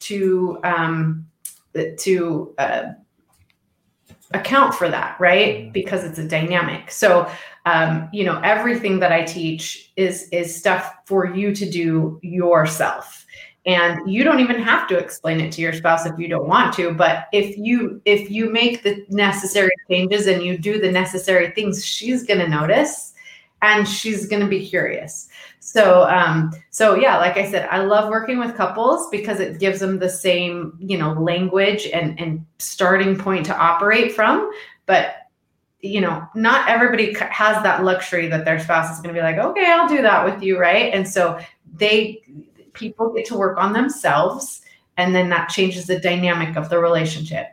to 0.00 0.58
um, 0.64 1.26
to 1.98 2.54
uh, 2.58 2.84
account 4.32 4.74
for 4.74 4.88
that, 4.88 5.18
right? 5.20 5.72
Because 5.72 6.04
it's 6.04 6.18
a 6.18 6.26
dynamic. 6.26 6.90
So, 6.90 7.30
um, 7.66 8.08
you 8.12 8.24
know, 8.24 8.40
everything 8.42 9.00
that 9.00 9.12
I 9.12 9.24
teach 9.24 9.92
is 9.96 10.28
is 10.30 10.56
stuff 10.56 10.94
for 11.04 11.26
you 11.26 11.54
to 11.54 11.68
do 11.68 12.18
yourself. 12.22 13.24
And 13.66 14.08
you 14.08 14.22
don't 14.22 14.38
even 14.38 14.62
have 14.62 14.86
to 14.88 14.96
explain 14.96 15.40
it 15.40 15.50
to 15.54 15.60
your 15.60 15.72
spouse 15.72 16.06
if 16.06 16.16
you 16.16 16.28
don't 16.28 16.46
want 16.46 16.72
to, 16.74 16.94
but 16.94 17.26
if 17.32 17.58
you 17.58 18.00
if 18.04 18.30
you 18.30 18.48
make 18.50 18.84
the 18.84 19.04
necessary 19.08 19.72
changes 19.90 20.28
and 20.28 20.42
you 20.42 20.56
do 20.56 20.80
the 20.80 20.90
necessary 20.90 21.50
things, 21.50 21.84
she's 21.84 22.22
going 22.22 22.38
to 22.38 22.48
notice 22.48 23.12
and 23.62 23.88
she's 23.88 24.26
going 24.26 24.42
to 24.42 24.48
be 24.48 24.64
curious. 24.64 25.28
So, 25.58 26.04
um, 26.04 26.52
so 26.70 26.94
yeah, 26.94 27.16
like 27.16 27.36
I 27.36 27.50
said, 27.50 27.68
I 27.72 27.78
love 27.78 28.08
working 28.08 28.38
with 28.38 28.54
couples 28.54 29.08
because 29.10 29.40
it 29.40 29.58
gives 29.58 29.80
them 29.80 29.98
the 29.98 30.08
same, 30.08 30.78
you 30.78 30.96
know, 30.96 31.14
language 31.14 31.88
and 31.92 32.18
and 32.20 32.46
starting 32.58 33.18
point 33.18 33.46
to 33.46 33.58
operate 33.58 34.12
from. 34.12 34.48
But 34.86 35.25
you 35.80 36.00
know, 36.00 36.26
not 36.34 36.68
everybody 36.68 37.14
has 37.14 37.62
that 37.62 37.84
luxury 37.84 38.28
that 38.28 38.44
their 38.44 38.58
spouse 38.58 38.94
is 38.94 39.02
going 39.02 39.14
to 39.14 39.20
be 39.20 39.22
like, 39.22 39.38
okay, 39.38 39.66
I'll 39.66 39.88
do 39.88 40.02
that 40.02 40.24
with 40.24 40.42
you, 40.42 40.58
right? 40.58 40.92
And 40.92 41.06
so 41.06 41.38
they 41.74 42.22
people 42.72 43.12
get 43.12 43.26
to 43.26 43.36
work 43.36 43.58
on 43.58 43.72
themselves, 43.72 44.62
and 44.96 45.14
then 45.14 45.28
that 45.30 45.48
changes 45.48 45.86
the 45.86 45.98
dynamic 45.98 46.56
of 46.56 46.68
the 46.70 46.78
relationship, 46.78 47.48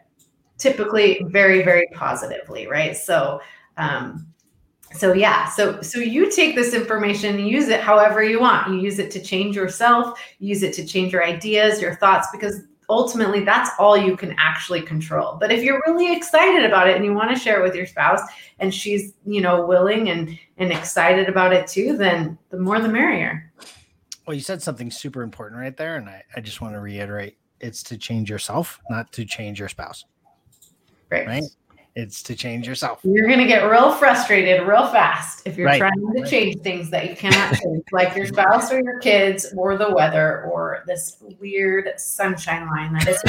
typically 0.58 1.22
very 1.28 1.64
very 1.64 1.88
positively, 1.94 2.68
right? 2.68 2.96
So. 2.96 3.42
Um, 3.78 4.28
so 4.96 5.12
yeah 5.12 5.50
so 5.50 5.82
so 5.82 5.98
you 5.98 6.30
take 6.30 6.54
this 6.54 6.76
information 6.76 7.36
and 7.36 7.48
use 7.48 7.68
it 7.68 7.80
however 7.80 8.24
you 8.24 8.40
want 8.40 8.72
you 8.72 8.80
use 8.80 9.00
it 9.00 9.10
to 9.10 9.20
change 9.20 9.56
yourself 9.56 10.22
use 10.38 10.62
it 10.62 10.72
to 10.72 10.86
change 10.86 11.12
your 11.12 11.26
ideas 11.26 11.82
your 11.82 11.96
thoughts 11.96 12.28
because 12.32 12.62
ultimately 12.94 13.44
that's 13.44 13.72
all 13.80 13.98
you 13.98 14.16
can 14.16 14.36
actually 14.38 14.82
control. 14.82 15.38
But 15.40 15.52
if 15.52 15.64
you're 15.64 15.82
really 15.88 16.16
excited 16.16 16.64
about 16.64 16.88
it 16.88 16.96
and 16.96 17.04
you 17.04 17.14
want 17.14 17.32
to 17.32 17.40
share 17.40 17.60
it 17.60 17.64
with 17.64 17.76
your 17.76 17.88
spouse 17.88 18.22
and 18.60 18.74
she's 18.74 19.14
you 19.26 19.42
know 19.42 19.66
willing 19.66 20.10
and 20.10 20.38
and 20.58 20.72
excited 20.72 21.28
about 21.28 21.54
it 21.54 21.68
too 21.68 21.98
then 21.98 22.38
the 22.50 22.58
more 22.58 22.80
the 22.80 22.88
merrier. 22.88 23.52
Well 24.28 24.36
you 24.36 24.42
said 24.42 24.62
something 24.62 24.92
super 24.92 25.22
important 25.22 25.60
right 25.60 25.76
there 25.76 25.98
and 25.98 26.08
i, 26.08 26.24
I 26.36 26.40
just 26.40 26.62
want 26.62 26.76
to 26.76 26.80
reiterate 26.80 27.38
it's 27.60 27.82
to 27.84 27.98
change 27.98 28.30
yourself 28.30 28.80
not 28.90 29.12
to 29.14 29.26
change 29.26 29.60
your 29.60 29.70
spouse. 29.70 30.06
Right, 31.10 31.28
right? 31.28 31.44
It's 31.96 32.24
to 32.24 32.36
change 32.36 32.68
yourself. 32.68 33.02
You're 33.04 33.28
going 33.28 33.40
to 33.40 33.46
get 33.46 33.70
real 33.70 33.92
frustrated 33.94 34.68
real 34.68 34.88
fast 34.88 35.44
if 35.46 35.56
you're 35.58 35.68
right. 35.68 35.78
trying 35.78 35.94
to 35.94 36.22
right. 36.22 36.30
change 36.30 36.62
things 36.62 36.90
that 36.90 37.08
you 37.08 37.16
cannot 37.16 37.54
change, 37.54 37.84
like 37.92 38.16
your 38.16 38.26
spouse 38.26 38.72
or 38.72 38.82
your 38.82 39.00
kids 39.00 39.54
or 39.56 39.78
the 39.78 39.94
weather 39.94 40.44
or 40.46 40.84
this 40.88 41.18
weird 41.40 41.90
sunshine 41.98 42.68
line 42.68 42.94
that 42.94 43.08
is. 43.08 43.22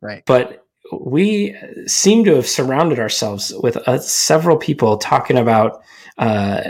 right? 0.00 0.22
But 0.26 0.64
we 0.92 1.56
seem 1.86 2.24
to 2.24 2.34
have 2.34 2.46
surrounded 2.46 2.98
ourselves 2.98 3.52
with 3.62 3.76
uh, 3.88 3.98
several 3.98 4.56
people 4.56 4.98
talking 4.98 5.38
about 5.38 5.82
uh, 6.18 6.62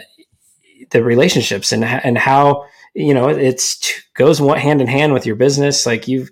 the 0.91 1.03
relationships 1.03 1.73
and 1.73 1.85
and 1.85 2.17
how 2.19 2.65
you 2.95 3.15
know 3.15 3.29
it's 3.29 3.79
t- 3.79 4.01
goes 4.15 4.39
hand 4.39 4.81
in 4.81 4.87
hand 4.87 5.13
with 5.13 5.27
your 5.27 5.37
business. 5.37 5.87
Like 5.87 6.07
you've 6.07 6.31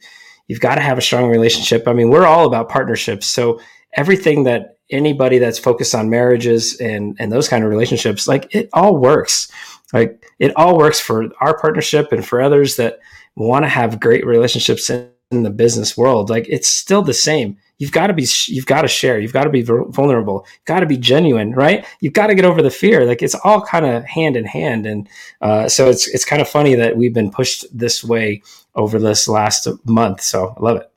you've 0.49 0.61
got 0.61 0.77
to 0.77 0.81
have 0.81 0.99
a 0.99 1.03
strong 1.03 1.29
relationship. 1.29 1.89
I 1.89 1.93
mean, 1.93 2.11
we're 2.11 2.27
all 2.27 2.47
about 2.47 2.69
partnerships, 2.69 3.27
so 3.27 3.61
everything 3.95 4.45
that 4.45 4.79
anybody 4.91 5.39
that's 5.39 5.59
focused 5.59 5.95
on 5.95 6.11
marriages 6.11 6.79
and 6.81 7.17
and 7.19 7.33
those 7.33 7.49
kind 7.49 7.65
of 7.65 7.71
relationships, 7.71 8.29
like 8.29 8.55
it 8.55 8.69
all 8.73 8.97
works. 8.97 9.51
Like 9.93 10.25
it 10.39 10.57
all 10.57 10.79
works 10.79 11.01
for 11.01 11.31
our 11.41 11.59
partnership 11.59 12.13
and 12.13 12.27
for 12.27 12.41
others 12.41 12.77
that 12.77 13.01
want 13.37 13.65
to 13.65 13.69
have 13.69 14.01
great 14.01 14.27
relationships 14.27 14.91
in, 14.91 15.11
the 15.31 15.49
business 15.49 15.97
world. 15.97 16.29
Like 16.29 16.47
it's 16.47 16.69
still 16.69 17.01
the 17.01 17.15
same 17.15 17.57
you've 17.83 17.91
got 17.91 18.07
to 18.07 18.13
be 18.13 18.25
you've 18.47 18.67
got 18.67 18.83
to 18.83 18.89
share 18.89 19.19
you've 19.19 19.33
got 19.33 19.43
to 19.43 19.51
be 19.51 19.63
vulnerable 19.63 20.47
got 20.67 20.81
to 20.81 20.87
be 20.87 20.97
genuine 20.97 21.51
right 21.51 21.85
you've 21.99 22.13
got 22.13 22.29
to 22.29 22.35
get 22.37 22.45
over 22.45 22.63
the 22.63 22.71
fear 22.71 23.05
like 23.05 23.23
it's 23.23 23.35
all 23.43 23.61
kind 23.61 23.85
of 23.85 24.05
hand 24.05 24.37
in 24.37 24.45
hand 24.45 24.87
and 24.87 25.09
uh, 25.41 25.69
so 25.69 25.91
it's 25.91 26.07
it's 26.07 26.25
kind 26.25 26.41
of 26.41 26.49
funny 26.49 26.77
that 26.77 26.97
we've 26.97 27.13
been 27.13 27.31
pushed 27.31 27.67
this 27.77 28.05
way 28.05 28.41
over 28.77 29.01
this 29.01 29.27
last 29.27 29.67
month 29.85 30.21
so 30.21 30.55
i 30.57 30.61
love 30.61 30.77
it 30.77 30.93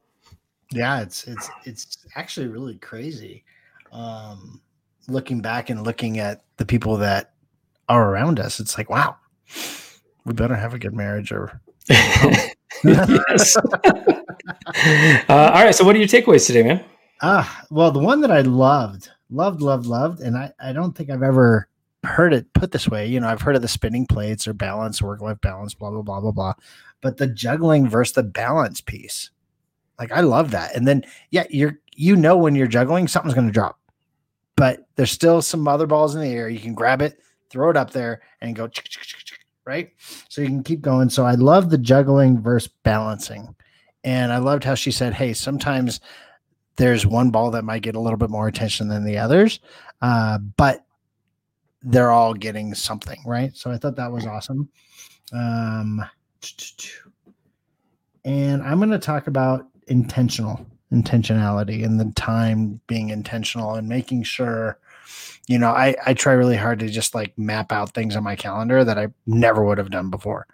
yeah 0.71 1.01
it's 1.01 1.25
it's 1.25 1.49
it's 1.63 1.97
actually 2.15 2.47
really 2.47 2.75
crazy 2.75 3.43
um 3.91 4.61
looking 5.07 5.41
back 5.41 5.71
and 5.71 5.83
looking 5.83 6.19
at 6.19 6.43
the 6.57 6.65
people 6.65 6.97
that 6.97 7.33
are 7.89 8.11
around 8.11 8.39
us 8.39 8.59
it's 8.59 8.77
like 8.77 8.91
wow 8.91 9.15
we 10.23 10.33
better 10.33 10.55
have 10.55 10.75
a 10.75 10.79
good 10.79 10.93
marriage 10.93 11.31
or 11.31 11.59
yes. 12.83 13.57
uh, 13.57 13.61
all 15.29 15.63
right. 15.63 15.75
So, 15.75 15.83
what 15.83 15.95
are 15.95 15.99
your 15.99 16.07
takeaways 16.07 16.47
today, 16.47 16.63
man? 16.63 16.83
Ah, 17.21 17.65
well, 17.69 17.91
the 17.91 17.99
one 17.99 18.21
that 18.21 18.31
I 18.31 18.41
loved, 18.41 19.09
loved, 19.29 19.61
loved, 19.61 19.85
loved, 19.85 20.21
and 20.21 20.37
I, 20.37 20.51
I 20.59 20.73
don't 20.73 20.95
think 20.95 21.09
I've 21.09 21.23
ever 21.23 21.67
heard 22.03 22.33
it 22.33 22.51
put 22.53 22.71
this 22.71 22.87
way. 22.87 23.07
You 23.07 23.19
know, 23.19 23.27
I've 23.27 23.41
heard 23.41 23.55
of 23.55 23.61
the 23.61 23.67
spinning 23.67 24.05
plates 24.05 24.47
or 24.47 24.53
balance, 24.53 25.01
work 25.01 25.21
life 25.21 25.39
balance, 25.41 25.73
blah, 25.73 25.91
blah, 25.91 26.01
blah, 26.01 26.21
blah, 26.21 26.31
blah. 26.31 26.53
But 27.01 27.17
the 27.17 27.27
juggling 27.27 27.87
versus 27.87 28.15
the 28.15 28.23
balance 28.23 28.81
piece, 28.81 29.29
like 29.99 30.11
I 30.11 30.21
love 30.21 30.51
that. 30.51 30.75
And 30.75 30.87
then, 30.87 31.05
yeah, 31.29 31.45
you're, 31.49 31.79
you 31.93 32.15
know, 32.15 32.37
when 32.37 32.55
you're 32.55 32.67
juggling, 32.67 33.07
something's 33.07 33.35
going 33.35 33.47
to 33.47 33.53
drop, 33.53 33.79
but 34.55 34.85
there's 34.95 35.11
still 35.11 35.41
some 35.41 35.67
other 35.67 35.87
balls 35.87 36.15
in 36.15 36.21
the 36.21 36.29
air. 36.29 36.49
You 36.49 36.59
can 36.59 36.73
grab 36.73 37.01
it, 37.01 37.19
throw 37.49 37.69
it 37.69 37.77
up 37.77 37.91
there, 37.91 38.21
and 38.41 38.55
go 38.55 38.67
right? 39.65 39.91
So 40.29 40.41
you 40.41 40.47
can 40.47 40.63
keep 40.63 40.81
going. 40.81 41.09
So 41.09 41.25
I 41.25 41.35
love 41.35 41.69
the 41.69 41.77
juggling 41.77 42.41
versus 42.41 42.71
balancing. 42.83 43.55
And 44.03 44.31
I 44.31 44.37
loved 44.37 44.63
how 44.63 44.75
she 44.75 44.91
said, 44.91 45.13
hey, 45.13 45.33
sometimes 45.33 45.99
there's 46.75 47.05
one 47.05 47.31
ball 47.31 47.51
that 47.51 47.63
might 47.63 47.81
get 47.81 47.95
a 47.95 47.99
little 47.99 48.17
bit 48.17 48.29
more 48.29 48.47
attention 48.47 48.87
than 48.87 49.03
the 49.03 49.17
others, 49.17 49.59
uh, 50.01 50.37
but 50.37 50.85
they're 51.81 52.11
all 52.11 52.33
getting 52.33 52.73
something, 52.73 53.19
right? 53.25 53.55
So 53.55 53.71
I 53.71 53.77
thought 53.77 53.95
that 53.95 54.11
was 54.11 54.25
awesome. 54.25 54.69
Um, 55.31 56.03
and 58.23 58.61
I'm 58.61 58.77
going 58.77 58.89
to 58.91 58.99
talk 58.99 59.27
about 59.27 59.67
intentional 59.87 60.65
intentionality 60.91 61.83
and 61.83 61.99
the 61.99 62.11
time 62.15 62.79
being 62.87 63.09
intentional 63.09 63.75
and 63.75 63.87
making 63.87 64.23
sure 64.23 64.77
you 65.47 65.59
know, 65.59 65.69
I, 65.69 65.95
I 66.05 66.13
try 66.13 66.33
really 66.33 66.55
hard 66.55 66.79
to 66.79 66.89
just 66.89 67.15
like 67.15 67.37
map 67.37 67.71
out 67.71 67.93
things 67.93 68.15
on 68.15 68.23
my 68.23 68.35
calendar 68.35 68.83
that 68.83 68.97
I 68.97 69.07
never 69.25 69.63
would 69.63 69.77
have 69.77 69.91
done 69.91 70.09
before. 70.09 70.47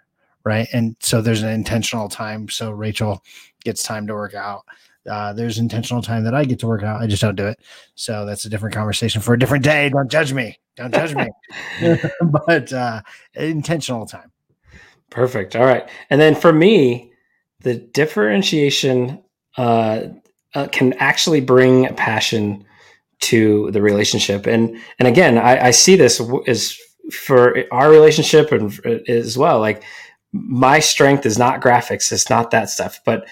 Right. 0.44 0.66
And 0.72 0.96
so 1.00 1.22
there's 1.22 1.42
an 1.42 1.50
intentional 1.50 2.08
time. 2.08 2.48
So 2.48 2.72
Rachel 2.72 3.22
gets 3.64 3.82
time 3.82 4.06
to 4.08 4.14
work 4.14 4.34
out. 4.34 4.64
Uh, 5.08 5.32
there's 5.32 5.58
intentional 5.58 6.02
time 6.02 6.24
that 6.24 6.34
I 6.34 6.44
get 6.44 6.58
to 6.60 6.66
work 6.66 6.82
out. 6.82 7.00
I 7.00 7.06
just 7.06 7.22
don't 7.22 7.36
do 7.36 7.46
it. 7.46 7.60
So 7.94 8.24
that's 8.24 8.44
a 8.44 8.48
different 8.48 8.74
conversation 8.74 9.20
for 9.20 9.34
a 9.34 9.38
different 9.38 9.64
day. 9.64 9.88
Don't 9.88 10.10
judge 10.10 10.32
me. 10.32 10.58
Don't 10.76 10.94
judge 10.94 11.14
me. 11.14 11.28
but 12.46 12.72
uh, 12.72 13.02
intentional 13.34 14.06
time. 14.06 14.30
Perfect. 15.10 15.56
All 15.56 15.64
right. 15.64 15.88
And 16.10 16.20
then 16.20 16.34
for 16.34 16.52
me, 16.52 17.12
the 17.60 17.76
differentiation 17.76 19.22
uh, 19.56 20.04
uh, 20.54 20.68
can 20.68 20.92
actually 20.94 21.40
bring 21.40 21.94
passion 21.96 22.64
to 23.22 23.70
the 23.70 23.82
relationship. 23.82 24.46
And 24.46 24.76
and 24.98 25.08
again, 25.08 25.38
I, 25.38 25.66
I 25.66 25.70
see 25.70 25.96
this 25.96 26.20
as 26.46 26.76
for 27.10 27.64
our 27.72 27.90
relationship 27.90 28.52
and 28.52 28.78
as 29.08 29.36
well. 29.38 29.58
Like 29.60 29.82
my 30.32 30.80
strength 30.80 31.26
is 31.26 31.38
not 31.38 31.60
graphics; 31.60 32.12
it's 32.12 32.30
not 32.30 32.50
that 32.50 32.70
stuff. 32.70 33.00
But 33.04 33.26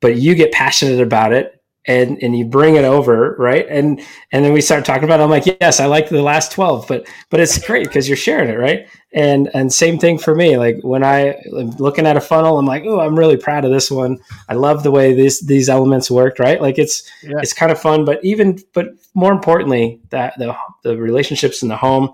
but 0.00 0.16
you 0.16 0.34
get 0.34 0.52
passionate 0.52 1.00
about 1.00 1.32
it 1.32 1.59
and 1.86 2.22
and 2.22 2.36
you 2.36 2.44
bring 2.44 2.76
it 2.76 2.84
over 2.84 3.34
right 3.38 3.66
and 3.70 4.00
and 4.32 4.44
then 4.44 4.52
we 4.52 4.60
start 4.60 4.84
talking 4.84 5.04
about 5.04 5.18
it. 5.18 5.22
i'm 5.22 5.30
like 5.30 5.46
yes 5.60 5.80
i 5.80 5.86
like 5.86 6.10
the 6.10 6.20
last 6.20 6.52
12 6.52 6.86
but 6.86 7.08
but 7.30 7.40
it's 7.40 7.64
great 7.66 7.86
because 7.86 8.06
you're 8.06 8.16
sharing 8.18 8.50
it 8.50 8.58
right 8.58 8.86
and 9.14 9.48
and 9.54 9.72
same 9.72 9.98
thing 9.98 10.18
for 10.18 10.34
me 10.34 10.58
like 10.58 10.76
when 10.82 11.02
i 11.02 11.30
am 11.58 11.70
looking 11.78 12.06
at 12.06 12.18
a 12.18 12.20
funnel 12.20 12.58
i'm 12.58 12.66
like 12.66 12.84
oh 12.84 13.00
i'm 13.00 13.18
really 13.18 13.36
proud 13.36 13.64
of 13.64 13.70
this 13.70 13.90
one 13.90 14.18
i 14.50 14.54
love 14.54 14.82
the 14.82 14.90
way 14.90 15.14
these 15.14 15.40
these 15.40 15.70
elements 15.70 16.10
worked 16.10 16.38
right 16.38 16.60
like 16.60 16.78
it's 16.78 17.10
yeah. 17.22 17.38
it's 17.38 17.54
kind 17.54 17.72
of 17.72 17.80
fun 17.80 18.04
but 18.04 18.22
even 18.22 18.58
but 18.74 18.88
more 19.14 19.32
importantly 19.32 20.00
that 20.10 20.34
the 20.38 20.54
the 20.82 20.96
relationships 20.98 21.62
in 21.62 21.68
the 21.68 21.76
home 21.76 22.12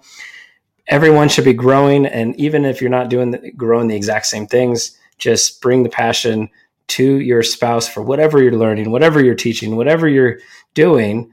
everyone 0.87 1.29
should 1.29 1.45
be 1.45 1.53
growing 1.53 2.07
and 2.07 2.39
even 2.39 2.65
if 2.65 2.81
you're 2.81 2.89
not 2.89 3.11
doing 3.11 3.33
the, 3.33 3.51
growing 3.53 3.89
the 3.89 3.97
exact 3.97 4.27
same 4.27 4.47
things 4.47 4.97
just 5.19 5.61
bring 5.61 5.83
the 5.83 5.89
passion 5.89 6.49
to 6.89 7.21
your 7.21 7.43
spouse 7.43 7.89
for 7.89 8.03
whatever 8.03 8.43
you're 8.43 8.53
learning, 8.53 8.91
whatever 8.91 9.23
you're 9.23 9.35
teaching, 9.35 9.77
whatever 9.77 10.09
you're 10.09 10.39
doing, 10.75 11.31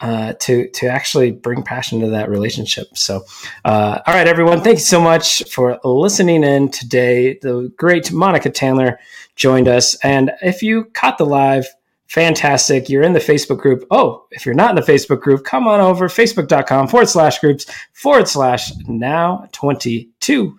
uh, 0.00 0.34
to 0.40 0.68
to 0.70 0.86
actually 0.86 1.30
bring 1.30 1.62
passion 1.62 2.00
to 2.00 2.08
that 2.08 2.28
relationship. 2.28 2.86
So, 2.96 3.24
uh, 3.64 4.00
all 4.06 4.14
right, 4.14 4.26
everyone, 4.26 4.60
thank 4.60 4.78
you 4.78 4.84
so 4.84 5.00
much 5.00 5.48
for 5.50 5.78
listening 5.84 6.42
in 6.44 6.70
today. 6.70 7.38
The 7.40 7.72
great 7.76 8.12
Monica 8.12 8.50
Tanner 8.50 8.98
joined 9.36 9.68
us, 9.68 9.94
and 10.04 10.32
if 10.42 10.62
you 10.62 10.84
caught 10.94 11.18
the 11.18 11.26
live. 11.26 11.66
Fantastic. 12.06 12.88
You're 12.88 13.02
in 13.02 13.14
the 13.14 13.18
Facebook 13.18 13.58
group. 13.58 13.86
Oh, 13.90 14.26
if 14.30 14.46
you're 14.46 14.54
not 14.54 14.70
in 14.70 14.76
the 14.76 14.92
Facebook 14.92 15.20
group, 15.20 15.42
come 15.42 15.66
on 15.66 15.80
over 15.80 16.06
facebook.com 16.06 16.86
forward 16.86 17.08
slash 17.08 17.40
groups 17.40 17.66
forward 17.92 18.28
slash 18.28 18.70
now 18.86 19.48
22. 19.50 20.58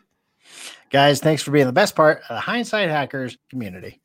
Guys, 0.90 1.20
thanks 1.22 1.44
for 1.44 1.52
being 1.52 1.68
the 1.68 1.72
best 1.72 1.96
part 1.96 2.24
of 2.30 2.36
the 2.36 2.40
Hindsight 2.42 2.90
Hackers 2.90 3.38
community. 3.50 4.02